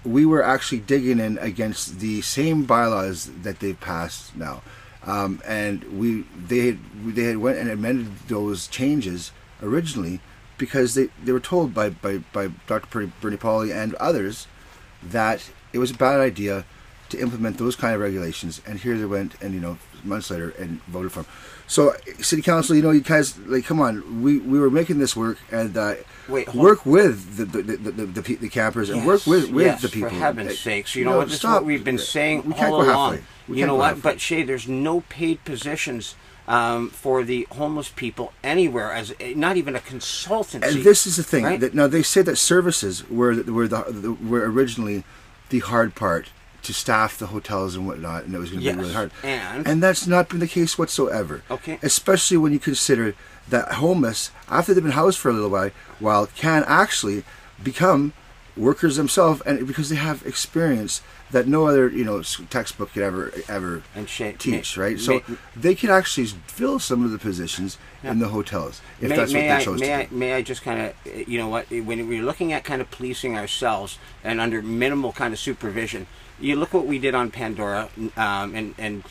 we 0.05 0.25
were 0.27 0.43
actually 0.43 0.79
digging 0.81 1.19
in 1.21 1.39
against 1.39 2.01
the 2.01 2.21
same 2.23 2.65
bylaws 2.65 3.31
that 3.43 3.61
they've 3.61 3.81
passed 3.81 4.37
now, 4.37 4.63
um, 5.05 5.41
and 5.47 5.85
we 5.99 6.25
they 6.49 6.67
had 6.67 6.79
they 7.15 7.25
had 7.25 7.39
went 7.39 7.59
and 7.59 7.71
amended 7.71 8.09
those 8.29 8.67
changes 8.67 9.31
originally 9.63 10.21
because 10.59 10.95
they, 10.95 11.09
they 11.25 11.33
were 11.33 11.41
told 11.41 11.73
by, 11.75 11.91
by, 11.91 12.19
by 12.33 12.49
Dr. 12.67 12.87
Bernie, 12.91 13.13
Bernie 13.21 13.37
Pauly 13.37 13.75
and 13.75 13.95
others 13.97 14.47
that 15.03 15.51
it 15.77 15.79
was 15.79 15.91
a 15.91 15.97
bad 15.97 16.21
idea 16.21 16.65
to 17.11 17.21
implement 17.21 17.59
those 17.59 17.77
kind 17.77 17.95
of 17.95 18.01
regulations, 18.01 18.61
and 18.67 18.81
here 18.81 18.99
they 18.99 19.05
went 19.05 19.41
and 19.41 19.55
you 19.55 19.61
know 19.61 19.79
months 20.03 20.31
later 20.31 20.51
and 20.59 20.83
voted 20.85 21.13
for 21.13 21.23
them. 21.23 21.33
So 21.69 21.95
city 22.21 22.43
council, 22.43 22.77
you 22.77 22.83
know, 22.83 22.93
you 22.93 23.01
guys 23.01 23.39
like 23.41 23.65
come 23.65 23.81
on, 23.81 24.23
we, 24.23 24.39
we 24.39 24.59
were 24.59 24.71
making 24.71 24.99
this 24.99 25.17
work 25.17 25.39
and 25.51 25.77
uh, 25.77 25.95
Wait, 26.29 26.55
work 26.55 26.87
with 26.87 27.37
the 27.37 27.45
the, 27.45 27.63
the, 27.63 27.91
the, 27.91 28.07
the, 28.07 28.35
the 28.37 28.49
campers 28.49 28.89
and 28.89 29.07
work 29.07 29.27
with 29.27 29.51
with 29.51 29.67
yes, 29.67 29.83
the 29.83 29.89
people. 29.89 30.11
For 30.11 30.15
heaven's 30.17 30.59
sakes, 30.59 30.95
you 30.95 31.05
know 31.05 31.19
what? 31.19 31.27
This 31.27 31.35
is 31.35 31.41
stop. 31.41 31.55
what 31.55 31.65
we've 31.65 31.85
been 31.85 31.99
saying 31.99 32.45
We 32.45 32.55
all 32.55 32.83
along. 32.83 33.19
You 33.49 33.67
know 33.67 33.77
what? 33.77 34.03
But 34.03 34.21
Shay, 34.21 34.43
there's 34.43 34.67
no 34.69 35.03
paid 35.03 35.45
positions 35.45 36.15
um, 36.49 36.91
for 36.91 37.25
the 37.25 37.47
homeless 37.53 37.89
people 37.89 38.33
anywhere 38.43 38.93
as 38.93 39.13
not 39.35 39.57
even 39.57 39.75
a 39.77 39.81
consultancy. 39.81 40.63
And 40.63 40.85
this 40.85 41.07
is 41.07 41.17
the 41.17 41.23
thing 41.23 41.45
right? 41.45 41.61
that 41.61 41.75
now 41.75 41.87
they 41.87 42.03
say 42.03 42.23
that 42.23 42.37
services 42.37 43.09
were 43.09 43.43
were 43.43 43.69
the, 43.69 43.83
the 43.89 44.13
were 44.13 44.49
originally 44.51 45.05
the 45.51 45.61
hard 45.61 45.95
part 45.95 46.29
to 46.63 46.73
staff 46.75 47.17
the 47.19 47.27
hotels 47.29 47.77
and 47.77 47.87
whatnot, 47.87 48.25
and 48.25 48.35
it 48.35 48.39
was 48.39 48.51
going 48.51 48.61
to 48.61 48.65
Yes, 48.67 48.75
be 48.75 48.81
really 48.81 48.93
hard. 48.95 49.11
and- 49.23 49.83
that's 49.83 50.07
not 50.07 50.29
been 50.29 50.41
the 50.41 50.49
case 50.49 50.77
whatsoever. 50.77 51.43
Okay. 51.51 51.79
Especially 51.83 52.37
when 52.37 52.53
you 52.53 52.59
consider 52.59 53.15
that 53.49 53.75
homeless, 53.75 54.31
after 54.51 54.75
they've 54.75 54.83
been 54.83 54.93
housed 54.93 55.19
for 55.19 55.29
a 55.31 55.33
little 55.33 55.51
while, 55.51 55.71
while 56.01 56.27
can 56.27 56.65
actually 56.67 57.23
become 57.63 58.13
workers 58.57 58.97
themselves, 58.97 59.41
and 59.43 59.67
because 59.67 59.89
they 59.89 59.97
have 59.97 60.25
experience 60.27 61.03
that 61.31 61.47
no 61.47 61.67
other 61.67 61.89
you 61.89 62.05
know 62.05 62.23
textbook 62.51 62.93
could 62.93 63.03
ever 63.03 63.33
ever 63.49 63.83
teach, 64.39 64.77
may- 64.77 64.83
right? 64.83 65.01
So 65.01 65.15
may- 65.29 65.37
they 65.55 65.75
can 65.75 65.91
actually 65.91 66.27
fill 66.47 66.79
some 66.79 67.05
of 67.05 67.11
the 67.11 67.19
positions 67.19 67.79
in 68.03 68.21
the 68.21 68.29
hotels 68.29 68.81
if 69.01 69.09
may, 69.09 69.17
that's 69.17 69.33
what 69.33 69.41
they 69.41 69.65
chose 69.65 69.81
may 69.81 69.87
to 69.89 69.95
I, 69.95 70.05
do. 70.05 70.15
may 70.15 70.33
I 70.35 70.43
just 70.43 70.63
kind 70.63 70.81
of, 70.81 71.29
you 71.29 71.39
know 71.39 71.49
what, 71.49 71.69
when 71.71 72.07
we're 72.09 72.23
looking 72.23 72.53
at 72.53 72.63
kind 72.63 72.81
of 72.81 72.89
policing 72.91 73.37
ourselves 73.37 73.99
and 74.23 74.41
under 74.41 74.63
minimal 74.63 75.13
kind 75.13 75.35
of 75.35 75.41
supervision, 75.41 76.07
you 76.39 76.55
look 76.55 76.73
what 76.73 76.87
we 76.87 76.99
did 77.01 77.15
on 77.17 77.31
Pandora, 77.31 77.89
um, 78.17 78.55
and, 78.55 78.75
and 78.79 79.03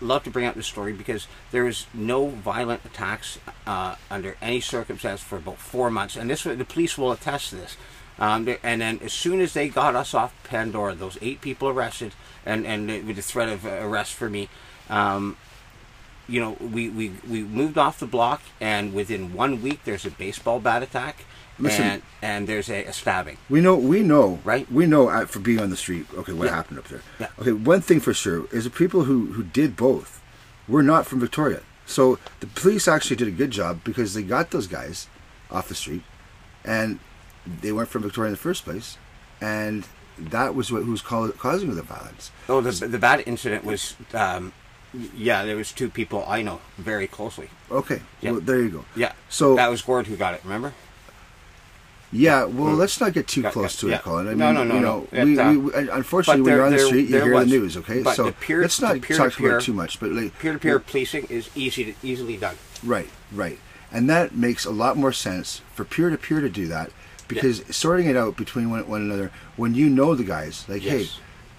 love 0.00 0.24
to 0.24 0.30
bring 0.30 0.44
up 0.44 0.54
the 0.54 0.62
story 0.62 0.92
because 0.92 1.28
there 1.50 1.64
was 1.64 1.86
no 1.94 2.26
violent 2.28 2.84
attacks 2.84 3.38
uh, 3.66 3.94
under 4.10 4.36
any 4.42 4.60
circumstance 4.60 5.22
for 5.22 5.36
about 5.36 5.58
four 5.58 5.90
months, 5.90 6.16
and 6.16 6.28
this 6.28 6.42
the 6.42 6.64
police 6.64 6.98
will 6.98 7.12
attest 7.12 7.50
to 7.50 7.56
this. 7.56 7.76
Um, 8.22 8.48
and 8.62 8.80
then 8.80 9.00
as 9.02 9.12
soon 9.12 9.40
as 9.40 9.52
they 9.52 9.68
got 9.68 9.96
us 9.96 10.14
off 10.14 10.32
Pandora, 10.44 10.94
those 10.94 11.18
eight 11.20 11.40
people 11.40 11.68
arrested, 11.68 12.12
and, 12.46 12.64
and 12.64 12.86
with 13.06 13.16
the 13.16 13.22
threat 13.22 13.48
of 13.48 13.66
arrest 13.66 14.14
for 14.14 14.30
me, 14.30 14.48
um, 14.88 15.36
you 16.28 16.40
know, 16.40 16.52
we, 16.60 16.88
we, 16.88 17.10
we 17.28 17.42
moved 17.42 17.76
off 17.76 17.98
the 17.98 18.06
block, 18.06 18.40
and 18.60 18.94
within 18.94 19.34
one 19.34 19.60
week, 19.60 19.80
there's 19.84 20.06
a 20.06 20.10
baseball 20.10 20.60
bat 20.60 20.84
attack, 20.84 21.24
Listen. 21.58 21.84
and, 21.84 22.02
and 22.22 22.46
there's 22.46 22.70
a, 22.70 22.84
a 22.84 22.92
stabbing. 22.92 23.38
We 23.50 23.60
know, 23.60 23.74
we 23.74 24.02
know, 24.02 24.38
Right. 24.44 24.70
We 24.70 24.86
know 24.86 25.08
uh, 25.08 25.26
for 25.26 25.40
being 25.40 25.58
on 25.58 25.70
the 25.70 25.76
street. 25.76 26.06
Okay, 26.14 26.32
what 26.32 26.46
Yeah. 26.46 26.54
happened 26.54 26.78
up 26.78 26.86
there? 26.88 27.02
Yeah. 27.18 27.26
Okay, 27.40 27.52
one 27.52 27.80
thing 27.80 27.98
for 27.98 28.14
sure 28.14 28.46
is 28.52 28.62
the 28.64 28.70
people 28.70 29.02
who 29.04 29.32
who 29.32 29.42
did 29.42 29.76
both 29.76 30.22
were 30.68 30.82
not 30.84 31.06
from 31.06 31.18
Victoria. 31.18 31.62
So 31.86 32.20
the 32.38 32.46
police 32.46 32.86
actually 32.86 33.16
did 33.16 33.26
a 33.26 33.32
good 33.42 33.50
job 33.50 33.80
because 33.82 34.14
they 34.14 34.22
got 34.22 34.52
those 34.52 34.68
guys 34.68 35.08
off 35.50 35.66
the 35.68 35.74
street, 35.74 36.04
and 36.64 37.00
they 37.46 37.72
weren't 37.72 37.88
from 37.88 38.02
Victoria 38.02 38.28
in 38.28 38.32
the 38.34 38.38
first 38.38 38.64
place, 38.64 38.96
and 39.40 39.86
that 40.18 40.54
was 40.54 40.70
what 40.70 40.82
who 40.84 40.90
was 40.92 41.02
cau- 41.02 41.30
causing 41.32 41.74
the 41.74 41.82
violence. 41.82 42.30
Oh, 42.48 42.60
the, 42.60 42.86
the 42.86 42.98
bat 42.98 43.26
incident 43.26 43.64
was, 43.64 43.96
um, 44.14 44.52
yeah, 45.16 45.44
there 45.44 45.56
was 45.56 45.72
two 45.72 45.88
people 45.88 46.24
I 46.28 46.42
know 46.42 46.60
very 46.78 47.06
closely. 47.06 47.48
Okay, 47.70 48.02
Yeah. 48.20 48.32
well 48.32 48.40
there 48.40 48.60
you 48.62 48.68
go. 48.70 48.84
Yeah. 48.94 49.12
So 49.28 49.56
that 49.56 49.68
was 49.70 49.82
Gord 49.82 50.06
who 50.06 50.16
got 50.16 50.34
it. 50.34 50.40
Remember? 50.44 50.72
Yeah, 52.14 52.44
well, 52.44 52.74
Mm. 52.74 52.78
let's 52.78 53.00
not 53.00 53.14
get 53.14 53.26
too 53.26 53.40
Yeah, 53.40 53.50
close 53.52 53.74
yeah, 53.76 53.80
to 53.80 53.88
yeah. 53.88 53.96
it, 53.96 54.02
Colin. 54.02 54.28
I 54.28 54.34
No, 54.34 54.46
mean, 54.52 54.54
no, 54.54 54.64
no, 54.64 54.74
you 54.74 54.80
no. 54.80 54.86
know, 55.00 55.08
It, 55.12 55.24
we, 55.24 55.38
uh, 55.38 55.52
we, 55.54 55.88
unfortunately, 55.88 56.42
when 56.42 56.52
you're 56.56 56.66
on 56.66 56.72
the 56.72 56.78
street, 56.78 57.08
you 57.08 57.22
hear 57.22 57.32
was- 57.32 57.48
the 57.50 57.58
news. 57.58 57.76
Okay, 57.78 58.02
but 58.02 58.16
so 58.16 58.24
the 58.24 58.32
peer- 58.32 58.60
let's 58.60 58.82
not 58.82 58.92
the 58.94 59.00
talk 59.00 59.10
about 59.10 59.32
peer-to-peer- 59.32 59.58
it 59.58 59.62
too 59.62 59.72
much. 59.72 59.98
But 59.98 60.10
like, 60.12 60.38
Peer-to-peer 60.38 60.78
policing 60.80 61.24
is 61.30 61.48
easy 61.54 61.86
to 61.86 61.94
easily 62.02 62.36
done. 62.36 62.56
Right, 62.84 63.08
right. 63.32 63.58
And 63.90 64.10
that 64.10 64.34
makes 64.36 64.66
a 64.66 64.70
lot 64.70 64.98
more 64.98 65.12
sense 65.12 65.62
for 65.74 65.84
peer 65.86 66.10
to 66.10 66.18
peer 66.18 66.42
to 66.42 66.50
do 66.50 66.66
that 66.68 66.90
because 67.34 67.62
sorting 67.74 68.06
it 68.06 68.16
out 68.16 68.36
between 68.36 68.70
one, 68.70 68.86
one 68.88 69.02
another 69.02 69.30
when 69.56 69.74
you 69.74 69.88
know 69.88 70.14
the 70.14 70.24
guys, 70.24 70.64
like, 70.68 70.82
hey, 70.82 71.08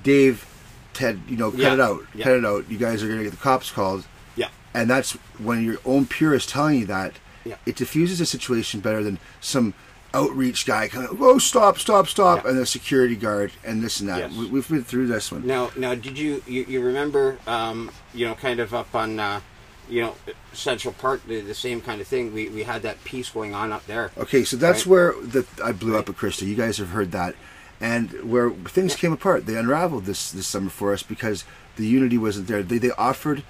Dave, 0.04 0.46
Ted, 0.94 1.20
you 1.28 1.38
know, 1.38 1.52
cut 1.52 1.60
Yeah, 1.60 1.74
it 1.74 1.80
out, 1.80 2.02
yeah. 2.14 2.24
cut 2.24 2.34
it 2.36 2.46
out. 2.46 2.70
You 2.70 2.78
guys 2.78 3.02
are 3.04 3.08
going 3.08 3.20
to 3.20 3.24
get 3.24 3.32
the 3.32 3.38
cops 3.38 3.72
called. 3.72 4.06
Yeah. 4.36 4.50
And 4.74 4.90
that's 4.90 5.14
when 5.40 5.64
your 5.64 5.78
own 5.86 6.06
peer 6.06 6.34
is 6.34 6.46
telling 6.46 6.80
you 6.80 6.86
that, 6.88 7.14
Yeah. 7.46 7.56
it 7.66 7.76
diffuses 7.76 8.20
the 8.20 8.26
situation 8.26 8.80
better 8.80 9.04
than 9.04 9.18
some 9.42 9.74
outreach 10.16 10.68
guy 10.68 10.88
kind 10.88 11.08
of, 11.08 11.20
oh, 11.22 11.40
stop, 11.40 11.80
stop, 11.80 12.08
stop, 12.08 12.46
and 12.46 12.58
the 12.58 12.66
security 12.68 13.16
guard 13.16 13.52
and 13.64 13.82
this 13.82 14.00
and 14.00 14.08
that. 14.10 14.20
Yes. 14.20 14.34
We, 14.38 14.46
we've 14.46 14.70
been 14.70 14.84
through 14.84 15.08
this 15.08 15.32
one. 15.32 15.48
Now, 15.48 15.72
now, 15.76 15.96
did 15.96 16.20
you 16.20 16.44
you, 16.46 16.66
you 16.68 16.82
remember, 16.82 17.40
um, 17.48 17.90
you 18.14 18.28
know, 18.28 18.36
kind 18.36 18.60
of 18.60 18.74
up 18.76 18.94
on, 18.94 19.20
uh, 19.20 19.42
you 19.90 20.02
know, 20.02 20.16
Central 20.54 20.94
Park, 20.94 21.22
the, 21.28 21.42
the 21.42 21.54
same 21.54 21.82
kind 21.82 22.02
of 22.02 22.08
thing. 22.08 22.34
We 22.34 22.50
we 22.50 22.64
had 22.64 22.82
that 22.84 23.04
piece 23.04 23.30
going 23.30 23.54
on 23.54 23.72
up 23.72 23.86
there. 23.86 24.12
Okay, 24.18 24.44
so 24.44 24.58
that's 24.58 24.86
Right. 24.86 24.92
where 24.92 25.14
the 25.22 25.46
I 25.64 25.72
blew 25.72 25.98
up 25.98 26.10
at 26.10 26.16
Krista. 26.16 26.48
You 26.48 26.56
guys 26.56 26.78
have 26.78 26.90
heard 26.90 27.12
that, 27.12 27.36
and 27.82 28.12
where 28.24 28.50
things 28.52 28.96
came 28.96 29.14
apart. 29.14 29.46
They 29.46 29.56
unraveled 29.58 30.06
this 30.06 30.32
this 30.32 30.48
summer 30.48 30.70
for 30.70 30.94
us 30.94 31.04
because 31.04 31.44
the 31.76 31.86
unity 31.88 32.18
wasn't 32.18 32.48
there. 32.48 32.64
They 32.64 32.78
they 32.78 32.92
offered 32.92 33.44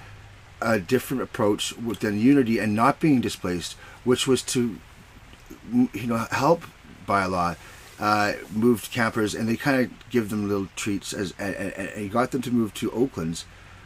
a 0.62 0.80
different 0.80 1.22
approach 1.22 1.76
within 1.78 2.20
unity 2.20 2.58
and 2.58 2.74
not 2.74 3.00
being 3.00 3.20
displaced, 3.22 3.74
which 4.04 4.28
was 4.28 4.42
to 4.44 4.78
you 5.72 6.08
know 6.08 6.26
help 6.32 6.64
by 7.06 7.26
law 7.26 7.56
uh, 8.00 8.34
moved 8.54 8.92
campers, 8.92 9.36
and 9.36 9.48
they 9.48 9.56
kind 9.56 9.86
of 9.86 10.10
give 10.10 10.30
them 10.30 10.48
little 10.48 10.68
treats 10.76 11.14
as 11.14 11.34
and, 11.38 11.56
and, 11.56 11.90
and 11.90 12.12
got 12.12 12.32
them 12.32 12.42
to 12.42 12.52
move 12.52 12.74
to 12.76 12.92
Oaklands, 12.92 13.46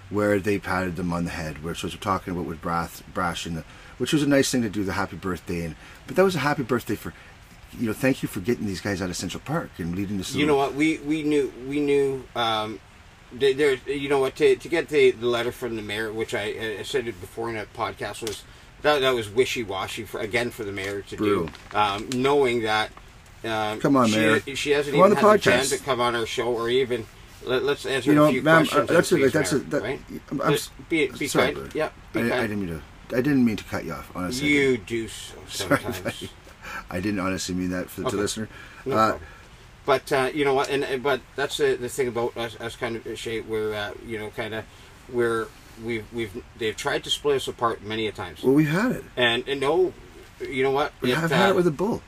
where 0.10 0.40
they 0.40 0.58
patted 0.58 0.96
them 0.96 1.12
on 1.12 1.26
the 1.26 1.32
head, 1.32 1.64
which 1.64 1.84
was 1.84 1.94
we're 1.94 2.00
talking 2.02 2.34
about 2.34 2.46
with 2.46 2.62
Brath, 2.62 3.04
Brash, 3.14 3.46
and 3.46 3.58
the, 3.58 3.64
which 3.98 4.14
was 4.14 4.24
a 4.24 4.28
nice 4.28 4.50
thing 4.52 4.62
to 4.62 4.70
do, 4.70 4.84
the 4.84 4.94
happy 4.94 5.16
birthday, 5.18 5.66
and 5.66 5.76
but 6.06 6.16
that 6.16 6.24
was 6.24 6.36
a 6.36 6.40
happy 6.40 6.64
birthday 6.64 6.96
for, 6.96 7.14
you 7.78 7.88
know, 7.88 7.94
thank 7.94 8.22
you 8.24 8.30
for 8.30 8.40
getting 8.40 8.66
these 8.66 8.80
guys 8.82 9.02
out 9.02 9.10
of 9.10 9.16
Central 9.18 9.42
Park 9.46 9.72
and 9.78 9.96
leading 9.96 10.18
this. 10.18 10.34
You 10.34 10.46
know 10.46 10.56
what? 10.56 10.74
We 10.76 11.00
we 11.00 11.24
knew 11.24 11.52
we 11.68 11.80
knew. 11.80 12.24
Um, 12.36 12.80
there, 13.34 13.54
there- 13.54 13.76
you 13.94 14.08
know 14.08 14.20
what? 14.20 14.38
To, 14.38 14.56
to 14.56 14.70
get 14.70 14.88
the, 14.88 15.12
the 15.12 15.26
letter 15.28 15.52
from 15.52 15.76
the 15.76 15.82
mayor, 15.82 16.14
which 16.14 16.34
I, 16.34 16.78
I 16.80 16.84
said 16.84 17.08
it 17.10 17.20
before 17.20 17.50
in 17.50 17.58
a 17.58 17.66
podcast, 17.66 18.22
was 18.22 18.44
that 18.84 19.00
that 19.02 19.14
was 19.14 19.30
wishy 19.30 19.64
washy 19.64 20.06
for 20.06 20.22
again 20.22 20.50
for 20.52 20.64
the 20.64 20.72
mayor 20.72 21.02
to 21.02 21.18
Brutal. 21.18 21.50
do, 21.72 21.78
um, 21.78 22.10
knowing 22.16 22.62
that. 22.62 22.92
Um, 23.44 23.80
Come 23.82 23.98
on, 23.98 24.08
she, 24.08 24.16
Mayor. 24.16 24.40
She 24.56 24.72
hasn't 24.72 24.96
Come 24.96 25.04
on 25.04 25.12
even 25.12 25.22
the 25.24 25.30
had 25.30 25.40
the 25.40 25.44
chance 25.44 25.74
podcast. 25.74 25.78
to 25.80 25.84
come 25.84 26.00
on 26.02 26.16
our 26.16 26.26
show 26.26 26.48
or 26.54 26.70
even. 26.70 27.06
Let, 27.48 27.64
let's 27.64 27.86
answer 27.86 28.10
You 28.10 28.16
know, 28.16 28.26
a 28.26 28.32
few 28.32 28.42
questions. 28.42 28.90
uh, 28.90 28.94
that's 28.94 29.12
a, 29.12 29.30
that's 29.30 29.52
a, 29.54 29.60
that, 29.60 29.82
right? 29.82 30.02
I'm, 30.32 30.42
I'm 30.42 30.58
be, 30.90 31.08
be 31.08 31.28
sorry, 31.28 31.54
kind. 31.54 31.76
Yeah, 31.76 31.90
be 32.14 32.22
I, 32.32 32.40
I 32.40 32.42
didn't 32.42 32.60
mean 32.60 32.70
to. 32.70 33.16
I 33.16 33.22
didn't 33.22 33.46
mean 33.46 33.56
to 33.56 33.64
cut 33.64 33.86
you 33.86 33.94
off. 33.94 34.12
Honestly, 34.16 34.48
You 34.50 34.78
do 34.78 35.08
so 35.08 35.36
Sorry, 35.48 35.80
sometimes. 35.82 36.00
buddy. 36.02 36.30
I 36.90 37.00
didn't 37.00 37.20
honestly 37.20 37.56
mean 37.56 37.70
that 37.70 37.90
for 37.90 38.02
the 38.02 38.16
listener. 38.18 38.50
No 38.86 38.96
uh. 38.98 39.20
But 39.86 40.12
uh, 40.12 40.30
you 40.34 40.44
know 40.44 40.54
what? 40.54 40.70
And 40.70 41.02
but 41.02 41.22
that's 41.38 41.58
the, 41.58 41.76
the 41.76 41.88
thing 41.88 42.10
about 42.10 42.36
us, 42.36 42.60
us 42.60 42.76
kind 42.76 42.98
of 42.98 43.18
shape. 43.18 43.48
We're 43.48 43.74
uh, 43.74 43.94
you 44.06 44.20
know 44.20 44.30
kind 44.32 44.54
of 44.54 44.66
we're 45.10 45.48
we've 45.84 46.06
we've 46.12 46.44
they've 46.58 46.76
tried 46.76 47.04
to 47.06 47.10
split 47.10 47.38
us 47.38 47.48
apart 47.48 47.82
many 47.82 48.08
a 48.08 48.12
times. 48.12 48.44
well, 48.44 48.54
we've 48.54 48.70
had 48.70 48.92
it. 48.92 49.04
And 49.16 49.48
and 49.48 49.62
no, 49.62 49.94
you 50.42 50.64
know 50.64 50.72
what? 50.72 50.92
We 51.02 51.12
It, 51.14 51.18
have 51.18 51.32
uh, 51.32 51.36
had 51.36 51.50
it 51.52 51.56
with 51.56 51.68
a 51.68 51.72
bull. 51.72 52.02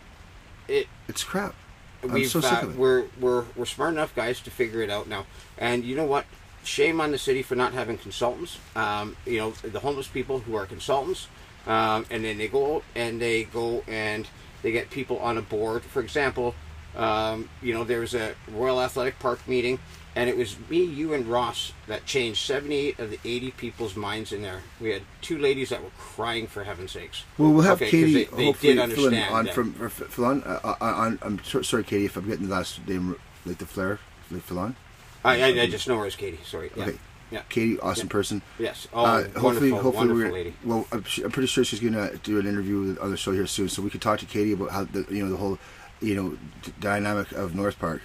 It 0.67 0.87
It's 1.07 1.23
crap. 1.23 1.55
We've 2.03 2.29
so 2.29 2.39
uh, 2.39 2.71
we're 2.77 3.05
we're 3.19 3.45
we're 3.55 3.65
smart 3.65 3.93
enough 3.93 4.15
guys 4.15 4.39
to 4.41 4.51
figure 4.51 4.81
it 4.81 4.89
out 4.89 5.07
now. 5.07 5.25
And 5.57 5.83
you 5.83 5.95
know 5.95 6.05
what? 6.05 6.25
Shame 6.63 7.01
on 7.01 7.11
the 7.11 7.17
city 7.17 7.41
for 7.41 7.55
not 7.55 7.73
having 7.73 7.97
consultants. 7.97 8.57
Um, 8.75 9.17
you 9.25 9.39
know 9.39 9.51
the 9.51 9.79
homeless 9.79 10.07
people 10.07 10.39
who 10.39 10.55
are 10.55 10.65
consultants, 10.65 11.27
um, 11.67 12.05
and 12.09 12.23
then 12.23 12.37
they 12.37 12.47
go 12.47 12.83
and 12.95 13.21
they 13.21 13.43
go 13.45 13.83
and 13.87 14.27
they 14.61 14.71
get 14.71 14.89
people 14.89 15.19
on 15.19 15.37
a 15.37 15.41
board. 15.41 15.83
For 15.83 16.01
example, 16.01 16.55
um, 16.95 17.49
you 17.61 17.73
know 17.73 17.83
there 17.83 17.99
was 17.99 18.13
a 18.13 18.35
Royal 18.51 18.81
Athletic 18.81 19.19
Park 19.19 19.47
meeting, 19.47 19.79
and 20.15 20.29
it 20.29 20.35
was 20.37 20.57
me, 20.69 20.83
you, 20.83 21.13
and 21.13 21.27
Ross 21.27 21.73
that 21.87 22.05
changed 22.05 22.41
seventy-eight 22.45 22.99
of 22.99 23.09
the 23.11 23.19
eighty 23.23 23.51
people's 23.51 23.95
minds 23.95 24.31
in 24.31 24.41
there. 24.41 24.61
We 24.81 24.91
had 24.91 25.03
two 25.21 25.37
ladies 25.37 25.69
that 25.69 25.83
were 25.83 25.91
crying 25.97 26.47
for 26.47 26.63
heaven's 26.63 26.91
sakes. 26.91 27.23
Well, 27.37 27.51
we'll 27.51 27.63
have 27.63 27.81
Okay, 27.81 27.91
Katie 27.91 28.13
They, 28.13 28.23
they 28.23 28.45
hopefully 28.45 28.75
fill 28.75 29.13
in 29.13 29.23
on 29.23 29.45
that. 29.45 29.53
from 29.53 29.73
fill 29.73 30.25
on. 30.25 30.43
Uh, 30.43 30.59
uh, 30.63 30.75
on 30.81 31.19
I'm 31.21 31.43
so, 31.43 31.61
sorry, 31.61 31.83
Katie, 31.83 32.05
if 32.05 32.17
I'm 32.17 32.27
getting 32.27 32.47
the 32.47 32.53
last 32.53 32.85
name 32.87 33.15
like 33.45 33.59
the 33.59 33.65
Flair, 33.65 33.99
like 34.31 34.41
fill 34.41 34.59
on. 34.59 34.75
I, 35.23 35.41
I, 35.41 35.47
I 35.61 35.67
just 35.67 35.87
know 35.87 35.97
her 35.99 36.05
as 36.05 36.15
Katie. 36.15 36.39
Sorry. 36.45 36.71
Yeah. 36.75 36.83
Okay. 36.83 36.97
Yeah. 37.31 37.41
Katie, 37.47 37.79
awesome 37.79 38.07
Yeah. 38.07 38.11
person. 38.11 38.41
Yes. 38.57 38.87
Oh, 38.91 39.03
uh, 39.03 39.05
wonderful, 39.05 39.41
hopefully, 39.41 39.69
hopefully 39.69 39.95
wonderful 39.95 40.15
we're, 40.23 40.31
lady. 40.31 40.53
Well, 40.63 40.87
I'm, 40.91 41.03
I'm 41.23 41.31
pretty 41.31 41.47
sure 41.47 41.63
she's 41.63 41.79
gonna 41.79 42.15
do 42.23 42.39
an 42.39 42.47
interview 42.47 42.97
on 42.99 43.11
the 43.11 43.17
show 43.17 43.31
here 43.31 43.45
soon, 43.45 43.69
so 43.69 43.83
we 43.83 43.91
could 43.91 44.01
talk 44.01 44.17
to 44.19 44.25
Katie 44.25 44.53
about 44.53 44.71
how 44.71 44.85
the 44.85 45.05
you 45.11 45.23
know 45.23 45.29
the 45.29 45.37
whole 45.37 45.59
you 46.01 46.15
know 46.15 46.29
d- 46.63 46.73
dynamic 46.79 47.31
of 47.31 47.55
North 47.55 47.79
Park. 47.79 48.01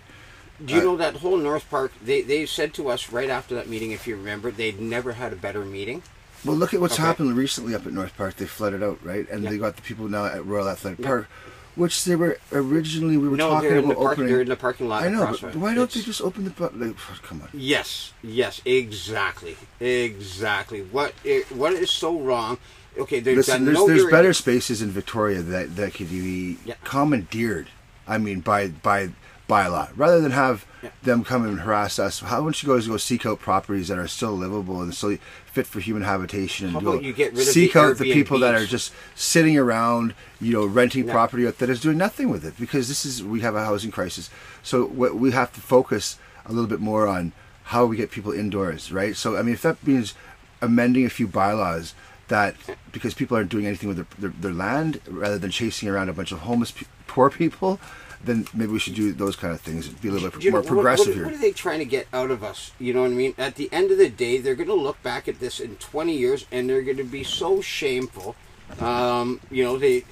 Do 0.64 0.72
you 0.74 0.80
Uh, 0.80 0.84
know 0.84 0.96
that 0.96 1.16
whole 1.16 1.36
North 1.36 1.68
Park? 1.68 1.92
They 2.04 2.22
they 2.22 2.46
said 2.46 2.72
to 2.74 2.88
us 2.88 3.10
right 3.10 3.30
after 3.30 3.54
that 3.56 3.68
meeting, 3.68 3.90
if 3.92 4.06
you 4.06 4.16
remember, 4.16 4.50
they'd 4.50 4.80
never 4.80 5.12
had 5.12 5.32
a 5.32 5.36
better 5.36 5.64
meeting. 5.64 6.02
Well, 6.44 6.56
look 6.56 6.74
at 6.74 6.80
what's 6.80 6.94
Okay. 6.94 7.02
happened 7.02 7.36
recently 7.36 7.74
up 7.74 7.86
at 7.86 7.92
North 7.92 8.16
Park. 8.16 8.36
They 8.36 8.46
flooded 8.46 8.82
out, 8.82 8.98
right? 9.02 9.26
And 9.30 9.42
Yeah. 9.44 9.50
they 9.50 9.58
got 9.58 9.76
the 9.76 9.82
people 9.82 10.08
now 10.08 10.26
at 10.26 10.44
Royal 10.44 10.68
Athletic 10.68 11.02
Park, 11.02 11.26
which 11.74 12.04
they 12.04 12.14
were 12.16 12.36
originally 12.52 13.16
we 13.16 13.28
were 13.28 13.36
No, 13.36 13.48
talking 13.48 13.78
about 13.78 13.96
park- 13.96 14.12
opening. 14.12 14.28
they're 14.30 14.42
in 14.42 14.48
the 14.48 14.56
parking 14.56 14.86
lot 14.88 15.02
I 15.04 15.08
know, 15.08 15.34
but 15.40 15.56
why 15.56 15.74
don't 15.74 15.90
they 15.90 16.02
just 16.02 16.20
open 16.20 16.44
the? 16.44 16.52
Like, 16.62 16.96
come 17.22 17.40
on. 17.42 17.48
Yes, 17.54 18.12
yes, 18.22 18.60
exactly, 18.66 19.56
exactly. 19.80 20.82
What 20.82 21.14
it, 21.24 21.50
what 21.50 21.72
is 21.72 21.90
so 21.90 22.18
wrong? 22.20 22.58
Okay, 22.96 23.18
they've 23.20 23.36
Listen, 23.38 23.56
done 23.56 23.64
there's, 23.64 23.78
no 23.78 23.86
there's 23.88 24.04
better 24.06 24.32
spaces 24.32 24.80
in 24.82 24.90
Victoria 24.90 25.42
that 25.42 25.74
that 25.76 25.94
could 25.94 26.10
be 26.10 26.58
Yeah. 26.64 26.74
commandeered. 26.84 27.68
I 28.06 28.18
mean, 28.18 28.40
by 28.40 28.68
by 28.68 29.10
by 29.46 29.66
law, 29.66 29.88
rather 29.94 30.20
than 30.20 30.30
have 30.32 30.64
Yeah. 30.82 30.90
them 31.02 31.22
come 31.24 31.44
and 31.46 31.60
harass 31.60 31.98
us. 31.98 32.20
How 32.20 32.40
don't 32.42 32.62
you 32.62 32.68
guys 32.74 32.86
go 32.88 32.96
seek 32.96 33.26
out 33.26 33.40
properties 33.40 33.88
that 33.88 33.98
are 33.98 34.08
still 34.08 34.32
livable 34.36 34.80
and 34.80 34.94
still 34.94 35.16
fit 35.52 35.66
for 35.66 35.80
human 35.80 36.02
habitation? 36.02 36.66
And 36.66 36.74
How 36.74 36.80
go 36.80 36.90
about 36.92 37.02
you 37.04 37.12
get 37.12 37.32
rid 37.32 37.46
of 37.46 37.52
seek 37.52 37.74
the 37.74 37.80
out 37.80 37.98
the 37.98 38.12
people 38.12 38.38
that 38.40 38.54
are 38.54 38.64
just 38.66 38.92
sitting 39.14 39.58
around, 39.58 40.14
you 40.40 40.52
know, 40.52 40.64
renting 40.64 41.06
Yeah. 41.06 41.12
property 41.12 41.44
that 41.44 41.68
is 41.70 41.80
doing 41.80 41.98
nothing 41.98 42.30
with 42.30 42.44
it 42.44 42.54
because 42.58 42.88
this 42.88 43.04
is 43.04 43.22
we 43.22 43.40
have 43.40 43.54
a 43.54 43.64
housing 43.64 43.90
crisis. 43.90 44.30
So 44.62 44.84
what 44.86 45.16
we 45.16 45.32
have 45.32 45.52
to 45.54 45.60
focus 45.60 46.16
a 46.46 46.52
little 46.52 46.68
bit 46.68 46.80
more 46.80 47.06
on 47.06 47.32
how 47.64 47.84
we 47.86 47.96
get 47.96 48.10
people 48.10 48.32
indoors, 48.32 48.92
right? 48.92 49.14
So 49.16 49.36
I 49.36 49.42
mean, 49.42 49.54
if 49.54 49.62
that 49.62 49.86
means 49.86 50.14
amending 50.62 51.04
a 51.04 51.10
few 51.10 51.26
bylaws 51.26 51.92
that 52.28 52.54
because 52.92 53.14
people 53.14 53.36
aren't 53.36 53.50
doing 53.50 53.66
anything 53.66 53.88
with 53.88 53.96
their, 53.98 54.06
their, 54.18 54.30
their 54.40 54.52
land 54.52 55.00
rather 55.06 55.38
than 55.38 55.50
chasing 55.50 55.88
around 55.88 56.08
a 56.08 56.12
bunch 56.12 56.32
of 56.32 56.40
homeless 56.40 56.70
pe- 56.70 56.86
poor 57.06 57.30
people 57.30 57.78
then 58.22 58.46
maybe 58.54 58.72
we 58.72 58.78
should 58.78 58.94
do 58.94 59.12
those 59.12 59.36
kind 59.36 59.52
of 59.52 59.60
things 59.60 59.86
be 59.88 60.08
a 60.08 60.10
little 60.12 60.30
bit 60.30 60.42
you 60.42 60.50
more 60.50 60.62
know, 60.62 60.66
progressive 60.66 61.08
what, 61.08 61.08
what, 61.08 61.14
here 61.16 61.24
What 61.26 61.34
are 61.34 61.38
they 61.38 61.52
trying 61.52 61.80
to 61.80 61.84
get 61.84 62.08
out 62.12 62.30
of 62.30 62.42
us? 62.42 62.72
You 62.78 62.94
know 62.94 63.02
what 63.02 63.10
I 63.10 63.14
mean? 63.14 63.34
At 63.36 63.56
the 63.56 63.68
end 63.70 63.90
of 63.90 63.98
the 63.98 64.08
day, 64.08 64.38
they're 64.38 64.54
going 64.54 64.68
to 64.70 64.74
look 64.74 65.02
back 65.02 65.28
at 65.28 65.40
this 65.40 65.60
in 65.60 65.76
20 65.76 66.16
years 66.16 66.46
and 66.50 66.70
they're 66.70 66.80
going 66.80 66.96
to 66.96 67.04
be 67.04 67.22
so 67.22 67.60
shameful. 67.60 68.34
Um, 68.80 69.40
you 69.50 69.62
know, 69.62 69.76
they, 69.76 70.04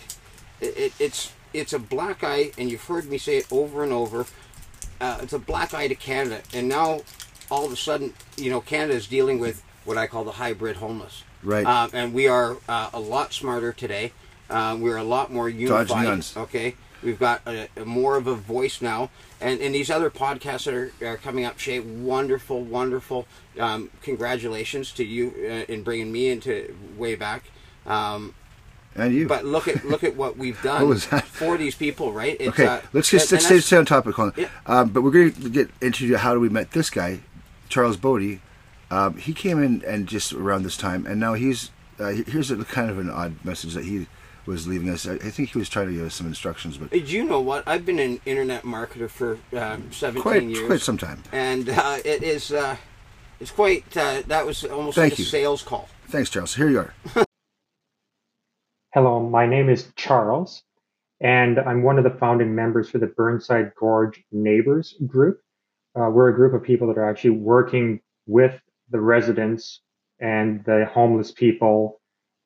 it- 0.61 0.93
it's 0.99 1.33
it's 1.55 1.73
a 1.73 1.79
black 1.79 2.23
eye, 2.25 2.51
and 2.59 2.71
you've 2.71 2.85
heard 2.85 3.07
me 3.11 3.19
say 3.19 3.37
it 3.39 3.47
over 3.51 3.83
and 3.83 3.93
over. 3.93 4.27
Uh, 5.01 5.19
it's 5.23 5.33
a 5.33 5.39
black 5.39 5.75
eye 5.75 5.89
to 5.89 5.95
Canada, 5.95 6.41
and 6.55 6.69
now 6.69 7.01
all 7.51 7.67
of 7.67 7.73
a 7.73 7.77
sudden, 7.77 8.15
you 8.37 8.51
know, 8.51 8.61
Canada 8.61 8.95
is 8.95 9.07
dealing 9.07 9.39
with 9.39 9.63
what 9.85 9.99
I 9.99 10.07
call 10.07 10.25
the 10.25 10.33
hybrid 10.33 10.77
homeless. 10.77 11.25
Right. 11.43 11.67
Um, 11.67 11.91
and 11.93 12.15
we 12.15 12.29
are 12.29 12.57
uh, 12.69 12.91
a 12.93 13.01
lot 13.01 13.33
smarter 13.33 13.73
today. 13.73 14.13
Um, 14.51 14.81
we're 14.81 14.97
a 14.97 15.05
lot 15.05 15.33
more 15.33 15.49
unified. 15.49 16.25
Okay, 16.37 16.77
we've 17.03 17.19
got 17.19 17.41
a, 17.47 17.69
a 17.77 17.85
more 17.85 18.17
of 18.17 18.27
a 18.27 18.35
voice 18.35 18.83
now, 18.83 19.11
and 19.41 19.61
and 19.61 19.75
these 19.75 19.91
other 19.91 20.11
podcasts 20.11 20.65
that 20.65 20.75
are, 20.75 20.93
are 21.07 21.17
coming 21.17 21.45
up, 21.45 21.59
Shay, 21.59 21.81
wonderful, 21.81 22.63
wonderful. 22.63 23.27
Um, 23.59 23.91
congratulations 24.03 24.93
to 24.93 25.05
you 25.05 25.33
uh, 25.39 25.73
in 25.73 25.83
bringing 25.83 26.13
me 26.13 26.29
into 26.29 26.77
way 26.97 27.15
back. 27.15 27.45
Um, 27.87 28.35
and 28.95 29.15
you 29.15 29.27
but 29.27 29.45
look 29.45 29.69
at 29.69 29.85
look 29.85 30.05
at 30.05 30.17
what 30.17 30.37
we've 30.37 30.61
done 30.63 30.87
What 30.87 30.99
for 31.01 31.57
these 31.57 31.75
people, 31.75 32.13
right? 32.13 32.37
It's, 32.39 32.49
okay 32.49 32.67
uh, 32.67 32.81
let's 32.93 33.09
just 33.09 33.33
let's 33.33 33.47
stay, 33.47 33.61
stay 33.61 33.79
on 33.79 33.87
topic 33.87 34.15
Colin. 34.15 34.33
Yeah. 34.37 34.49
Um, 34.67 34.91
but 34.91 35.03
we're 35.03 35.11
going 35.11 35.33
to 35.33 35.49
get 35.49 35.71
into 35.81 36.15
how 36.17 36.35
do 36.35 36.41
we 36.41 36.49
met 36.49 36.73
this 36.73 36.91
guy 36.91 37.21
charles 37.69 37.97
Bodi 37.97 38.41
um, 38.93 39.17
he 39.17 39.33
came 39.33 39.63
in 39.63 39.83
and 39.87 40.07
just 40.07 40.33
around 40.33 40.63
this 40.65 40.77
time 40.77 41.07
and 41.07 41.19
now 41.19 41.35
he's 41.35 41.71
uh, 41.99 42.09
here's 42.33 42.51
a 42.51 42.57
kind 42.65 42.91
of 42.91 42.99
an 42.99 43.09
odd 43.11 43.35
message 43.45 43.75
that 43.75 43.85
he 43.85 44.07
was 44.47 44.67
leaving 44.67 44.89
us 44.89 45.07
i, 45.07 45.15
I 45.15 45.31
think 45.31 45.51
he 45.51 45.59
was 45.59 45.69
trying 45.69 45.87
to 45.89 45.93
give 45.95 46.07
us 46.07 46.15
some 46.15 46.27
instructions 46.27 46.77
but 46.79 46.91
Do 46.91 46.99
you 46.99 47.25
know 47.25 47.41
what? 47.41 47.67
I've 47.67 47.87
been 47.87 47.99
an 47.99 48.21
internet 48.27 48.63
marketer 48.65 49.09
for 49.09 49.39
um, 49.57 49.91
17 49.93 50.23
Quite- 50.23 50.43
years. 50.45 50.67
quite 50.67 50.81
some 50.81 50.99
time. 50.99 51.23
And 51.33 51.69
uh, 51.69 51.99
it 52.05 52.23
is, 52.23 52.53
uh, 52.53 52.77
it's 53.41 53.51
quite, 53.51 53.85
uh, 53.97 54.23
that 54.27 54.45
was 54.47 54.65
almost 54.65 54.97
Thank 54.97 55.13
like 55.13 55.19
a 55.19 55.23
you. 55.23 55.29
sales 55.29 55.63
call. 55.63 55.89
thanks 56.09 56.29
charles 56.31 56.55
here 56.57 56.69
you 56.69 56.81
are 56.81 56.95
Hello, 58.95 59.21
my 59.27 59.47
name 59.47 59.71
is 59.71 59.91
Charles, 59.97 60.65
and 61.21 61.59
I'm 61.59 61.83
one 61.83 61.97
of 61.97 62.05
the 62.05 62.11
founding 62.19 62.55
members 62.55 62.91
for 62.91 62.99
the 62.99 63.07
Burnside 63.07 63.73
Gorge 63.81 64.23
Neighbors 64.33 64.95
Group. 65.07 65.41
Uh, 65.99 66.11
we're 66.11 66.29
a 66.29 66.35
group 66.35 66.53
of 66.53 66.63
people 66.63 66.89
that 66.89 66.99
are 66.99 67.09
actually 67.09 67.31
working 67.31 68.01
with 68.27 68.55
the 68.93 69.01
residents 69.01 69.81
and 70.21 70.65
the 70.65 70.87
homeless 70.93 71.33
people 71.33 72.01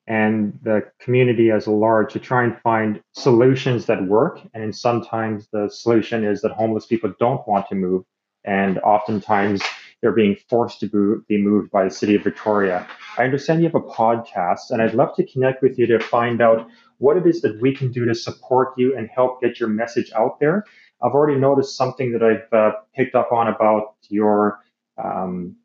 and 0.07 0.57
the 0.63 0.81
community 0.99 1.51
as 1.51 1.67
a 1.67 1.71
large 1.71 2.13
to 2.13 2.19
try 2.19 2.43
and 2.43 2.57
find 2.61 3.01
solutions 3.11 3.85
that 3.85 4.07
work. 4.07 4.39
And 4.53 4.75
sometimes 4.75 5.49
the 5.51 5.69
solution 5.69 6.23
is 6.23 6.41
that 6.41 6.51
homeless 6.53 6.85
people 6.85 7.13
don't 7.19 7.45
want 7.47 7.67
to 7.69 7.75
move, 7.75 8.03
and 8.45 8.79
oftentimes 8.79 9.61
they're 10.01 10.13
being 10.13 10.37
forced 10.49 10.79
to 10.79 11.23
be 11.27 11.37
moved 11.37 11.71
by 11.71 11.83
the 11.83 11.89
city 11.89 12.15
of 12.15 12.23
Victoria. 12.23 12.87
I 13.17 13.23
understand 13.23 13.61
you 13.61 13.67
have 13.67 13.75
a 13.75 13.81
podcast, 13.81 14.69
and 14.69 14.81
I'd 14.81 14.93
love 14.93 15.15
to 15.17 15.25
connect 15.25 15.61
with 15.61 15.77
you 15.77 15.87
to 15.87 15.99
find 15.99 16.41
out 16.41 16.67
what 16.99 17.17
it 17.17 17.27
is 17.27 17.41
that 17.41 17.59
we 17.61 17.75
can 17.75 17.91
do 17.91 18.05
to 18.05 18.15
support 18.15 18.69
you 18.77 18.95
and 18.95 19.09
help 19.13 19.41
get 19.41 19.59
your 19.59 19.69
message 19.69 20.11
out 20.15 20.39
there. 20.39 20.63
I've 21.01 21.11
already 21.11 21.39
noticed 21.39 21.75
something 21.75 22.11
that 22.13 22.23
I've 22.23 22.53
uh, 22.53 22.71
picked 22.95 23.15
up 23.15 23.31
on 23.31 23.47
about 23.47 23.95
your 24.09 24.59
um, 25.03 25.55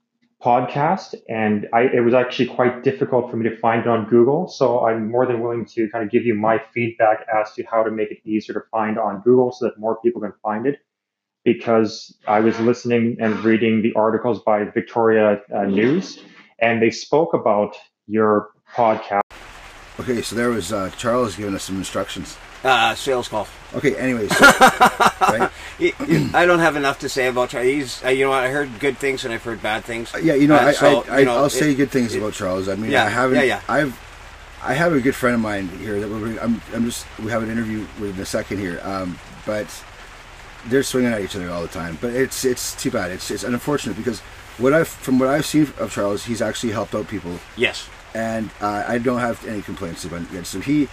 podcast, 0.43 1.15
and 1.29 1.69
I, 1.73 1.83
it 1.83 2.01
was 2.05 2.15
actually 2.15 2.47
quite 2.49 2.83
difficult 2.83 3.31
for 3.31 3.37
me 3.37 3.49
to 3.49 3.57
find 3.59 3.83
it 3.83 3.87
on 3.89 4.09
Google. 4.09 4.49
So 4.49 4.85
I'm 4.87 5.11
more 5.11 5.25
than 5.27 5.41
willing 5.41 5.65
to 5.67 5.89
kind 5.91 6.05
of 6.05 6.11
give 6.11 6.25
you 6.25 6.35
my 6.35 6.61
feedback 6.75 7.27
as 7.33 7.53
to 7.55 7.63
how 7.71 7.83
to 7.85 7.91
make 7.91 8.11
it 8.11 8.19
easier 8.25 8.55
to 8.55 8.63
find 8.71 8.99
on 8.99 9.21
Google 9.23 9.53
so 9.53 9.67
that 9.67 9.79
more 9.79 9.99
people 10.03 10.21
can 10.21 10.33
find 10.43 10.67
it. 10.67 10.81
Because 11.45 12.17
I 12.29 12.39
was 12.41 12.59
listening 12.61 13.17
and 13.21 13.39
reading 13.45 13.83
the 13.83 13.93
articles 13.95 14.43
by 14.43 14.63
Victoria 14.65 15.41
uh, 15.55 15.63
News, 15.65 16.23
and 16.61 16.81
they 16.81 16.91
spoke 16.91 17.35
about 17.35 17.75
your 18.07 18.51
podcast. 18.75 19.21
okay 20.01 20.23
so 20.23 20.35
there 20.35 20.49
was 20.51 20.73
uh, 20.73 20.91
charles 20.97 21.37
giving 21.37 21.55
us 21.55 21.63
some 21.65 21.77
instructions 21.77 22.37
Uh, 22.65 22.95
sales 22.95 23.29
call. 23.29 23.47
okay 23.75 23.95
anyway 23.97 24.27
so, 24.29 24.45
right 25.21 25.41
Y- 25.41 25.49
y- 25.49 25.51
I 25.81 26.47
don't 26.47 26.59
have 26.61 26.77
enough 26.77 26.99
to 27.01 27.09
say 27.09 27.29
about 27.29 27.55
uh, 27.55 27.61
you 27.61 28.25
know, 28.25 28.33
I 28.33 28.49
heard 28.49 28.79
good 28.79 28.99
things 28.99 29.25
and 29.25 29.33
I've 29.33 29.43
heard 29.43 29.63
bad 29.63 29.85
things. 29.85 30.13
Yeah, 30.23 30.35
you 30.35 30.47
know, 30.47 30.57
Uh, 30.57 30.67
I, 30.69 30.73
so, 30.73 31.05
I, 31.09 31.17
I 31.17 31.19
you 31.21 31.25
know, 31.25 31.37
I'll 31.37 31.51
say 31.51 31.75
good 31.75 31.91
things 31.91 32.15
it- 32.15 32.19
about 32.19 32.35
Charles. 32.35 32.69
I 32.69 32.75
mean, 32.75 32.91
Yeah, 32.91 33.05
I 33.05 33.09
haven't. 33.09 33.37
yeah, 33.37 33.43
yeah. 33.45 33.61
I've, 33.69 33.99
I 34.63 34.75
have 34.75 34.93
a 34.93 35.01
good 35.01 35.15
friend 35.17 35.35
of 35.35 35.41
mine 35.41 35.69
here 35.69 35.99
that 36.01 36.09
we're. 36.09 36.39
I'm, 36.39 36.63
I'm 36.73 36.85
just. 36.85 37.05
We 37.19 37.33
have 37.33 37.43
an 37.43 37.51
interview 37.51 37.85
with 37.99 38.15
in 38.17 38.23
a 38.23 38.25
second 38.27 38.59
here. 38.59 38.79
Um, 38.85 39.19
but 39.45 39.67
they're 40.67 40.85
swinging 40.85 41.13
at 41.13 41.21
each 41.21 41.35
other 41.35 41.51
all 41.51 41.63
the 41.63 41.69
time. 41.69 41.99
But 42.01 42.13
it's 42.13 42.45
it's 42.45 42.77
too 42.81 42.91
bad. 42.93 43.11
It's 43.11 43.31
it's 43.33 43.43
unfortunate 43.43 43.97
because 43.97 44.21
what 44.59 44.73
I've 44.73 44.87
from 44.87 45.19
what 45.19 45.29
I've 45.29 45.47
seen 45.47 45.67
of 45.81 45.91
Charles, 45.93 46.25
he's 46.27 46.41
actually 46.41 46.73
helped 46.73 46.95
out 46.95 47.09
people. 47.09 47.41
Yes. 47.57 47.89
And 48.15 48.51
uh, 48.61 48.85
I 48.87 48.99
don't 48.99 49.19
have 49.19 49.45
any 49.49 49.63
complaints 49.63 50.05
about 50.05 50.33
it. 50.33 50.47
So 50.47 50.61
he. 50.61 50.89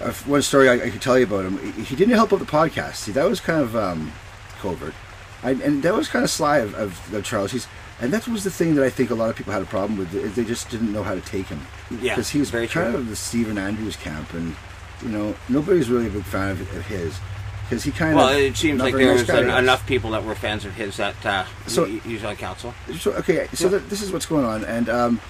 Uh, 0.00 0.12
one 0.26 0.42
story 0.42 0.68
I, 0.68 0.74
I 0.74 0.90
could 0.90 1.02
tell 1.02 1.18
you 1.18 1.24
about 1.24 1.44
him. 1.44 1.72
He, 1.84 1.94
didn't 1.94 2.14
help 2.14 2.32
out 2.32 2.40
the 2.40 2.44
podcast. 2.44 2.96
See, 2.96 3.12
that 3.12 3.28
was 3.28 3.40
kind 3.40 3.62
of 3.62 3.76
um, 3.76 4.12
covert, 4.58 4.94
I, 5.42 5.52
and 5.52 5.82
that 5.82 5.94
was 5.94 6.08
kind 6.08 6.24
of 6.24 6.30
sly 6.30 6.58
of, 6.58 6.74
of, 6.74 7.14
of 7.14 7.24
Charles. 7.24 7.52
He's 7.52 7.68
and 8.00 8.12
that 8.12 8.26
was 8.26 8.42
the 8.42 8.50
thing 8.50 8.74
that 8.74 8.84
I 8.84 8.90
think 8.90 9.10
a 9.10 9.14
lot 9.14 9.30
of 9.30 9.36
people 9.36 9.52
had 9.52 9.62
a 9.62 9.66
problem 9.66 9.98
with. 9.98 10.12
is 10.14 10.34
They 10.34 10.44
just 10.44 10.68
didn't 10.68 10.92
know 10.92 11.04
how 11.04 11.14
to 11.14 11.20
take 11.20 11.46
him. 11.46 11.60
Yeah, 11.90 12.14
because 12.14 12.30
he 12.30 12.40
was 12.40 12.50
very 12.50 12.66
kind 12.66 12.90
true. 12.92 13.00
of 13.00 13.08
the 13.08 13.16
Stephen 13.16 13.56
Andrews 13.56 13.96
camp, 13.96 14.32
and 14.34 14.56
you 15.02 15.08
know, 15.08 15.34
nobody's 15.48 15.88
really 15.88 16.08
a 16.08 16.10
big 16.10 16.24
fan 16.24 16.50
of, 16.50 16.60
of 16.76 16.86
his 16.86 17.18
because 17.64 17.84
he 17.84 17.90
kind 17.92 18.16
well, 18.16 18.28
of. 18.30 18.36
it 18.36 18.56
seems 18.56 18.80
like 18.80 18.94
there 18.94 19.06
nice 19.06 19.20
was 19.20 19.28
guy, 19.28 19.38
en- 19.38 19.44
I 19.44 19.54
guess. 19.54 19.58
enough 19.62 19.86
people 19.86 20.10
that 20.10 20.24
were 20.24 20.34
fans 20.34 20.64
of 20.64 20.74
his 20.74 20.96
that 20.96 21.24
uh, 21.24 21.44
So- 21.66 21.84
he's 21.86 22.24
on 22.24 22.36
council. 22.36 22.74
So 22.98 23.12
okay, 23.12 23.48
so 23.54 23.68
th- 23.70 23.82
this 23.84 24.02
is 24.02 24.12
what's 24.12 24.26
going 24.26 24.44
on, 24.44 24.64
and 24.64 24.88
um, 24.88 25.20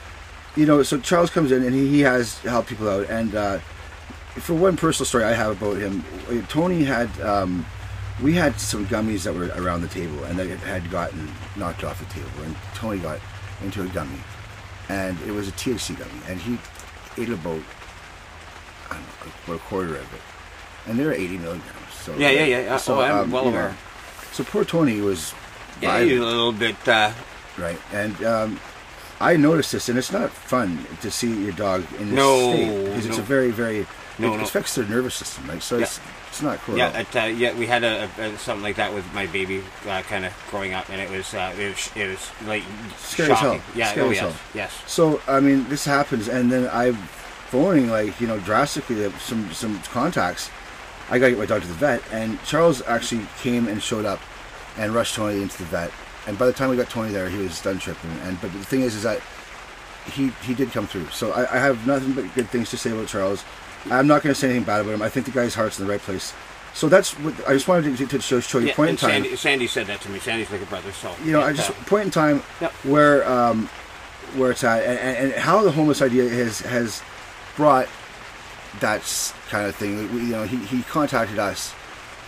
you 0.56 0.66
know, 0.66 0.82
so 0.82 0.98
Charles 0.98 1.30
comes 1.30 1.52
in 1.52 1.62
and 1.62 1.74
he, 1.74 1.88
he 1.88 2.00
has 2.00 2.38
helped 2.40 2.68
people 2.68 2.88
out, 2.88 3.08
and 3.10 3.34
uh, 3.34 3.58
for 4.40 4.54
one 4.54 4.76
personal 4.76 5.06
story 5.06 5.24
I 5.24 5.32
have 5.32 5.60
about 5.62 5.76
him, 5.76 6.04
Tony 6.48 6.84
had 6.84 7.08
um, 7.20 7.64
we 8.22 8.32
had 8.34 8.58
some 8.60 8.86
gummies 8.86 9.24
that 9.24 9.34
were 9.34 9.46
around 9.62 9.82
the 9.82 9.88
table, 9.88 10.22
and 10.24 10.38
they 10.38 10.48
had 10.48 10.90
gotten 10.90 11.30
knocked 11.56 11.84
off 11.84 11.98
the 11.98 12.12
table, 12.14 12.30
and 12.44 12.54
Tony 12.74 12.98
got 12.98 13.20
into 13.62 13.82
a 13.82 13.86
gummy, 13.88 14.18
and 14.88 15.18
it 15.22 15.30
was 15.32 15.48
a 15.48 15.52
THC 15.52 15.98
gummy, 15.98 16.10
and 16.28 16.40
he 16.40 16.58
ate 17.20 17.28
about 17.30 17.60
I 18.90 18.94
don't 18.94 19.00
know, 19.02 19.32
about 19.46 19.56
a 19.56 19.58
quarter 19.68 19.96
of 19.96 20.14
it, 20.14 20.20
and 20.86 20.98
they're 20.98 21.12
80 21.12 21.38
milligrams. 21.38 21.92
So 21.92 22.14
Yeah, 22.16 22.30
yeah, 22.30 22.44
yeah. 22.46 22.76
So, 22.76 22.96
Oh, 22.98 23.00
I'm 23.00 23.16
um, 23.16 23.30
well 23.30 23.44
you 23.46 23.50
know, 23.52 23.58
aware. 23.58 23.76
so 24.32 24.44
poor 24.44 24.64
Tony 24.64 25.00
was 25.00 25.32
Yeah, 25.80 26.02
he's 26.02 26.18
a 26.20 26.24
little 26.24 26.52
bit. 26.52 26.76
Uh, 26.86 27.12
right, 27.58 27.78
and 27.92 28.22
um, 28.24 28.60
I 29.20 29.36
noticed 29.36 29.72
this, 29.72 29.88
and 29.88 29.96
it's 29.98 30.12
not 30.12 30.30
fun 30.30 30.84
to 31.00 31.10
see 31.10 31.32
your 31.44 31.52
dog 31.52 31.84
in 31.98 32.08
this 32.10 32.16
No, 32.16 32.52
state 32.52 32.84
because 32.84 33.06
it's 33.06 33.18
a 33.18 33.22
very, 33.22 33.50
very 33.50 33.86
No, 34.18 34.32
it 34.34 34.38
no. 34.38 34.44
affects 34.44 34.74
their 34.76 34.84
nervous 34.86 35.14
system, 35.14 35.48
right? 35.48 35.62
So 35.62 35.76
Yeah. 35.78 35.84
it's 35.84 36.00
it's 36.28 36.42
not 36.42 36.58
cool. 36.60 36.76
Yeah, 36.76 36.98
it, 37.00 37.16
uh, 37.16 37.24
yeah, 37.26 37.52
we 37.54 37.66
had 37.66 37.84
a, 37.84 38.08
a, 38.18 38.36
something 38.38 38.62
like 38.62 38.76
that 38.76 38.92
with 38.92 39.04
my 39.14 39.26
baby, 39.26 39.62
uh, 39.88 40.02
kind 40.02 40.24
of 40.24 40.32
growing 40.50 40.72
up, 40.74 40.88
and 40.90 41.00
it 41.00 41.10
was 41.10 41.32
uh, 41.34 41.54
it 41.58 41.68
was 41.70 41.90
it 41.96 42.08
was 42.08 42.30
like 42.46 42.62
scary 42.98 43.32
as 43.32 43.38
hell. 43.38 43.52
shocking. 43.54 43.62
Yeah, 43.76 43.90
Scary 43.92 44.06
oh 44.06 44.10
as 44.10 44.16
yes, 44.16 44.22
hell. 44.22 44.40
yes. 44.54 44.72
So 44.86 45.20
I 45.28 45.40
mean, 45.40 45.68
this 45.68 45.84
happens, 45.84 46.28
and 46.28 46.50
then 46.50 46.68
I'm 46.72 46.94
phoning 46.94 47.88
like 47.88 48.20
you 48.20 48.26
know 48.26 48.38
drastically 48.40 49.04
uh, 49.04 49.10
some 49.18 49.52
some 49.52 49.80
contacts. 49.82 50.50
I 51.10 51.18
got 51.18 51.26
to 51.26 51.30
get 51.32 51.38
my 51.38 51.46
dog 51.46 51.62
to 51.62 51.68
the 51.68 51.74
vet, 51.74 52.02
and 52.12 52.42
Charles 52.44 52.82
actually 52.82 53.26
came 53.42 53.68
and 53.68 53.82
showed 53.82 54.04
up, 54.06 54.20
and 54.78 54.94
rushed 54.94 55.14
Tony 55.16 55.42
into 55.42 55.58
the 55.58 55.64
vet. 55.64 55.90
And 56.26 56.38
by 56.38 56.46
the 56.46 56.52
time 56.52 56.70
we 56.70 56.76
got 56.76 56.88
Tony 56.88 57.12
there, 57.12 57.28
he 57.28 57.36
was 57.38 57.60
done 57.60 57.78
tripping. 57.78 58.10
And 58.24 58.40
but 58.40 58.52
the 58.52 58.64
thing 58.64 58.80
is, 58.80 58.94
is 58.94 59.02
that 59.02 59.20
he 60.10 60.28
he 60.42 60.54
did 60.54 60.70
come 60.72 60.86
through. 60.86 61.08
So 61.08 61.32
I, 61.32 61.42
I 61.56 61.58
have 61.58 61.86
nothing 61.86 62.12
but 62.14 62.32
good 62.34 62.48
things 62.48 62.70
to 62.70 62.76
say 62.78 62.90
about 62.90 63.08
Charles. 63.08 63.44
I'm 63.90 64.06
not 64.06 64.22
going 64.22 64.34
to 64.34 64.40
say 64.40 64.48
anything 64.48 64.64
bad 64.64 64.80
about 64.80 64.94
him. 64.94 65.02
I 65.02 65.08
think 65.08 65.26
the 65.26 65.32
guy's 65.32 65.54
heart's 65.54 65.78
in 65.78 65.86
the 65.86 65.90
right 65.90 66.00
place. 66.00 66.32
So 66.72 66.88
that's 66.88 67.12
what 67.20 67.34
I 67.48 67.52
just 67.52 67.68
wanted 67.68 67.96
to, 67.96 68.06
to 68.06 68.20
show, 68.20 68.40
show 68.40 68.58
you. 68.58 68.68
Yeah, 68.68 68.74
point 68.74 68.90
in 68.90 68.96
time 68.96 69.10
Sandy, 69.22 69.36
Sandy 69.36 69.66
said 69.68 69.86
that 69.86 70.00
to 70.00 70.10
me. 70.10 70.18
Sandy's 70.18 70.50
like 70.50 70.62
a 70.62 70.66
brother, 70.66 70.90
so 70.92 71.14
you 71.24 71.30
know, 71.32 71.40
I 71.40 71.52
just 71.52 71.70
uh, 71.70 71.74
point 71.86 72.06
in 72.06 72.10
time 72.10 72.42
Yep. 72.60 72.72
where 72.84 73.28
um, 73.28 73.66
where 74.34 74.50
it's 74.50 74.64
at, 74.64 74.82
and, 74.82 74.98
and, 74.98 75.32
and 75.32 75.40
how 75.40 75.62
the 75.62 75.70
homeless 75.70 76.02
idea 76.02 76.28
has 76.28 76.60
has 76.60 77.00
brought 77.56 77.86
that 78.80 79.02
kind 79.50 79.68
of 79.68 79.76
thing. 79.76 80.12
We, 80.12 80.20
you 80.22 80.26
know, 80.32 80.44
he, 80.44 80.56
he 80.56 80.82
contacted 80.82 81.38
us, 81.38 81.72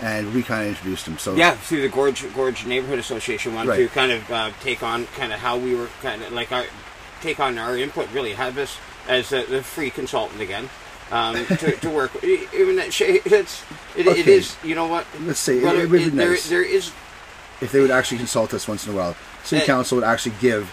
and 0.01 0.33
we 0.33 0.45
kind 0.45 0.63
of 0.63 0.69
introduced 0.69 1.09
him. 1.09 1.19
So 1.19 1.35
yeah, 1.35 1.53
through 1.57 1.83
the 1.83 1.89
Gorge 1.89 2.33
Gorge 2.33 2.65
Neighborhood 2.67 3.01
Association 3.01 3.53
wanted 3.53 3.71
Right. 3.71 3.79
to 3.79 3.89
kind 3.89 4.13
of 4.13 4.31
uh, 4.31 4.51
take 4.63 4.85
on 4.85 5.07
kind 5.17 5.33
of 5.33 5.41
how 5.41 5.59
we 5.59 5.75
were 5.75 5.89
kind 6.03 6.23
of 6.23 6.33
like 6.33 6.53
our 6.53 6.65
take 7.21 7.41
on 7.41 7.59
our 7.59 7.77
input. 7.77 8.13
Really, 8.13 8.35
have 8.35 8.57
us 8.59 8.79
as 9.09 9.31
the, 9.31 9.45
the 9.49 9.63
free 9.65 9.91
consultant 9.91 10.41
again. 10.41 10.71
Um, 11.13 11.47
to, 11.47 11.71
to 11.73 11.91
work, 11.91 12.11
even 12.25 12.77
that 12.77 12.93
sh- 12.93 13.03
it's 13.07 13.63
it, 13.97 14.07
it 14.07 14.09
Okay. 14.09 14.33
is. 14.39 14.57
You 14.65 14.75
know 14.75 14.89
what? 14.89 15.07
Let's 15.21 15.39
see. 15.39 15.59
it- 15.59 15.65
it 15.65 15.89
would 15.89 15.93
be 15.93 16.09
there- 16.09 16.31
nice. 16.31 16.49
there 16.49 16.63
is 16.63 16.91
if 17.61 17.71
they 17.73 17.81
would 17.81 17.93
actually 17.93 18.19
consult 18.19 18.53
us 18.53 18.67
once 18.67 18.87
in 18.87 18.93
a 18.93 18.97
while, 18.97 19.15
city 19.45 19.63
Uh, 19.63 19.67
council 19.67 19.97
would 19.97 20.05
actually 20.05 20.35
give 20.41 20.69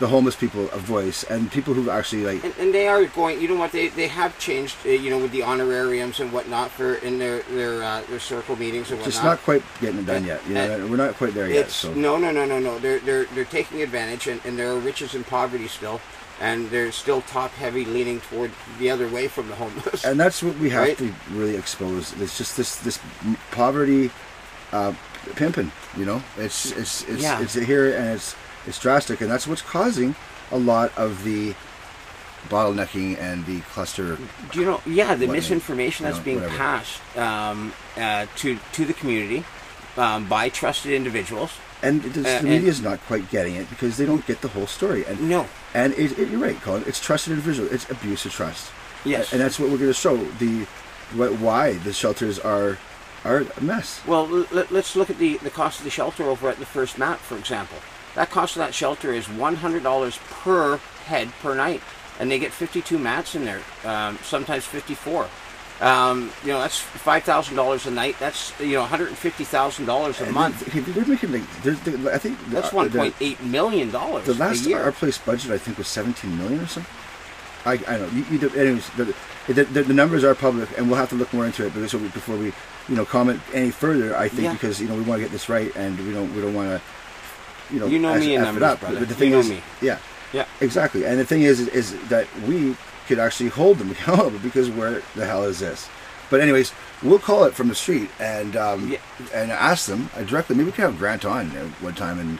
the 0.00 0.08
homeless 0.08 0.34
people 0.34 0.68
a 0.72 0.78
voice, 0.78 1.22
and 1.22 1.52
people 1.52 1.72
who 1.74 1.88
actually 1.88 2.24
like 2.24 2.42
and, 2.42 2.54
and 2.58 2.74
they 2.74 2.88
are 2.88 3.04
going. 3.04 3.40
You 3.40 3.46
know 3.48 3.54
what? 3.56 3.70
They, 3.72 3.88
they 3.88 4.08
have 4.08 4.36
changed. 4.40 4.74
Uh, 4.84 4.88
you 4.88 5.08
know, 5.10 5.18
with 5.18 5.30
the 5.30 5.42
honorariums 5.44 6.18
and 6.18 6.32
whatnot 6.32 6.70
for 6.72 6.94
in 6.94 7.18
their 7.18 7.42
their 7.52 7.80
uh, 7.84 8.02
their 8.08 8.18
circle 8.18 8.56
meetings 8.56 8.90
and 8.90 8.98
whatnot. 8.98 9.12
just 9.12 9.22
not 9.22 9.38
quite 9.44 9.62
getting 9.80 10.00
it 10.00 10.06
done 10.06 10.24
yet. 10.24 10.40
You 10.48 10.54
know, 10.54 10.86
we're 10.88 10.96
not 10.96 11.14
quite 11.14 11.34
there 11.34 11.48
yet. 11.48 11.70
So 11.70 11.92
no, 11.94 12.16
no, 12.16 12.32
no, 12.32 12.44
no, 12.46 12.58
no. 12.58 12.78
They're 12.80 12.98
they're 13.00 13.26
they're 13.26 13.44
taking 13.44 13.82
advantage, 13.82 14.26
and, 14.26 14.40
and 14.46 14.58
there 14.58 14.70
are 14.72 14.78
riches 14.78 15.14
and 15.14 15.24
poverty 15.26 15.68
still, 15.68 16.00
and 16.40 16.68
they're 16.70 16.92
still 16.92 17.20
top 17.22 17.50
heavy, 17.52 17.84
leaning 17.84 18.20
toward 18.20 18.50
the 18.78 18.90
other 18.90 19.08
way 19.08 19.28
from 19.28 19.48
the 19.48 19.54
homeless. 19.54 20.04
and 20.04 20.18
that's 20.18 20.42
what 20.42 20.56
we 20.58 20.70
have 20.70 20.82
Right? 20.82 20.98
to 20.98 21.12
really 21.30 21.56
expose. 21.56 22.12
It's 22.20 22.36
just 22.38 22.56
this 22.56 22.76
this 22.76 22.98
poverty 23.52 24.10
uh, 24.72 24.92
pimping. 25.36 25.70
You 25.96 26.04
know, 26.06 26.22
it's 26.36 26.72
it's 26.72 27.02
it's 27.08 27.22
Yeah. 27.22 27.40
it's 27.40 27.54
here 27.54 27.94
and 27.96 28.08
it's 28.10 28.34
it's 28.66 28.78
drastic, 28.80 29.20
and 29.20 29.30
that's 29.30 29.46
what's 29.46 29.62
causing 29.62 30.14
a 30.50 30.58
lot 30.58 30.96
of 30.98 31.22
the 31.24 31.54
bottlenecking 32.48 33.18
and 33.18 33.46
the 33.46 33.60
cluster. 33.72 34.18
Do 34.52 34.60
you 34.60 34.66
know? 34.66 34.80
Yeah, 34.86 35.14
the 35.14 35.26
misinformation 35.26 36.04
that's 36.04 36.18
being 36.18 36.40
whatever. 36.40 36.56
passed 36.56 37.00
um, 37.16 37.72
uh, 37.96 38.26
to 38.36 38.58
to 38.72 38.84
the 38.84 38.92
community 38.92 39.44
um, 39.96 40.26
by 40.28 40.48
trusted 40.48 40.92
individuals. 40.92 41.52
And 41.82 42.02
the, 42.02 42.20
Uh, 42.20 42.40
the 42.40 42.48
media 42.48 42.68
is 42.68 42.80
not 42.80 42.98
quite 43.06 43.30
getting 43.30 43.54
it 43.56 43.68
because 43.70 43.96
they 43.96 44.06
don't 44.06 44.26
get 44.26 44.40
the 44.40 44.48
whole 44.48 44.66
story. 44.66 45.04
And 45.06 45.28
no, 45.28 45.46
and 45.74 45.92
it, 45.94 46.18
it, 46.18 46.28
you're 46.30 46.40
right, 46.40 46.60
Colin. 46.62 46.84
It's 46.86 47.00
trusted 47.00 47.32
individual. 47.32 47.68
It's 47.72 47.88
abuse 47.90 48.24
of 48.26 48.32
trust. 48.32 48.70
Yes. 49.04 49.32
and 49.32 49.40
that's 49.42 49.58
what 49.58 49.68
we're 49.70 49.76
going 49.76 49.90
to 49.90 49.94
show 49.94 50.16
the 50.16 50.64
why 51.14 51.74
the 51.74 51.92
shelters 51.92 52.38
are 52.38 52.78
are 53.24 53.44
a 53.56 53.60
mess. 53.60 54.00
Well, 54.06 54.26
l- 54.34 54.46
l- 54.52 54.66
let's 54.70 54.96
look 54.96 55.10
at 55.10 55.18
the, 55.18 55.36
the 55.38 55.50
cost 55.50 55.78
of 55.78 55.84
the 55.84 55.90
shelter 55.90 56.24
over 56.24 56.48
at 56.48 56.58
the 56.58 56.66
first 56.66 56.98
map, 56.98 57.18
for 57.18 57.36
example. 57.38 57.78
That 58.14 58.30
cost 58.30 58.56
of 58.56 58.60
that 58.60 58.74
shelter 58.74 59.12
is 59.12 59.26
$100 59.26 60.18
per 60.42 60.76
head 61.06 61.28
per 61.42 61.54
night. 61.54 61.80
And 62.20 62.30
they 62.30 62.38
get 62.38 62.52
52 62.52 62.98
mats 62.98 63.34
in 63.34 63.44
there, 63.44 63.60
um, 63.84 64.18
sometimes 64.22 64.64
54. 64.64 65.28
Um, 65.80 66.30
you 66.44 66.52
know, 66.52 66.60
that's 66.60 66.80
$5,000 66.80 67.86
a 67.86 67.90
night. 67.90 68.16
That's, 68.20 68.52
you 68.60 68.74
know, 68.74 68.84
$150,000 68.86 70.20
a 70.20 70.24
And 70.24 70.32
month. 70.32 70.64
they- 70.72 70.80
They're 70.80 71.04
making 71.04 71.32
like 71.32 71.62
they're, 71.62 71.74
they're, 71.74 72.14
I 72.14 72.18
think 72.18 72.38
That's 72.48 72.68
uh, 72.72 72.76
$1.8 72.76 73.40
million 73.42 73.90
The 73.90 74.34
last 74.38 74.64
a 74.66 74.68
year. 74.68 74.80
our 74.82 74.92
place 74.92 75.18
budget 75.18 75.50
I 75.50 75.58
think 75.58 75.76
was 75.78 75.88
17 75.88 76.38
million 76.38 76.60
or 76.60 76.66
something. 76.66 76.92
I, 77.66 77.72
I 77.72 77.76
don't 77.98 78.00
know. 78.12 78.18
You, 78.18 78.24
you 78.30 78.38
do, 78.38 78.50
anyways, 78.58 78.88
the, 78.90 79.14
the, 79.48 79.64
the, 79.64 79.82
the 79.84 79.94
numbers 79.94 80.22
are 80.22 80.34
public, 80.34 80.68
and 80.78 80.86
we'll 80.88 80.98
have 80.98 81.08
to 81.10 81.14
look 81.16 81.32
more 81.32 81.46
into 81.46 81.66
it. 81.66 81.72
But 81.74 81.80
before 81.90 82.36
we, 82.36 82.46
you 82.88 82.94
know, 82.94 83.04
comment 83.06 83.40
any 83.54 83.70
further. 83.70 84.14
I 84.16 84.28
think 84.28 84.42
Yeah. 84.42 84.52
because 84.52 84.80
you 84.82 84.86
know 84.88 84.94
we 84.94 85.00
want 85.00 85.20
to 85.20 85.24
get 85.24 85.32
this 85.32 85.48
right, 85.48 85.74
and 85.74 85.98
we 86.06 86.12
don't 86.12 86.32
we 86.36 86.42
don't 86.42 86.52
want 86.54 86.68
to, 86.68 87.74
you 87.74 87.80
know, 87.80 87.86
You 87.86 87.98
know 87.98 88.14
me 88.18 88.34
and 88.34 88.44
numbers, 88.44 88.60
brother. 88.78 88.98
But 88.98 89.08
the 89.08 89.14
You 89.14 89.14
thing 89.14 89.30
know 89.32 89.38
is, 89.38 89.48
me. 89.48 89.62
yeah, 89.80 89.98
Yeah. 90.34 90.44
exactly. 90.60 91.04
And 91.06 91.18
the 91.18 91.24
thing 91.24 91.40
is, 91.42 91.60
is 91.68 91.96
that 92.10 92.26
we 92.46 92.76
could 93.06 93.18
actually 93.18 93.50
hold 93.50 93.78
them 93.78 93.90
accountable 93.92 94.38
because 94.38 94.70
where 94.70 95.02
the 95.14 95.26
hell 95.26 95.44
is 95.44 95.60
this? 95.60 95.88
But 96.30 96.40
anyways, 96.40 96.72
we'll 97.02 97.18
call 97.18 97.44
it 97.44 97.54
from 97.54 97.68
the 97.68 97.74
street 97.74 98.10
and 98.18 98.56
um, 98.56 98.96
and 99.34 99.52
ask 99.52 99.86
them 99.86 100.10
uh, 100.16 100.22
directly. 100.22 100.56
Maybe 100.56 100.66
we 100.66 100.72
can 100.72 100.84
have 100.84 100.98
Grant 100.98 101.24
on 101.24 101.50
uh, 101.56 101.64
one 101.80 101.94
time 101.94 102.18
and 102.18 102.38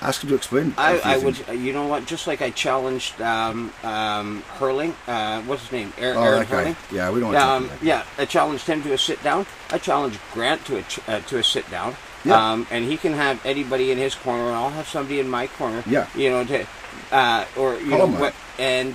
ask 0.00 0.22
him 0.22 0.28
to 0.30 0.34
explain. 0.36 0.72
I, 0.78 1.00
I 1.04 1.18
would, 1.18 1.38
you 1.48 1.72
know 1.72 1.86
what? 1.86 2.06
Just 2.06 2.26
like 2.26 2.42
I 2.42 2.50
challenged 2.50 3.20
um, 3.20 3.72
um, 3.82 4.42
Hurling, 4.58 4.94
uh, 5.08 5.42
what's 5.42 5.62
his 5.62 5.72
name? 5.72 5.92
Aaron, 5.98 6.16
Oh, 6.18 6.22
Aaron 6.22 6.38
that 6.40 6.50
guy. 6.50 6.76
Yeah, 6.94 7.10
we 7.10 7.20
don't 7.20 7.32
want 7.32 7.36
to 7.60 7.66
talk 7.66 7.72
Um, 7.72 7.78
yeah, 7.86 8.04
I 8.18 8.24
challenged 8.24 8.66
him 8.66 8.82
to 8.84 8.92
a 8.92 8.98
sit 8.98 9.22
down. 9.22 9.46
I 9.70 9.78
challenged 9.78 10.20
Grant 10.32 10.64
to 10.66 10.76
a 10.76 10.82
ch- 10.82 11.00
uh, 11.08 11.20
to 11.20 11.38
a 11.38 11.42
sit 11.42 11.68
down. 11.70 11.96
Yeah. 12.24 12.52
Um, 12.52 12.66
and 12.70 12.84
he 12.84 12.96
can 12.96 13.12
have 13.14 13.44
anybody 13.44 13.90
in 13.90 13.98
his 13.98 14.14
corner, 14.14 14.44
and 14.46 14.54
I'll 14.54 14.70
have 14.70 14.88
somebody 14.88 15.20
in 15.20 15.28
my 15.28 15.46
corner. 15.48 15.82
Yeah. 15.86 16.06
You 16.14 16.30
know, 16.30 16.44
to 16.44 16.66
uh, 17.12 17.44
or 17.56 17.74
you 17.74 17.90
Call 17.90 17.98
know 17.98 18.06
him 18.06 18.18
what? 18.20 18.34
And 18.58 18.94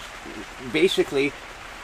basically, 0.71 1.31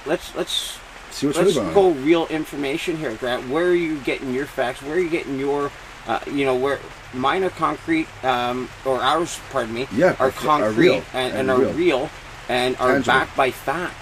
let's 0.06 0.34
let's 0.36 0.78
See 1.12 1.28
what's 1.28 1.38
let's 1.40 1.56
go 1.56 1.92
real 1.92 2.28
information 2.28 2.98
here, 2.98 3.14
Grant. 3.16 3.48
Where 3.50 3.66
are 3.68 3.74
you 3.76 3.98
getting 4.00 4.34
your 4.34 4.46
facts? 4.46 4.82
Where 4.82 4.96
are 4.96 5.00
you 5.00 5.10
getting 5.10 5.40
your, 5.40 5.72
uh, 6.08 6.20
you 6.30 6.44
know, 6.46 6.56
where 6.56 6.80
mine 7.14 7.44
are 7.46 7.50
concrete, 7.52 8.08
um, 8.24 8.68
or 8.84 9.02
ours, 9.02 9.40
pardon 9.50 9.74
me, 9.74 9.88
Yeah, 9.96 10.08
are 10.20 10.26
are- 10.26 10.28
are 10.28 10.32
concrete 10.32 10.76
real 10.76 11.04
and, 11.14 11.32
and 11.34 11.38
and 11.38 11.52
are 11.52 11.60
real. 11.60 11.72
real 11.74 12.10
and 12.50 12.76
are 12.78 12.90
Tangible. 12.94 13.14
backed 13.14 13.38
by 13.38 13.52
fact. 13.52 13.96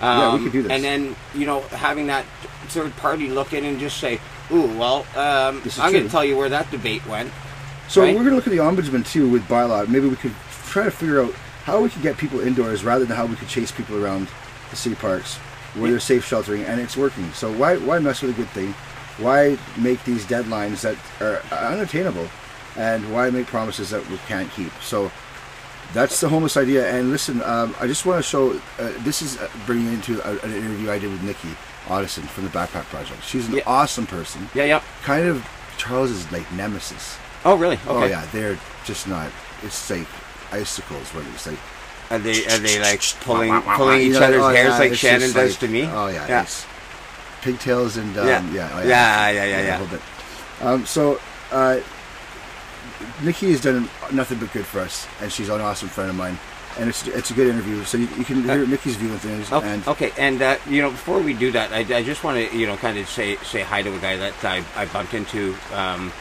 Yeah, 0.00 0.18
we 0.18 0.24
Um, 0.38 0.42
could 0.44 0.52
do 0.52 0.62
this. 0.62 0.72
And 0.72 0.82
then 0.82 1.16
you 1.34 1.44
know, 1.46 1.60
having 1.70 2.06
that 2.06 2.24
third 2.68 2.96
party 2.96 3.28
look 3.28 3.52
in 3.52 3.64
and 3.64 3.78
just 3.78 3.98
say, 3.98 4.18
"Ooh, 4.50 4.62
well, 4.78 5.06
um, 5.16 5.62
I'm 5.78 5.92
going 5.92 6.04
to 6.04 6.10
tell 6.10 6.24
you 6.24 6.36
where 6.36 6.48
that 6.48 6.70
debate 6.70 7.06
went." 7.06 7.30
So 7.88 8.00
right? 8.00 8.08
we're 8.14 8.24
going 8.24 8.30
to 8.30 8.36
look 8.36 8.46
at 8.46 8.50
the 8.52 8.58
ombudsman 8.58 9.06
too 9.06 9.28
with 9.28 9.46
bylaw. 9.48 9.86
Maybe 9.86 10.08
we 10.08 10.16
could 10.16 10.34
try 10.70 10.84
to 10.84 10.90
figure 10.90 11.22
out 11.22 11.34
how 11.64 11.80
we 11.80 11.88
could 11.88 12.02
get 12.02 12.16
people 12.16 12.40
indoors 12.40 12.84
rather 12.84 13.04
than 13.04 13.16
how 13.16 13.26
we 13.26 13.36
could 13.36 13.48
chase 13.48 13.72
people 13.72 14.02
around 14.02 14.28
the 14.70 14.76
city 14.76 14.94
parks 14.94 15.36
where 15.74 15.84
Yeah. 15.86 15.90
there's 15.92 16.04
safe 16.04 16.24
sheltering 16.26 16.62
and 16.64 16.80
it's 16.80 16.96
working. 16.96 17.30
So 17.32 17.50
why 17.52 17.76
why 17.76 17.98
mess 17.98 18.22
with 18.22 18.30
a 18.32 18.34
good 18.34 18.50
thing? 18.50 18.74
Why 19.18 19.56
make 19.76 20.02
these 20.04 20.24
deadlines 20.24 20.80
that 20.82 20.96
are 21.20 21.40
unattainable, 21.72 22.28
and 22.76 23.12
why 23.12 23.30
make 23.30 23.46
promises 23.46 23.90
that 23.90 24.08
we 24.10 24.18
can't 24.28 24.50
keep? 24.52 24.72
So 24.82 25.10
that's 25.92 26.20
the 26.20 26.28
homeless 26.28 26.56
idea. 26.56 26.90
And 26.90 27.10
listen, 27.10 27.40
um, 27.42 27.74
I 27.80 27.86
just 27.86 28.04
want 28.06 28.18
to 28.22 28.28
show. 28.28 28.52
Uh, 28.78 28.90
this 29.04 29.22
is 29.22 29.38
uh, 29.38 29.48
bringing 29.66 29.92
into 29.92 30.20
a, 30.28 30.32
an 30.44 30.52
interview 30.52 30.90
I 30.90 30.98
did 30.98 31.10
with 31.12 31.22
Nikki 31.22 31.50
Ottosen 31.86 32.24
from 32.24 32.44
the 32.44 32.50
Backpack 32.50 32.84
Project. 32.86 33.22
She's 33.24 33.46
an 33.48 33.54
Yeah. 33.54 33.62
awesome 33.66 34.06
person. 34.06 34.48
Yeah, 34.54 34.64
yeah. 34.64 34.82
Kind 35.04 35.26
of 35.28 35.46
Charles's 35.76 36.30
like 36.32 36.50
nemesis. 36.52 37.16
Oh, 37.44 37.54
really? 37.56 37.76
Okay. 37.86 37.88
Oh 37.88 38.04
yeah, 38.06 38.24
they're 38.32 38.58
just 38.84 39.06
not. 39.06 39.30
It's 39.62 39.88
like 39.90 40.08
icicles. 40.54 41.06
When 41.14 41.26
it's 41.34 41.46
like 41.46 41.58
Are 42.10 42.18
they 42.18 42.46
are 42.46 42.58
they 42.58 42.78
like 42.80 43.02
pulling 43.20 43.52
pulling 43.62 44.00
each 44.00 44.16
other's 44.16 44.42
oh, 44.42 44.48
hairs 44.48 44.74
yeah, 44.74 44.78
like 44.78 44.94
Shannon 44.94 45.32
does 45.32 45.50
like- 45.52 45.58
to 45.60 45.68
me? 45.68 45.82
Oh 45.84 46.08
yeah, 46.08 46.26
yeah. 46.28 46.46
Pigtails 47.42 47.96
and 47.98 48.16
um, 48.16 48.26
Yeah. 48.26 48.42
yeah, 48.52 48.70
oh, 48.72 48.82
Yeah, 48.88 49.30
yeah, 49.30 49.44
yeah, 49.44 49.58
a 49.58 49.64
yeah. 49.64 49.78
little 49.80 49.92
bit. 49.98 50.02
Um, 50.62 50.86
so 50.86 51.20
uh, 51.52 51.80
Nikki 53.22 53.50
has 53.52 53.60
done 53.60 53.88
nothing 54.12 54.38
but 54.38 54.52
good 54.52 54.64
for 54.66 54.80
us, 54.80 55.06
and 55.20 55.30
she's 55.30 55.48
an 55.48 55.60
awesome 55.60 55.88
friend 55.88 56.08
of 56.10 56.16
mine, 56.16 56.38
and 56.78 56.88
it's 56.88 57.06
it's 57.06 57.30
a 57.30 57.34
good 57.34 57.48
interview. 57.48 57.84
So 57.84 57.98
you, 57.98 58.08
you 58.16 58.24
can 58.24 58.42
hear 58.44 58.66
Nikki's 58.66 58.96
view 58.96 59.10
on 59.12 59.18
things. 59.18 59.52
Okay, 59.52 59.68
and 59.68 59.88
okay, 59.88 60.12
and 60.16 60.40
uh, 60.42 60.56
you 60.68 60.80
know, 60.82 60.90
before 60.90 61.20
we 61.20 61.34
do 61.34 61.50
that, 61.52 61.72
I, 61.72 61.80
I 61.98 62.02
just 62.02 62.24
want 62.24 62.36
to 62.38 62.56
you 62.56 62.66
know 62.66 62.76
kind 62.76 62.96
of 62.98 63.08
say 63.08 63.36
say 63.44 63.60
hi 63.62 63.82
to 63.82 63.94
a 63.94 63.98
guy 63.98 64.16
that 64.16 64.42
I, 64.44 64.64
I 64.76 64.86
bumped 64.86 65.14
into, 65.14 65.54
um, 65.72 66.12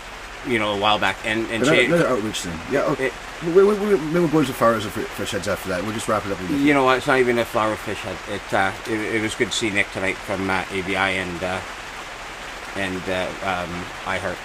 you 0.48 0.60
know, 0.60 0.74
a 0.74 0.80
while 0.80 1.00
back, 1.00 1.18
and 1.26 1.42
and 1.46 1.64
another, 1.64 1.76
say, 1.76 1.86
another 1.86 2.08
outreach 2.08 2.42
thing. 2.42 2.60
Yeah, 2.72 2.84
okay. 2.84 3.12
we, 3.46 3.64
we, 3.64 3.64
we, 3.64 3.98
maybe 3.98 4.20
we'll 4.20 4.28
go 4.28 4.40
into 4.40 4.54
flowers 4.54 4.86
fish 4.86 5.32
heads 5.32 5.48
after 5.48 5.70
that. 5.70 5.84
We'll 5.84 5.94
just 5.94 6.08
wrap 6.08 6.26
it 6.26 6.32
up. 6.32 6.40
You 6.50 6.74
know 6.74 6.84
what? 6.84 6.98
It's 6.98 7.08
not 7.08 7.20
even 7.20 7.40
a 7.40 7.46
flower 7.46 7.76
fish 7.76 8.00
head. 8.00 8.18
It 8.30 8.54
uh, 8.54 8.72
it, 8.88 9.16
it 9.16 9.22
was 9.22 9.36
good 9.36 9.52
to 9.52 9.58
see 9.58 9.70
Nick 9.70 9.92
tonight 9.92 10.18
from 10.18 10.50
uh, 10.50 10.66
ABI 10.72 10.96
and 10.96 11.44
uh, 11.44 11.62
and 12.76 13.02
uh, 13.10 13.28
um, 13.44 13.70
iHeart. 14.06 14.38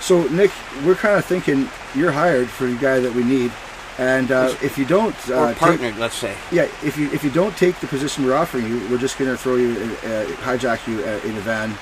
So 0.00 0.26
Nick, 0.28 0.50
we're 0.84 0.94
kind 0.94 1.18
of 1.18 1.24
thinking 1.24 1.68
you're 1.94 2.12
hired 2.12 2.48
for 2.48 2.66
the 2.66 2.76
guy 2.76 3.00
that 3.00 3.14
we 3.14 3.24
need, 3.24 3.50
and 3.98 4.30
uh, 4.30 4.54
if 4.62 4.76
you 4.76 4.84
don't, 4.84 5.16
uh, 5.30 5.54
Or 5.60 5.76
take- 5.76 5.98
let's 5.98 6.16
say. 6.16 6.36
Yeah, 6.52 6.64
if 6.84 6.96
you 6.98 7.10
if 7.12 7.24
you 7.24 7.30
don't 7.30 7.56
take 7.56 7.80
the 7.80 7.86
position 7.86 8.24
we're 8.24 8.36
offering 8.36 8.66
you, 8.66 8.86
we're 8.90 8.98
just 8.98 9.18
going 9.18 9.30
to 9.30 9.36
throw 9.36 9.56
you, 9.56 9.72
uh, 9.72 10.26
hijack 10.42 10.86
you 10.86 11.02
uh, 11.04 11.20
in 11.24 11.36
a 11.36 11.40
van, 11.40 11.72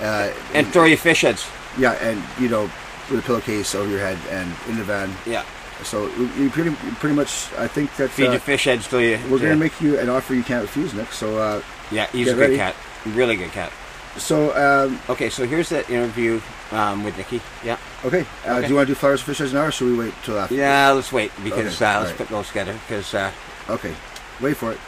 uh, 0.00 0.32
And 0.54 0.66
throw 0.68 0.84
you 0.84 0.96
fish 0.96 1.22
heads. 1.22 1.46
Yeah, 1.76 1.92
and 1.92 2.22
you 2.40 2.48
know, 2.48 2.70
with 3.10 3.20
a 3.20 3.22
pillowcase 3.22 3.74
over 3.74 3.88
your 3.90 4.00
head 4.00 4.18
and 4.30 4.52
in 4.68 4.76
the 4.76 4.84
van. 4.84 5.10
Yeah. 5.26 5.44
So 5.84 6.08
you 6.36 6.50
pretty 6.50 6.74
pretty 6.96 7.14
much, 7.14 7.52
I 7.52 7.68
think 7.68 7.94
that 7.96 8.10
Feed 8.10 8.28
uh, 8.28 8.32
you 8.32 8.38
fish 8.40 8.64
heads 8.64 8.88
till 8.88 9.00
you. 9.00 9.18
We're 9.30 9.38
to 9.38 9.54
make 9.56 9.80
you 9.80 9.98
an 9.98 10.08
offer 10.08 10.34
you 10.34 10.42
can't 10.42 10.62
refuse, 10.62 10.92
Nick. 10.92 11.12
So 11.12 11.38
uh, 11.38 11.62
Yeah, 11.92 12.06
he's 12.08 12.28
a 12.28 12.34
good 12.34 12.40
ready. 12.40 12.56
cat. 12.56 12.74
Really 13.06 13.36
good 13.36 13.52
cat. 13.52 13.72
So 14.16 14.50
um, 14.56 14.98
okay, 15.08 15.30
so 15.30 15.46
here's 15.46 15.68
the 15.68 15.88
interview 15.88 16.40
um, 16.72 17.04
with 17.04 17.16
Nikki. 17.16 17.40
Yeah. 17.64 17.78
Okay. 18.04 18.26
Uh, 18.44 18.54
Okay. 18.54 18.62
Do 18.62 18.68
you 18.70 18.74
want 18.74 18.88
to 18.88 18.94
do 18.94 18.98
flowers 18.98 19.22
fish 19.22 19.38
heads 19.38 19.52
now, 19.52 19.66
or 19.66 19.70
should 19.70 19.86
we 19.86 19.96
wait 19.96 20.14
till 20.24 20.36
after? 20.38 20.56
Yeah, 20.56 20.90
let's 20.90 21.12
wait 21.12 21.30
because 21.44 21.76
Okay, 21.80 21.84
uh, 21.84 22.00
let's 22.00 22.10
right. 22.10 22.18
put 22.18 22.28
those 22.28 22.48
together 22.48 22.72
because. 22.86 23.14
Uh, 23.14 23.30
Okay, 23.70 23.94
wait 24.40 24.56
for 24.56 24.72
it. 24.72 24.78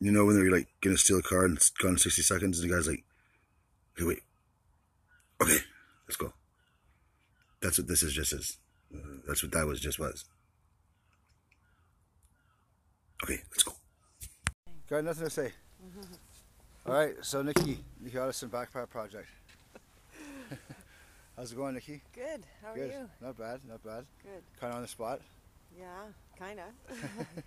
You 0.00 0.12
know 0.12 0.24
when 0.26 0.36
they're 0.36 0.50
like 0.50 0.68
gonna 0.82 0.98
steal 0.98 1.18
a 1.18 1.22
car 1.22 1.46
and 1.46 1.56
it's 1.56 1.70
gone 1.70 1.92
in 1.92 1.98
sixty 1.98 2.22
seconds, 2.22 2.60
and 2.60 2.70
the 2.70 2.74
guy's 2.74 2.86
like, 2.86 3.02
"Okay, 3.96 4.04
wait. 4.06 4.22
Okay, 5.42 5.58
let's 6.08 6.16
go." 6.16 6.32
That's 7.60 7.78
what 7.78 7.88
this 7.88 8.02
is 8.02 8.12
just 8.12 8.32
is. 8.32 8.58
Uh, 8.94 8.98
that's 9.26 9.42
what 9.42 9.52
that 9.52 9.66
was 9.66 9.80
just 9.80 9.98
was. 9.98 10.24
Okay, 13.22 13.40
let's 13.50 13.62
go. 13.62 13.72
Got 14.88 15.04
nothing 15.04 15.24
to 15.24 15.30
say. 15.30 15.52
All 16.86 16.92
right, 16.92 17.14
so 17.22 17.40
Nikki, 17.42 17.78
Nikki 18.00 18.16
Ottosen 18.18 18.50
Backpack 18.50 18.90
Project. 18.90 19.26
How's 21.36 21.50
it 21.52 21.56
going, 21.56 21.74
Nikki? 21.74 22.02
Good. 22.14 22.44
How 22.62 22.72
are 22.72 22.76
Good. 22.76 22.92
you? 22.92 23.08
Not 23.22 23.38
bad, 23.38 23.60
not 23.66 23.82
bad. 23.82 24.04
Good. 24.22 24.42
Kind 24.60 24.72
of 24.72 24.76
on 24.76 24.82
the 24.82 24.88
spot. 24.88 25.20
Yeah, 25.78 25.86
kind 26.38 26.60
of. 26.60 26.66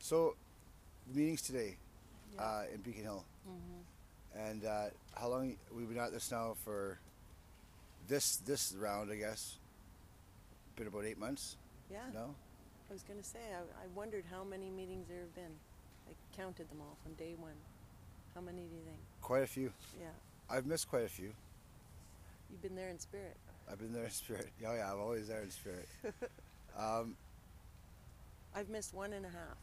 So, 0.00 0.36
meetings 1.14 1.40
today 1.40 1.76
uh, 2.38 2.64
in 2.74 2.82
Beacon 2.82 3.04
Hill, 3.04 3.24
Mhm. 3.48 3.82
And 4.36 4.64
uh, 4.64 4.86
how 5.14 5.28
long 5.28 5.56
we've 5.74 5.88
been 5.88 5.98
at 5.98 6.12
this 6.12 6.30
now 6.30 6.54
for 6.64 6.98
this 8.08 8.36
this 8.36 8.74
round, 8.78 9.10
I 9.10 9.16
guess. 9.16 9.56
Been 10.76 10.86
about 10.88 11.04
eight 11.04 11.18
months. 11.18 11.56
Yeah. 11.90 11.98
No. 12.12 12.34
I 12.90 12.92
was 12.92 13.02
going 13.02 13.18
to 13.18 13.24
say, 13.24 13.38
I, 13.52 13.60
I 13.60 13.86
wondered 13.94 14.24
how 14.30 14.44
many 14.44 14.70
meetings 14.70 15.06
there 15.08 15.20
have 15.20 15.34
been. 15.34 15.52
I 16.08 16.12
counted 16.36 16.68
them 16.68 16.78
all 16.80 16.96
from 17.02 17.14
day 17.14 17.34
one. 17.38 17.54
How 18.34 18.40
many 18.40 18.58
do 18.58 18.74
you 18.74 18.82
think? 18.84 18.98
Quite 19.22 19.42
a 19.44 19.46
few. 19.46 19.72
Yeah. 20.00 20.08
I've 20.50 20.66
missed 20.66 20.88
quite 20.88 21.04
a 21.04 21.08
few. 21.08 21.32
You've 22.50 22.62
been 22.62 22.74
there 22.76 22.90
in 22.90 22.98
spirit. 22.98 23.36
I've 23.70 23.78
been 23.78 23.92
there 23.92 24.04
in 24.04 24.10
spirit. 24.10 24.48
Oh 24.66 24.74
yeah, 24.74 24.92
I'm 24.92 25.00
always 25.00 25.28
there 25.28 25.42
in 25.42 25.50
spirit. 25.50 25.88
um, 26.78 27.16
I've 28.54 28.68
missed 28.68 28.94
one 28.94 29.12
and 29.12 29.24
a 29.24 29.28
half. 29.28 29.56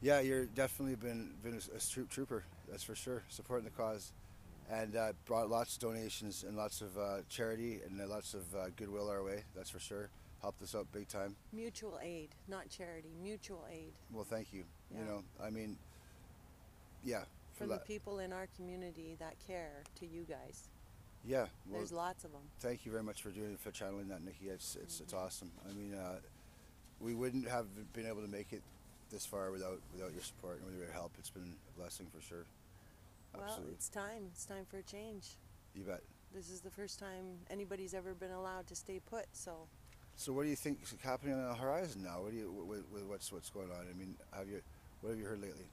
yeah, 0.00 0.20
you're 0.20 0.46
definitely 0.46 0.96
been 0.96 1.30
been 1.42 1.54
a, 1.54 1.76
a 1.76 1.80
troop 1.80 2.10
trooper. 2.10 2.44
That's 2.70 2.82
for 2.82 2.94
sure. 2.94 3.22
Supporting 3.28 3.64
the 3.64 3.70
cause, 3.70 4.12
and 4.70 4.96
uh, 4.96 5.12
brought 5.26 5.48
lots 5.48 5.76
of 5.76 5.82
donations 5.82 6.44
and 6.46 6.56
lots 6.56 6.80
of 6.80 6.96
uh, 6.96 7.18
charity 7.28 7.80
and 7.86 8.00
uh, 8.00 8.06
lots 8.06 8.34
of 8.34 8.42
uh, 8.54 8.66
goodwill 8.76 9.08
our 9.08 9.22
way. 9.22 9.44
That's 9.54 9.70
for 9.70 9.80
sure. 9.80 10.08
Helped 10.40 10.62
us 10.62 10.74
out 10.74 10.86
big 10.92 11.08
time. 11.08 11.36
Mutual 11.52 12.00
aid, 12.02 12.30
not 12.48 12.68
charity. 12.68 13.10
Mutual 13.22 13.64
aid 13.70 13.92
Well, 14.12 14.24
thank 14.24 14.52
you. 14.52 14.64
Yeah. 14.90 14.98
You 15.00 15.04
know, 15.04 15.22
I 15.42 15.50
mean, 15.50 15.76
yeah. 17.04 17.22
for 17.52 17.58
from 17.64 17.68
the 17.68 17.78
people 17.78 18.18
in 18.18 18.32
our 18.32 18.48
community 18.56 19.16
that 19.20 19.34
care 19.46 19.84
to 20.00 20.06
you 20.06 20.24
guys. 20.28 20.68
Yeah. 21.24 21.46
Well, 21.68 21.78
There's 21.78 21.92
lots 21.92 22.24
of 22.24 22.32
them. 22.32 22.40
Thank 22.58 22.84
you 22.84 22.90
very 22.90 23.04
much 23.04 23.22
for 23.22 23.30
doing 23.30 23.56
for 23.56 23.70
channeling 23.70 24.08
that, 24.08 24.24
Nikki. 24.24 24.48
It's 24.48 24.76
it's 24.82 25.00
it's 25.00 25.14
awesome. 25.14 25.52
I 25.68 25.72
mean, 25.72 25.94
uh, 25.94 26.16
we 27.00 27.14
wouldn't 27.14 27.48
have 27.48 27.66
been 27.92 28.06
able 28.06 28.22
to 28.22 28.28
make 28.28 28.52
it 28.52 28.62
this 29.12 29.26
far 29.26 29.50
without 29.50 29.78
without 29.92 30.12
your 30.12 30.22
support 30.22 30.58
and 30.58 30.66
with 30.66 30.78
your 30.78 30.90
help. 30.92 31.12
It's 31.18 31.30
been 31.30 31.54
a 31.74 31.78
blessing 31.78 32.06
for 32.14 32.20
sure. 32.22 32.46
Well, 33.36 33.60
it's 33.72 33.88
time. 33.88 34.28
It's 34.32 34.44
time 34.44 34.64
for 34.70 34.78
a 34.78 34.82
change. 34.82 35.36
You 35.74 35.84
bet. 35.84 36.02
This 36.34 36.50
is 36.50 36.60
the 36.60 36.70
first 36.70 36.98
time 36.98 37.38
anybody's 37.50 37.94
ever 37.94 38.14
been 38.14 38.30
allowed 38.30 38.66
to 38.68 38.74
stay 38.74 39.00
put, 39.10 39.26
so 39.32 39.52
So, 40.16 40.32
what 40.32 40.44
do 40.44 40.50
you 40.50 40.56
think 40.56 40.78
is 40.82 40.94
happening 41.02 41.34
on 41.34 41.48
the 41.48 41.54
horizon 41.54 42.02
now? 42.02 42.22
What 42.22 42.32
do 42.32 42.38
you 42.38 42.50
with, 42.50 42.84
with 42.92 43.04
what's 43.04 43.30
what's 43.32 43.50
going 43.50 43.70
on? 43.70 43.86
I 43.88 43.98
mean, 43.98 44.14
have 44.32 44.48
you 44.48 44.60
what 45.00 45.10
have 45.10 45.18
you 45.18 45.26
heard 45.26 45.40
lately? 45.40 45.66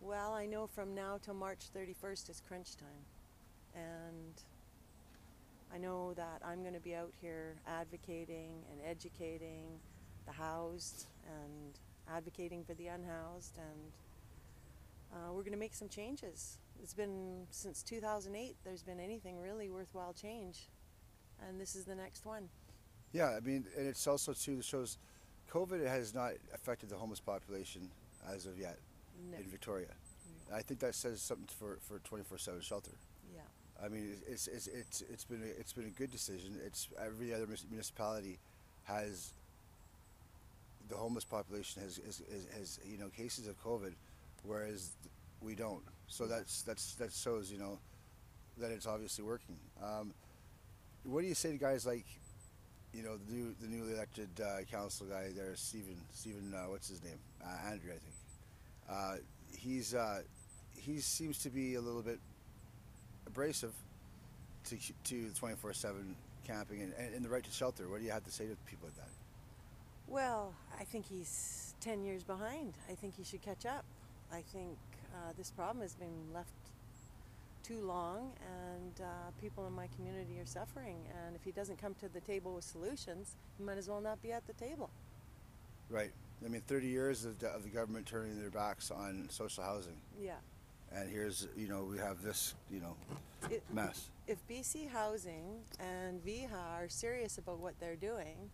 Well, 0.00 0.32
I 0.34 0.46
know 0.46 0.66
from 0.66 0.94
now 0.94 1.18
till 1.22 1.34
March 1.34 1.60
31st 1.74 2.30
is 2.30 2.42
crunch 2.46 2.76
time. 2.76 3.04
And 3.74 4.34
I 5.74 5.78
know 5.78 6.12
that 6.14 6.40
I'm 6.44 6.62
going 6.62 6.74
to 6.74 6.80
be 6.80 6.94
out 6.94 7.10
here 7.20 7.56
advocating 7.66 8.62
and 8.70 8.80
educating 8.88 9.64
the 10.26 10.32
housed 10.32 11.06
and 11.26 11.78
advocating 12.12 12.64
for 12.64 12.74
the 12.74 12.88
unhoused. 12.88 13.58
And 13.58 13.92
uh, 15.12 15.32
we're 15.32 15.42
going 15.42 15.52
to 15.52 15.58
make 15.58 15.74
some 15.74 15.88
changes. 15.88 16.58
It's 16.82 16.94
been 16.94 17.46
since 17.50 17.82
2008, 17.82 18.56
there's 18.64 18.82
been 18.82 19.00
anything 19.00 19.40
really 19.40 19.70
worthwhile 19.70 20.12
change. 20.12 20.68
And 21.46 21.60
this 21.60 21.74
is 21.76 21.84
the 21.84 21.94
next 21.94 22.24
one. 22.26 22.48
Yeah, 23.12 23.30
I 23.36 23.40
mean, 23.40 23.64
and 23.76 23.86
it's 23.86 24.06
also 24.06 24.32
too 24.32 24.60
shows 24.60 24.98
COVID 25.50 25.86
has 25.86 26.14
not 26.14 26.32
affected 26.52 26.88
the 26.88 26.96
homeless 26.96 27.20
population 27.20 27.88
as 28.28 28.46
of 28.46 28.58
yet 28.58 28.78
No. 29.30 29.38
in 29.38 29.44
Victoria. 29.44 29.88
I 30.52 30.62
think 30.62 30.80
that 30.80 30.94
says 30.94 31.20
something 31.20 31.48
for 31.58 31.78
for 31.80 31.98
twenty 32.00 32.24
four 32.24 32.38
seven 32.38 32.60
shelter. 32.60 32.90
Yeah. 33.34 33.40
I 33.82 33.88
mean, 33.88 34.16
it's 34.26 34.46
it's 34.48 34.66
it's 34.66 35.02
it's 35.02 35.24
been 35.24 35.42
a, 35.42 35.60
it's 35.60 35.72
been 35.72 35.86
a 35.86 35.90
good 35.90 36.10
decision. 36.10 36.58
It's 36.64 36.88
every 37.00 37.32
other 37.32 37.46
municipality 37.70 38.38
has 38.84 39.32
the 40.88 40.96
homeless 40.96 41.24
population 41.24 41.82
has 41.82 41.96
has, 42.04 42.22
has, 42.30 42.46
has 42.58 42.80
you 42.84 42.98
know 42.98 43.08
cases 43.08 43.48
of 43.48 43.62
COVID, 43.62 43.92
whereas 44.44 44.90
we 45.40 45.54
don't. 45.54 45.82
So 46.06 46.26
that's 46.26 46.62
that's 46.62 46.94
that 46.96 47.12
shows 47.12 47.50
you 47.50 47.58
know 47.58 47.78
that 48.58 48.70
it's 48.70 48.86
obviously 48.86 49.24
working. 49.24 49.56
Um, 49.82 50.12
what 51.04 51.22
do 51.22 51.26
you 51.26 51.34
say 51.34 51.52
to 51.52 51.58
guys 51.58 51.84
like, 51.84 52.06
you 52.92 53.02
know, 53.02 53.16
the 53.16 53.32
new 53.32 53.54
the 53.60 53.66
newly 53.66 53.92
elected 53.94 54.28
uh, 54.40 54.62
council 54.70 55.06
guy 55.06 55.30
there, 55.34 55.54
Stephen 55.56 55.96
Stephen 56.12 56.54
uh, 56.54 56.70
what's 56.70 56.88
his 56.88 57.02
name, 57.02 57.18
uh, 57.44 57.70
Andrew, 57.70 57.90
I 57.90 57.98
think. 57.98 58.14
Uh, 58.88 59.16
he's 59.56 59.94
uh, 59.94 60.22
he 60.76 60.98
seems 61.00 61.38
to 61.42 61.50
be 61.50 61.74
a 61.74 61.80
little 61.80 62.02
bit 62.02 62.18
abrasive 63.26 63.72
to 64.66 64.76
to 65.04 65.30
twenty 65.38 65.56
four 65.56 65.72
seven 65.72 66.14
camping 66.46 66.82
and, 66.82 66.92
and, 66.98 67.14
and 67.14 67.24
the 67.24 67.28
right 67.28 67.42
to 67.44 67.50
shelter. 67.50 67.88
What 67.88 68.00
do 68.00 68.04
you 68.04 68.12
have 68.12 68.24
to 68.24 68.30
say 68.30 68.46
to 68.46 68.56
people 68.66 68.88
like 68.88 68.96
that? 68.96 69.13
Well, 70.08 70.52
I 70.78 70.84
think 70.84 71.06
he's 71.06 71.74
10 71.80 72.04
years 72.04 72.22
behind. 72.22 72.74
I 72.90 72.94
think 72.94 73.14
he 73.16 73.24
should 73.24 73.42
catch 73.42 73.66
up. 73.66 73.84
I 74.32 74.42
think 74.52 74.76
uh, 75.14 75.32
this 75.36 75.50
problem 75.50 75.82
has 75.82 75.94
been 75.94 76.32
left 76.34 76.50
too 77.62 77.80
long, 77.80 78.32
and 78.70 79.00
uh, 79.00 79.04
people 79.40 79.66
in 79.66 79.72
my 79.72 79.86
community 79.96 80.38
are 80.40 80.46
suffering. 80.46 80.96
And 81.26 81.34
if 81.34 81.42
he 81.44 81.50
doesn't 81.50 81.80
come 81.80 81.94
to 82.00 82.08
the 82.08 82.20
table 82.20 82.54
with 82.54 82.64
solutions, 82.64 83.36
he 83.56 83.64
might 83.64 83.78
as 83.78 83.88
well 83.88 84.00
not 84.00 84.20
be 84.22 84.32
at 84.32 84.46
the 84.46 84.52
table. 84.54 84.90
Right. 85.88 86.12
I 86.44 86.48
mean, 86.48 86.62
thirty 86.66 86.88
years 86.88 87.24
of 87.24 87.38
the, 87.38 87.48
of 87.48 87.62
the 87.62 87.68
government 87.70 88.06
turning 88.06 88.38
their 88.38 88.50
backs 88.50 88.90
on 88.90 89.28
social 89.30 89.62
housing, 89.64 89.96
Yeah. 90.20 90.32
and 90.92 91.08
here's 91.10 91.46
you 91.56 91.68
know 91.68 91.84
we 91.84 91.96
have 91.98 92.22
this 92.22 92.54
you 92.70 92.80
know 92.80 92.96
It- 93.50 93.62
mess. 93.72 94.10
If 94.26 94.38
BC 94.48 94.88
Housing 94.90 95.60
and 95.78 96.22
VIHA 96.24 96.50
are 96.78 96.88
serious 96.88 97.38
about 97.38 97.60
what 97.60 97.78
they're 97.80 97.96
doing, 97.96 98.50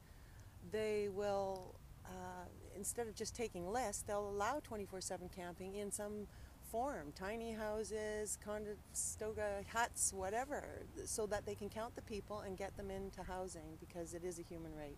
they 0.72 1.08
will, 1.12 1.74
uh, 2.06 2.46
instead 2.76 3.06
of 3.06 3.14
just 3.14 3.34
taking 3.34 3.70
less, 3.70 4.02
they'll 4.06 4.28
allow 4.28 4.60
24 4.62 5.00
7 5.00 5.28
camping 5.34 5.76
in 5.76 5.90
some 5.90 6.26
form 6.70 7.12
tiny 7.16 7.52
houses, 7.52 8.38
Conestoga 8.44 9.64
huts, 9.72 10.12
whatever 10.12 10.82
so 11.04 11.26
that 11.26 11.44
they 11.44 11.54
can 11.54 11.68
count 11.68 11.94
the 11.96 12.02
people 12.02 12.40
and 12.40 12.56
get 12.56 12.76
them 12.76 12.90
into 12.90 13.22
housing 13.22 13.76
because 13.80 14.14
it 14.14 14.24
is 14.24 14.38
a 14.38 14.42
human 14.42 14.70
right. 14.76 14.96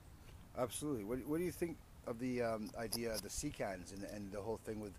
Absolutely. 0.58 1.04
What, 1.04 1.26
what 1.26 1.38
do 1.38 1.44
you 1.44 1.52
think 1.52 1.78
of 2.06 2.18
the 2.18 2.42
um, 2.42 2.70
idea 2.78 3.12
of 3.12 3.22
the 3.22 3.30
sea 3.30 3.50
cans 3.50 3.92
and, 3.92 4.04
and 4.04 4.30
the 4.32 4.40
whole 4.40 4.58
thing 4.64 4.80
with 4.80 4.92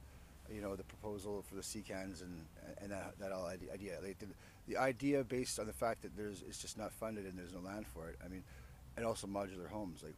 you 0.52 0.62
know, 0.62 0.76
the 0.76 0.84
proposal 0.84 1.44
for 1.48 1.56
the 1.56 1.64
sea 1.64 1.82
cans 1.82 2.22
and 2.22 2.46
and 2.82 2.92
that, 2.92 3.14
that 3.20 3.32
all 3.32 3.46
idea. 3.46 3.72
idea. 3.74 3.98
Like 4.04 4.20
the, 4.20 4.28
the 4.68 4.78
idea 4.78 5.24
based 5.24 5.60
on 5.60 5.68
the 5.68 5.74
fact 5.74 6.02
that 6.02 6.16
there's 6.18 6.44
it's 6.48 6.62
just 6.62 6.78
not 6.78 6.92
funded 6.92 7.26
and 7.26 7.38
there's 7.38 7.54
no 7.54 7.60
land 7.60 7.86
for 7.88 8.10
it. 8.10 8.18
I 8.24 8.28
mean, 8.28 8.44
and 8.98 9.06
also 9.06 9.28
modular 9.28 9.70
homes. 9.70 10.04
Like, 10.04 10.16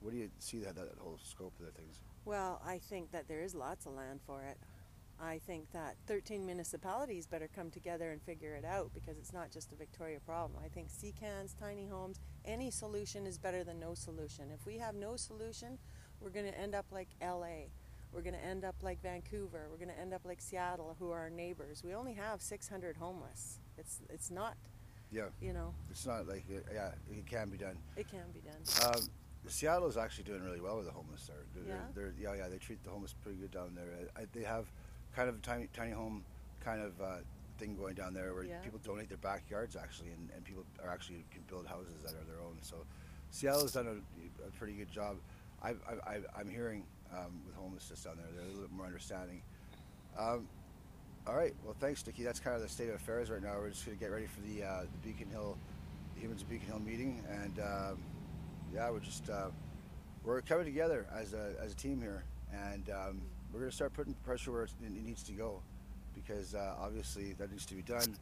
what 0.00 0.12
do 0.12 0.18
you 0.18 0.30
see 0.38 0.58
that 0.60 0.76
that 0.76 0.94
whole 0.98 1.18
scope 1.22 1.52
of 1.58 1.66
the 1.66 1.72
things? 1.72 2.00
Well, 2.24 2.60
I 2.66 2.78
think 2.78 3.12
that 3.12 3.28
there 3.28 3.42
is 3.42 3.54
lots 3.54 3.86
of 3.86 3.92
land 3.92 4.20
for 4.26 4.42
it. 4.42 4.58
I 5.18 5.38
think 5.46 5.72
that 5.72 5.96
13 6.06 6.44
municipalities 6.44 7.26
better 7.26 7.48
come 7.54 7.70
together 7.70 8.10
and 8.10 8.20
figure 8.20 8.54
it 8.54 8.64
out 8.64 8.90
because 8.92 9.16
it's 9.16 9.32
not 9.32 9.50
just 9.50 9.72
a 9.72 9.74
Victoria 9.74 10.20
problem. 10.20 10.60
I 10.62 10.68
think 10.68 10.90
sea 10.90 11.14
cans, 11.18 11.54
tiny 11.58 11.86
homes, 11.86 12.20
any 12.44 12.70
solution 12.70 13.26
is 13.26 13.38
better 13.38 13.64
than 13.64 13.80
no 13.80 13.94
solution. 13.94 14.50
If 14.52 14.66
we 14.66 14.76
have 14.78 14.94
no 14.94 15.16
solution, 15.16 15.78
we're 16.20 16.30
going 16.30 16.46
to 16.46 16.58
end 16.58 16.74
up 16.74 16.84
like 16.90 17.08
LA. 17.22 17.68
We're 18.12 18.22
going 18.22 18.34
to 18.34 18.44
end 18.44 18.64
up 18.64 18.74
like 18.82 19.02
Vancouver. 19.02 19.68
We're 19.70 19.78
going 19.78 19.94
to 19.94 19.98
end 19.98 20.12
up 20.12 20.22
like 20.24 20.40
Seattle, 20.40 20.96
who 20.98 21.10
are 21.10 21.20
our 21.20 21.30
neighbors. 21.30 21.82
We 21.84 21.94
only 21.94 22.12
have 22.14 22.42
600 22.42 22.96
homeless. 22.96 23.60
It's 23.78 24.00
it's 24.10 24.30
not. 24.30 24.56
Yeah. 25.10 25.26
You 25.40 25.52
know. 25.52 25.74
It's 25.90 26.06
not 26.06 26.28
like 26.28 26.44
yeah, 26.48 26.90
it 27.10 27.26
can 27.26 27.48
be 27.48 27.56
done. 27.56 27.76
It 27.96 28.08
can 28.10 28.24
be 28.32 28.40
done. 28.40 28.90
Um, 28.90 29.00
Seattle 29.48 29.88
is 29.88 29.96
actually 29.96 30.24
doing 30.24 30.42
really 30.42 30.60
well 30.60 30.76
with 30.76 30.86
the 30.86 30.92
homeless 30.92 31.26
there. 31.26 31.36
They're, 31.54 31.74
Yeah? 31.74 31.82
They're, 31.94 32.14
yeah, 32.18 32.34
yeah. 32.44 32.48
They 32.48 32.58
treat 32.58 32.82
the 32.84 32.90
homeless 32.90 33.14
pretty 33.22 33.38
good 33.38 33.50
down 33.50 33.74
there. 33.74 33.86
I, 34.16 34.26
they 34.32 34.42
have 34.44 34.66
kind 35.14 35.28
of 35.28 35.36
a 35.36 35.38
tiny, 35.38 35.68
tiny 35.72 35.92
home 35.92 36.24
kind 36.64 36.82
of 36.82 37.00
uh, 37.00 37.16
thing 37.58 37.76
going 37.76 37.94
down 37.94 38.12
there 38.12 38.34
where 38.34 38.44
Yeah. 38.44 38.58
people 38.60 38.80
donate 38.84 39.08
their 39.08 39.18
backyards 39.18 39.76
actually, 39.76 40.10
and, 40.10 40.30
and 40.34 40.44
people 40.44 40.64
are 40.84 40.90
actually 40.90 41.24
can 41.30 41.42
build 41.48 41.66
houses 41.66 41.94
that 42.04 42.12
are 42.12 42.24
their 42.24 42.40
own. 42.44 42.56
So 42.60 42.76
Seattle's 43.30 43.72
done 43.72 43.86
a, 43.86 44.46
a 44.46 44.50
pretty 44.52 44.74
good 44.74 44.90
job. 44.90 45.16
I, 45.62 45.70
I, 45.70 45.74
I, 46.06 46.18
I'm 46.38 46.48
hearing 46.48 46.84
um, 47.12 47.40
with 47.46 47.54
homelessness 47.56 48.02
down 48.04 48.16
there, 48.16 48.26
they're 48.34 48.44
a 48.44 48.48
little 48.48 48.62
bit 48.62 48.72
more 48.72 48.86
understanding. 48.86 49.42
Um, 50.18 50.48
all 51.26 51.34
right. 51.34 51.54
Well, 51.64 51.74
thanks, 51.80 52.06
Nikki. 52.06 52.22
That's 52.22 52.38
kind 52.40 52.54
of 52.56 52.62
the 52.62 52.68
state 52.68 52.88
of 52.88 52.94
affairs 52.96 53.30
right 53.30 53.42
now. 53.42 53.54
We're 53.58 53.70
just 53.70 53.84
going 53.84 53.96
to 53.98 54.02
get 54.04 54.12
ready 54.12 54.26
for 54.26 54.40
the, 54.42 54.62
uh, 54.64 54.80
the 54.82 55.08
Beacon 55.08 55.28
Hill, 55.30 55.56
the 56.14 56.20
Humans 56.20 56.42
of 56.42 56.48
Beacon 56.48 56.66
Hill 56.68 56.78
meeting, 56.80 57.22
and 57.30 57.58
um, 57.58 57.98
yeah, 58.74 58.90
we're 58.90 59.00
just 59.00 59.28
uh, 59.30 59.48
we're 60.24 60.40
coming 60.42 60.64
together 60.64 61.06
as 61.14 61.32
a, 61.34 61.54
as 61.62 61.72
a 61.72 61.76
team 61.76 62.00
here, 62.00 62.24
and 62.52 62.90
um, 62.90 63.22
we're 63.52 63.60
going 63.60 63.70
to 63.70 63.76
start 63.76 63.92
putting 63.94 64.14
pressure 64.24 64.52
where 64.52 64.64
it 64.64 64.70
needs 64.80 65.22
to 65.24 65.32
go, 65.32 65.62
because 66.14 66.54
uh, 66.54 66.74
obviously 66.80 67.32
that 67.34 67.50
needs 67.50 67.66
to 67.66 67.74
be 67.74 67.82
done. 67.82 68.16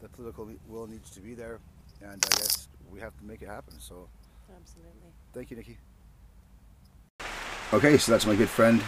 The 0.00 0.08
political 0.08 0.50
will 0.68 0.86
needs 0.86 1.10
to 1.10 1.20
be 1.20 1.34
there, 1.34 1.60
and 2.00 2.24
I 2.24 2.36
guess 2.36 2.68
we 2.90 3.00
have 3.00 3.16
to 3.18 3.24
make 3.24 3.42
it 3.42 3.48
happen. 3.48 3.78
So, 3.78 4.08
Absolutely. 4.50 5.12
thank 5.32 5.50
you, 5.50 5.56
Nikki. 5.56 5.78
Okay, 7.72 7.96
so 7.98 8.12
that's 8.12 8.26
my 8.26 8.34
good 8.34 8.48
friend, 8.50 8.82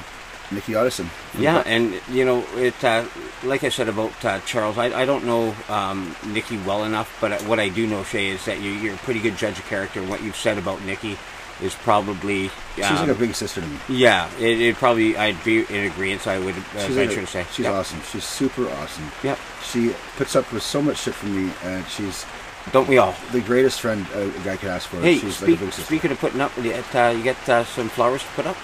Nikki 0.51 0.72
Ottosen. 0.72 1.09
Yeah, 1.38 1.62
and 1.66 2.01
you 2.11 2.24
know, 2.24 2.45
it 2.57 2.82
uh, 2.84 3.05
like 3.45 3.64
I 3.64 3.68
said 3.68 3.88
about 3.88 4.24
uh, 4.24 4.40
Charles, 4.40 4.78
I, 4.78 4.86
I 4.86 5.05
don't 5.05 5.24
know 5.24 5.55
um, 5.68 6.14
Nikki 6.26 6.57
well 6.59 6.84
enough, 6.84 7.16
but 7.20 7.42
what 7.42 7.59
I 7.61 7.68
do 7.68 7.86
know, 7.86 8.03
Shay, 8.05 8.28
is 8.28 8.45
that 8.45 8.61
you, 8.61 8.70
you're 8.70 8.95
a 8.95 8.99
pretty 8.99 9.20
good 9.20 9.36
judge 9.36 9.59
of 9.59 9.66
character. 9.66 10.01
And 10.01 10.09
what 10.09 10.22
you've 10.22 10.36
said 10.36 10.59
about 10.59 10.82
Nikki 10.84 11.16
is 11.62 11.74
probably 11.74 12.51
She's 12.74 12.84
like 12.84 13.01
um, 13.01 13.11
a 13.11 13.14
big 13.14 13.34
sister 13.34 13.61
to 13.61 13.66
me. 13.66 13.78
Yeah, 13.88 14.30
it, 14.38 14.61
it 14.61 14.76
probably 14.76 15.16
I'd 15.16 15.42
be 15.45 15.61
in 15.61 15.90
agreement. 15.90 16.22
So 16.22 16.32
I 16.32 16.38
would 16.38 16.55
uh, 16.57 16.86
She's, 16.86 16.97
venture 16.97 17.16
like 17.20 17.26
to 17.26 17.32
say 17.32 17.47
she's 17.53 17.64
Yep. 17.64 17.74
awesome. 17.74 18.01
She's 18.11 18.24
super 18.24 18.68
awesome. 18.68 19.11
Yep. 19.22 19.38
She 19.62 19.95
puts 20.16 20.36
up 20.36 20.53
with 20.53 20.62
so 20.62 20.82
much 20.82 20.99
shit 20.99 21.14
from 21.14 21.47
me, 21.47 21.53
and 21.64 21.86
she's 21.88 22.26
don't 22.72 22.88
we 22.88 22.99
all 22.99 23.14
the 23.32 23.40
greatest 23.40 23.80
friend 23.80 24.07
a, 24.14 24.28
guy 24.42 24.57
could 24.57 24.70
ask 24.70 24.88
for. 24.88 25.01
Hey, 25.01 25.18
she's 25.18 25.36
speak, 25.36 25.49
like 25.51 25.59
a 25.59 25.64
big 25.64 25.72
sister. 25.72 25.86
speaking 25.86 26.11
of 26.11 26.18
putting 26.18 26.40
up, 26.40 26.57
with 26.57 26.66
it, 26.66 26.95
uh, 26.95 27.12
you 27.16 27.22
get 27.22 27.49
uh, 27.49 27.64
some 27.64 27.88
flowers 27.88 28.22
to 28.22 28.28
put 28.28 28.47
up. 28.47 28.57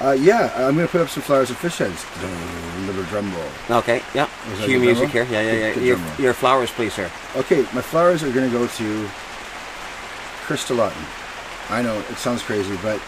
Uh, 0.00 0.12
yeah, 0.12 0.52
I'm 0.54 0.76
gonna 0.76 0.86
put 0.86 1.00
up 1.00 1.08
some 1.08 1.22
flowers 1.22 1.50
and 1.50 1.58
fish 1.58 1.78
heads. 1.78 2.06
Little 2.86 3.02
drum 3.04 3.34
roll. 3.34 3.78
Okay, 3.78 4.02
yeah. 4.14 4.28
Cue 4.62 4.78
music 4.78 5.10
here. 5.10 5.24
Yeah, 5.24 5.42
yeah, 5.42 5.52
yeah. 5.52 5.74
good 5.74 5.82
Your, 5.82 5.98
your 6.18 6.32
flowers, 6.32 6.70
please, 6.70 6.92
sir. 6.92 7.10
Okay, 7.34 7.62
my 7.74 7.82
flowers 7.82 8.22
are 8.22 8.30
gonna 8.30 8.48
go 8.48 8.66
to 8.66 9.08
Krista 10.46 10.76
Loughton. 10.76 11.02
I 11.68 11.82
know 11.82 11.98
it 11.98 12.16
sounds 12.16 12.42
crazy, 12.42 12.78
but 12.80 13.02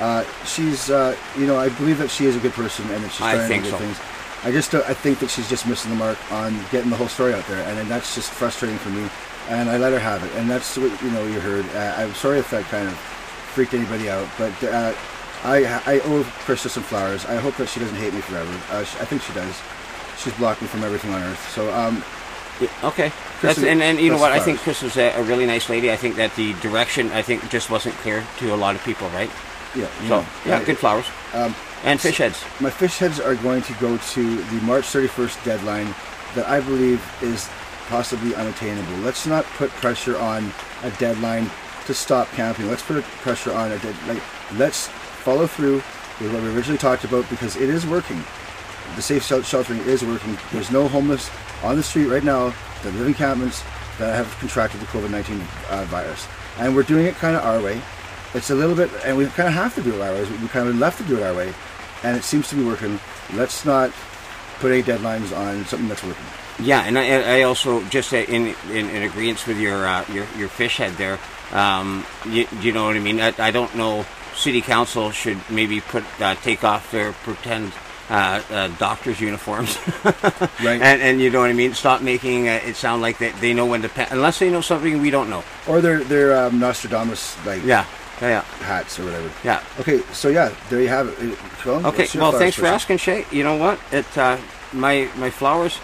uh, 0.00 0.24
she's, 0.44 0.90
uh, 0.90 1.16
you 1.38 1.46
know, 1.46 1.58
I 1.58 1.68
believe 1.70 1.98
that 1.98 2.10
she 2.10 2.26
is 2.26 2.36
a 2.36 2.40
good 2.40 2.52
person 2.52 2.88
and 2.90 3.02
that 3.02 3.10
she's 3.10 3.18
trying 3.18 3.48
to 3.48 3.58
do 3.58 3.64
so. 3.64 3.70
good 3.70 3.80
things. 3.80 4.00
I 4.44 4.52
just, 4.52 4.74
I 4.74 4.92
think 4.92 5.20
that 5.20 5.30
she's 5.30 5.48
just 5.48 5.66
missing 5.66 5.90
the 5.90 5.96
mark 5.96 6.18
on 6.30 6.54
getting 6.70 6.90
the 6.90 6.96
whole 6.96 7.08
story 7.08 7.32
out 7.32 7.46
there, 7.46 7.66
and, 7.66 7.78
then 7.78 7.88
that's 7.88 8.14
just 8.14 8.30
frustrating 8.30 8.78
for 8.78 8.90
me. 8.90 9.08
And 9.48 9.70
I 9.70 9.78
let 9.78 9.92
her 9.92 9.98
have 9.98 10.22
it, 10.24 10.32
and 10.36 10.50
that's 10.50 10.76
what 10.76 11.02
you 11.02 11.10
know 11.10 11.24
you 11.26 11.40
heard. 11.40 11.66
Uh, 11.74 11.94
I'm 11.96 12.14
sorry 12.14 12.38
if 12.38 12.50
that 12.50 12.64
kind 12.64 12.88
of 12.88 12.94
freaked 12.94 13.72
anybody 13.74 14.10
out, 14.10 14.28
but 14.36 14.52
uh, 14.64 14.94
I, 15.44 15.64
I 15.86 16.00
owe 16.00 16.24
Krista 16.44 16.68
some 16.68 16.82
flowers. 16.82 17.24
I 17.26 17.36
hope 17.36 17.56
that 17.56 17.68
she 17.68 17.80
doesn't 17.80 17.96
hate 17.96 18.14
me 18.14 18.20
forever. 18.20 18.50
Uh, 18.70 18.84
she, 18.84 18.98
I 18.98 19.04
think 19.04 19.22
she 19.22 19.32
does. 19.34 19.54
She's 20.18 20.32
blocked 20.34 20.62
me 20.62 20.68
from 20.68 20.82
everything 20.84 21.12
on 21.12 21.22
earth. 21.22 21.50
So, 21.50 21.72
um, 21.74 22.02
Okay. 22.82 23.12
That's, 23.42 23.58
and, 23.58 23.82
and 23.82 23.98
you 23.98 24.10
know 24.10 24.18
what? 24.18 24.32
I 24.32 24.38
think 24.38 24.60
Chris 24.60 24.82
is 24.82 24.96
a, 24.96 25.10
a 25.10 25.22
really 25.22 25.44
nice 25.44 25.68
lady. 25.68 25.90
I 25.90 25.96
think 25.96 26.16
that 26.16 26.34
the 26.36 26.52
direction, 26.54 27.10
I 27.12 27.22
think, 27.22 27.48
just 27.50 27.68
wasn't 27.68 27.94
clear 27.96 28.24
to 28.38 28.54
a 28.54 28.56
lot 28.56 28.74
of 28.74 28.84
people, 28.84 29.08
right? 29.08 29.30
Yeah. 29.74 29.88
So, 30.02 30.20
no. 30.20 30.26
yeah, 30.46 30.62
good 30.64 30.78
flowers. 30.78 31.06
Um, 31.32 31.54
and 31.82 32.00
fish 32.00 32.18
heads. 32.18 32.42
My 32.60 32.70
fish 32.70 32.98
heads 32.98 33.20
are 33.20 33.34
going 33.34 33.62
to 33.62 33.74
go 33.74 33.96
to 33.96 34.36
the 34.36 34.60
March 34.62 34.84
31st 34.84 35.44
deadline 35.44 35.94
that 36.34 36.48
I 36.48 36.60
believe 36.60 37.04
is 37.22 37.48
possibly 37.88 38.34
unattainable. 38.34 38.96
Let's 38.98 39.26
not 39.26 39.44
put 39.56 39.70
pressure 39.70 40.16
on 40.18 40.50
a 40.82 40.90
deadline 40.92 41.50
to 41.86 41.92
stop 41.92 42.28
camping. 42.30 42.68
Let's 42.68 42.82
put 42.82 43.04
pressure 43.04 43.52
on 43.52 43.72
a 43.72 43.78
dead, 43.78 43.94
like 44.06 44.22
let's 44.54 44.88
follow 45.24 45.46
through 45.46 45.76
with 46.20 46.32
what 46.32 46.42
we 46.42 46.54
originally 46.54 46.78
talked 46.78 47.04
about 47.04 47.28
because 47.30 47.56
it 47.56 47.70
is 47.70 47.86
working. 47.86 48.22
The 48.94 49.02
safe 49.02 49.24
sheltering 49.24 49.80
is 49.80 50.04
working. 50.04 50.36
There's 50.52 50.70
no 50.70 50.86
homeless 50.86 51.30
on 51.62 51.76
the 51.76 51.82
street 51.82 52.06
right 52.06 52.22
now 52.22 52.54
that 52.82 52.94
live 52.94 53.06
in 53.06 53.14
that 53.98 54.14
have 54.14 54.38
contracted 54.38 54.80
the 54.80 54.86
COVID-19 54.86 55.40
uh, 55.70 55.84
virus, 55.86 56.28
and 56.58 56.76
we're 56.76 56.82
doing 56.82 57.06
it 57.06 57.14
kind 57.14 57.36
of 57.36 57.42
our 57.42 57.60
way. 57.60 57.80
It's 58.34 58.50
a 58.50 58.54
little 58.54 58.76
bit, 58.76 58.90
and 59.04 59.16
we 59.16 59.26
kind 59.26 59.48
of 59.48 59.54
have 59.54 59.74
to 59.76 59.82
do 59.82 59.94
it 59.94 60.00
our 60.00 60.12
way. 60.12 60.24
We 60.42 60.48
kind 60.48 60.68
of 60.68 60.76
left 60.76 60.98
to 60.98 61.04
do 61.04 61.16
it 61.16 61.22
our 61.22 61.34
way, 61.34 61.54
and 62.02 62.16
it 62.16 62.24
seems 62.24 62.48
to 62.50 62.56
be 62.56 62.64
working. 62.64 63.00
Let's 63.32 63.64
not 63.64 63.90
put 64.58 64.72
any 64.72 64.82
deadlines 64.82 65.36
on 65.36 65.64
something 65.64 65.88
that's 65.88 66.02
working. 66.02 66.24
Yeah, 66.60 66.82
and 66.82 66.98
I, 66.98 67.38
I 67.38 67.42
also 67.42 67.82
just 67.84 68.12
in 68.12 68.54
in, 68.70 68.90
in 68.90 69.02
agreement 69.02 69.46
with 69.46 69.58
your 69.58 69.86
uh, 69.86 70.04
your 70.12 70.26
your 70.36 70.48
fish 70.48 70.76
head 70.76 70.92
there. 70.94 71.18
Um, 71.52 72.04
you, 72.28 72.46
you 72.60 72.72
know 72.72 72.86
what 72.86 72.96
I 72.96 73.00
mean? 73.00 73.20
I, 73.20 73.32
I 73.38 73.50
don't 73.50 73.74
know. 73.74 74.04
City 74.36 74.60
council 74.60 75.10
should 75.10 75.38
maybe 75.50 75.80
put 75.80 76.04
uh, 76.20 76.34
take 76.36 76.64
off 76.64 76.90
their 76.90 77.12
pretend 77.12 77.72
uh, 78.10 78.42
uh, 78.50 78.68
doctors' 78.78 79.20
uniforms, 79.20 79.78
right? 80.04 80.80
And 80.82 81.00
and 81.02 81.20
you 81.20 81.30
know 81.30 81.40
what 81.40 81.50
I 81.50 81.54
mean? 81.54 81.72
Stop 81.74 82.02
making 82.02 82.48
uh, 82.48 82.60
it 82.64 82.76
sound 82.76 83.00
like 83.02 83.18
that 83.18 83.40
they 83.40 83.54
know 83.54 83.66
when 83.66 83.82
to 83.82 83.88
pa- 83.88 84.08
unless 84.10 84.38
they 84.38 84.50
know 84.50 84.60
something 84.60 85.00
we 85.00 85.10
don't 85.10 85.30
know. 85.30 85.42
Or 85.66 85.80
they're 85.80 86.04
they're 86.04 86.36
um, 86.46 86.58
Nostradamus 86.58 87.36
like 87.46 87.64
Yeah, 87.64 87.86
yeah, 88.20 88.28
yeah. 88.28 88.40
hats 88.64 88.98
or 88.98 89.04
whatever. 89.04 89.30
Yeah. 89.42 89.62
Okay, 89.80 90.00
so 90.12 90.28
yeah, 90.28 90.54
there 90.68 90.80
you 90.82 90.88
have 90.88 91.08
it. 91.08 91.38
Colin, 91.62 91.86
Okay, 91.86 92.06
well, 92.18 92.32
thanks 92.32 92.56
for 92.56 92.66
asking, 92.66 92.98
Shay. 92.98 93.24
You 93.30 93.42
know 93.44 93.56
what? 93.56 93.78
It 93.92 94.18
uh, 94.18 94.36
my 94.72 95.08
my 95.16 95.30
flowers. 95.30 95.78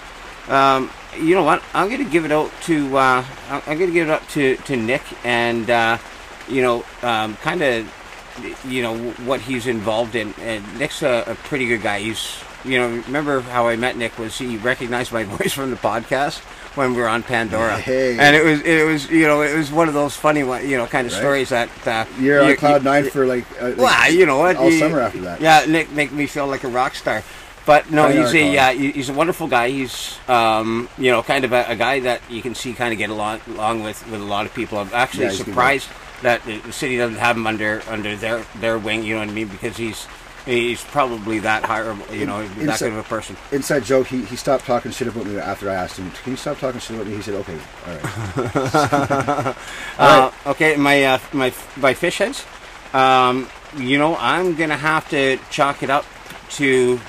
Um, 0.48 0.90
you 1.16 1.34
know 1.34 1.42
what? 1.44 1.62
I'm 1.74 1.88
going 1.88 2.04
to 2.04 2.10
give 2.10 2.24
it 2.24 2.32
out 2.32 2.50
to. 2.64 2.96
Uh, 2.96 3.24
I'm 3.48 3.78
to 3.78 3.86
give 3.92 4.08
it 4.08 4.12
up 4.12 4.26
to 4.30 4.56
to 4.56 4.76
Nick, 4.76 5.02
and 5.24 5.68
uh, 5.70 5.98
you 6.48 6.62
know, 6.62 6.84
um, 7.02 7.36
kind 7.36 7.62
of, 7.62 7.92
you 8.66 8.82
know, 8.82 8.96
what 9.26 9.40
he's 9.40 9.66
involved 9.66 10.14
in. 10.14 10.34
And 10.40 10.62
Nick's 10.78 11.02
a, 11.02 11.24
a 11.26 11.34
pretty 11.34 11.66
good 11.66 11.82
guy. 11.82 12.00
He's, 12.00 12.36
you 12.64 12.78
know, 12.78 12.88
remember 13.06 13.40
how 13.40 13.68
I 13.68 13.76
met 13.76 13.96
Nick 13.96 14.18
was 14.18 14.36
he 14.38 14.56
recognized 14.58 15.12
my 15.12 15.24
voice 15.36 15.52
from 15.52 15.70
the 15.70 15.76
podcast 15.76 16.38
when 16.76 16.94
we 16.94 17.00
were 17.00 17.08
on 17.08 17.22
Pandora, 17.24 17.78
Hey. 17.78 18.16
and 18.16 18.36
it 18.36 18.44
was 18.44 18.60
it 18.62 18.86
was 18.86 19.10
you 19.10 19.26
know 19.26 19.42
it 19.42 19.56
was 19.56 19.72
one 19.72 19.88
of 19.88 19.94
those 19.94 20.14
funny 20.14 20.40
you 20.40 20.76
know 20.78 20.86
kind 20.86 21.04
of 21.04 21.12
Right. 21.12 21.18
stories 21.20 21.48
that 21.48 21.68
uh, 21.86 22.04
You're 22.20 22.44
on 22.44 22.54
cloud 22.56 22.82
you- 22.82 22.90
nine 22.90 23.10
for 23.10 23.26
like, 23.26 23.44
uh, 23.60 23.70
like 23.70 23.76
well, 23.78 24.12
you 24.12 24.24
know 24.24 24.38
what? 24.38 24.54
all 24.54 24.70
you- 24.70 24.78
summer 24.78 25.00
after 25.00 25.20
that. 25.22 25.40
Yeah, 25.40 25.64
Nick 25.66 25.90
make 25.90 26.12
me 26.12 26.26
feel 26.26 26.46
like 26.46 26.62
a 26.62 26.68
rock 26.68 26.94
star. 26.94 27.24
But 27.66 27.90
no, 27.90 28.08
he's 28.08 28.32
a 28.34 28.56
Colin. 28.56 28.58
uh, 28.58 28.72
he's 28.72 29.08
a 29.08 29.12
wonderful 29.12 29.46
guy. 29.48 29.68
He's 29.70 30.16
um, 30.28 30.88
you 30.96 31.10
know 31.10 31.22
kind 31.24 31.44
of 31.44 31.52
a, 31.52 31.64
a 31.68 31.76
guy 31.76 32.00
that 32.00 32.22
you 32.30 32.40
can 32.40 32.54
see 32.54 32.72
kind 32.72 32.92
of 32.92 32.98
get 32.98 33.10
along 33.10 33.40
along 33.48 33.82
with 33.82 34.06
with 34.08 34.20
a 34.20 34.24
lot 34.24 34.46
of 34.46 34.54
people. 34.54 34.78
I'm 34.78 34.90
actually 34.94 35.24
Yeah, 35.24 35.30
he's 35.30 35.40
a 35.40 35.44
good 35.44 35.50
surprised 35.52 35.88
that 36.22 36.44
the 36.44 36.72
city 36.72 36.96
doesn't 36.96 37.18
have 37.18 37.36
him 37.36 37.46
under 37.46 37.82
under 37.88 38.16
their 38.16 38.44
their 38.56 38.78
wing. 38.78 39.02
You 39.04 39.14
know 39.14 39.20
what 39.20 39.28
I 39.28 39.32
mean? 39.32 39.48
Because 39.48 39.76
he's 39.76 40.06
he's 40.46 40.82
probably 40.84 41.38
that 41.40 41.64
higher, 41.64 41.96
you 42.12 42.26
know, 42.26 42.46
that 42.46 42.58
Inside- 42.58 42.78
kind 42.78 42.98
of 42.98 43.06
a 43.06 43.08
person. 43.08 43.36
Inside 43.52 43.84
joke, 43.84 44.06
he, 44.08 44.24
he 44.24 44.36
stopped 44.36 44.64
talking 44.64 44.90
shit 44.90 45.08
about 45.08 45.26
me 45.26 45.38
after 45.38 45.70
I 45.70 45.74
asked 45.74 45.98
him, 45.98 46.10
"Can 46.22 46.32
you 46.32 46.36
stop 46.36 46.58
talking 46.58 46.80
shit 46.80 46.96
about 46.96 47.06
me?" 47.06 47.16
He 47.16 47.22
said, 47.22 47.34
"Okay, 47.34 47.58
all 47.86 47.94
right." 47.94 49.56
uh, 49.98 50.30
okay, 50.46 50.76
my 50.76 51.04
uh, 51.04 51.18
my 51.32 51.52
my 51.76 51.94
fish 51.94 52.18
heads. 52.18 52.44
Um, 52.92 53.48
you 53.76 53.98
know, 53.98 54.16
I'm 54.16 54.56
gonna 54.56 54.76
have 54.76 55.08
to 55.10 55.38
chalk 55.50 55.82
it 55.82 55.90
up 55.90 56.04
to. 56.50 57.00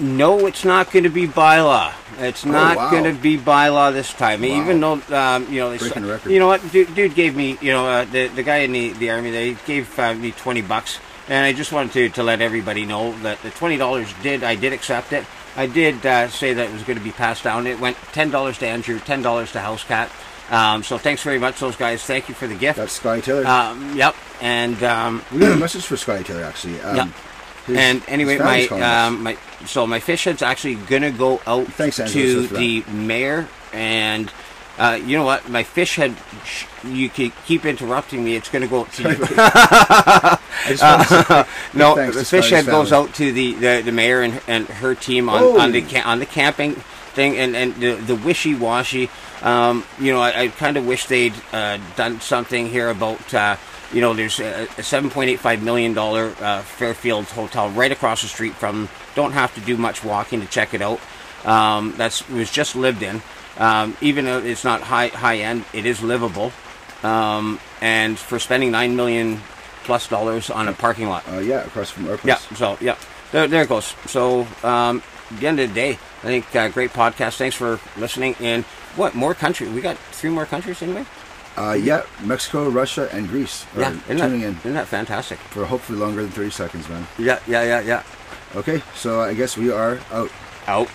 No, 0.00 0.46
it's 0.46 0.64
not 0.64 0.90
going 0.90 1.04
to 1.04 1.10
be 1.10 1.26
bylaw. 1.28 1.92
It's 2.18 2.44
Oh, 2.46 2.50
not 2.50 2.76
wow. 2.76 2.90
going 2.90 3.04
to 3.04 3.12
be 3.12 3.36
bylaw 3.38 3.92
this 3.92 4.12
time. 4.12 4.40
Wow. 4.42 4.48
Even 4.48 4.80
though 4.80 5.00
um, 5.16 5.46
you 5.52 5.60
know, 5.60 5.70
they 5.70 5.78
Breaking 5.78 6.04
s- 6.04 6.08
record. 6.10 6.32
you 6.32 6.38
know 6.38 6.46
what, 6.46 6.60
dude, 6.72 6.94
dude 6.94 7.14
gave 7.14 7.34
me, 7.36 7.56
you 7.60 7.72
know, 7.72 7.86
uh, 7.86 8.04
the 8.06 8.28
the 8.28 8.42
guy 8.42 8.58
in 8.58 8.72
the, 8.72 8.92
the 8.94 9.10
army, 9.10 9.30
they 9.30 9.54
gave 9.66 9.98
uh, 9.98 10.14
me 10.14 10.32
twenty 10.32 10.62
bucks, 10.62 10.98
and 11.28 11.44
I 11.46 11.52
just 11.52 11.72
wanted 11.72 11.92
to, 11.92 12.08
to 12.10 12.22
let 12.22 12.40
everybody 12.40 12.84
know 12.86 13.12
that 13.22 13.40
the 13.42 13.50
twenty 13.50 13.76
dollars 13.76 14.12
did 14.22 14.42
I 14.42 14.54
did 14.54 14.72
accept 14.72 15.12
it. 15.12 15.24
I 15.56 15.66
did 15.66 16.04
uh, 16.06 16.28
say 16.28 16.54
that 16.54 16.68
it 16.68 16.72
was 16.72 16.82
going 16.82 16.98
to 16.98 17.04
be 17.04 17.10
passed 17.12 17.44
down. 17.44 17.66
It 17.66 17.80
went 17.80 17.96
ten 18.12 18.30
dollars 18.30 18.58
to 18.58 18.66
Andrew, 18.66 18.98
ten 19.00 19.22
dollars 19.22 19.52
to 19.52 19.60
House 19.60 19.84
Cat. 19.84 20.10
Um, 20.50 20.82
so 20.82 20.98
thanks 20.98 21.22
very 21.22 21.38
much, 21.38 21.60
those 21.60 21.76
guys. 21.76 22.02
Thank 22.02 22.28
you 22.28 22.34
for 22.34 22.46
the 22.48 22.54
gift. 22.56 22.76
That's 22.78 22.92
Scotty 22.94 23.20
Taylor. 23.22 23.46
Um, 23.46 23.96
yep, 23.96 24.14
and 24.40 24.82
um, 24.82 25.22
we 25.32 25.38
got 25.38 25.52
a 25.52 25.56
message 25.56 25.84
for 25.84 25.96
Scotty 25.96 26.24
Taylor 26.24 26.44
actually. 26.44 26.80
Um, 26.80 26.96
Yep. 26.96 27.08
his- 27.66 27.76
and 27.78 28.02
anyway, 28.08 28.36
my 28.38 28.44
family's 28.66 28.68
calling 28.68 28.82
us. 28.82 29.08
um, 29.08 29.22
my 29.22 29.38
so 29.66 29.86
my 29.86 30.00
fish 30.00 30.24
head's 30.24 30.42
actually 30.42 30.74
gonna 30.76 31.10
go 31.10 31.40
out 31.46 31.66
Thanks, 31.68 31.98
Angela, 32.00 32.46
to 32.48 32.56
the 32.56 32.82
mayor, 32.90 33.48
and 33.72 34.30
uh, 34.78 34.98
you 35.04 35.16
know 35.18 35.24
what? 35.24 35.48
My 35.48 35.62
fish 35.62 35.96
head, 35.96 36.16
sh- 36.44 36.64
you 36.84 37.08
keep 37.10 37.64
interrupting 37.66 38.24
me. 38.24 38.34
It's 38.36 38.48
gonna 38.48 38.66
go 38.66 38.80
out 38.80 38.92
to 38.94 39.02
you. 39.02 39.16
just 39.16 40.82
wanted 40.82 41.04
to 41.04 41.06
say 41.06 41.24
Uh, 41.28 41.44
no, 41.74 41.94
the 42.10 42.24
fish 42.24 42.50
head 42.50 42.64
Scotty's 42.64 42.66
goes 42.66 42.92
out 42.92 43.14
to 43.16 43.32
the, 43.32 43.54
the, 43.54 43.82
the 43.84 43.92
mayor 43.92 44.22
and, 44.22 44.40
and 44.46 44.66
her 44.66 44.94
team 44.94 45.28
on, 45.28 45.42
Oh. 45.42 45.60
on 45.60 45.72
the 45.72 46.00
on 46.04 46.18
the 46.18 46.26
camping 46.26 46.74
thing 47.12 47.36
and, 47.36 47.54
and 47.56 47.74
the, 47.76 47.94
the 47.94 48.14
wishy 48.14 48.54
washy. 48.54 49.10
Um, 49.42 49.84
you 49.98 50.12
know, 50.12 50.20
I, 50.20 50.42
I 50.42 50.48
kind 50.48 50.76
of 50.76 50.86
wish 50.86 51.06
they'd 51.06 51.34
uh, 51.52 51.78
done 51.96 52.20
something 52.20 52.68
here 52.68 52.88
about. 52.90 53.34
You 53.92 54.00
know, 54.00 54.14
there's 54.14 54.38
a, 54.40 54.64
a 54.64 54.82
$7.85 54.82 55.62
million 55.62 55.96
uh, 55.96 56.62
Fairfield 56.62 57.24
hotel 57.26 57.70
right 57.70 57.90
across 57.90 58.22
the 58.22 58.28
street 58.28 58.54
from. 58.54 58.88
Don't 59.14 59.32
have 59.32 59.52
to 59.56 59.60
do 59.60 59.76
much 59.76 60.04
walking 60.04 60.40
to 60.40 60.46
check 60.46 60.74
it 60.74 60.82
out. 60.82 61.00
Um, 61.44 61.94
that's 61.96 62.28
was 62.28 62.50
just 62.50 62.76
lived 62.76 63.02
in. 63.02 63.22
Um, 63.58 63.96
even 64.00 64.24
though 64.24 64.38
it's 64.38 64.64
not 64.64 64.82
high 64.82 65.08
high 65.08 65.38
end, 65.38 65.64
it 65.72 65.86
is 65.86 66.02
livable. 66.02 66.52
Um, 67.02 67.58
and 67.80 68.18
for 68.18 68.38
spending 68.38 68.70
nine 68.70 68.94
million 68.94 69.40
plus 69.84 70.06
dollars 70.08 70.50
on 70.50 70.68
a 70.68 70.72
parking 70.72 71.08
lot. 71.08 71.26
Uh, 71.28 71.38
yeah, 71.38 71.64
across 71.64 71.90
from 71.90 72.08
our 72.08 72.18
Yeah. 72.24 72.36
So 72.36 72.78
yeah, 72.80 72.96
there, 73.32 73.48
there 73.48 73.62
it 73.62 73.68
goes. 73.68 73.94
So 74.06 74.46
um, 74.62 75.02
at 75.30 75.40
the 75.40 75.46
end 75.46 75.60
of 75.60 75.68
the 75.68 75.74
day, 75.74 75.98
I 76.22 76.26
think 76.26 76.54
uh, 76.54 76.68
great 76.68 76.90
podcast. 76.92 77.36
Thanks 77.36 77.56
for 77.56 77.80
listening. 77.96 78.36
And 78.40 78.64
what 78.96 79.14
more 79.14 79.34
country? 79.34 79.68
We 79.68 79.80
got 79.80 79.96
three 79.96 80.30
more 80.30 80.46
countries 80.46 80.82
anyway. 80.82 81.06
Uh, 81.60 81.74
yeah, 81.74 82.02
Mexico, 82.24 82.70
Russia, 82.70 83.06
and 83.12 83.28
Greece 83.28 83.66
are 83.76 83.80
Yeah, 83.82 83.90
isn't 83.90 84.16
that- 84.16 84.28
tuning 84.28 84.40
in. 84.42 84.56
Isn't 84.60 84.72
that 84.74 84.88
fantastic? 84.88 85.38
For 85.50 85.66
hopefully 85.66 85.98
longer 85.98 86.22
than 86.22 86.30
30 86.30 86.48
seconds, 86.50 86.88
man. 86.88 87.06
Yeah, 87.18 87.38
yeah, 87.46 87.62
yeah, 87.64 87.80
yeah. 87.80 88.02
Okay, 88.56 88.82
so 88.94 89.20
I 89.20 89.34
guess 89.34 89.58
we 89.58 89.70
are 89.70 89.98
out. 90.10 90.30
Out. 90.66 90.88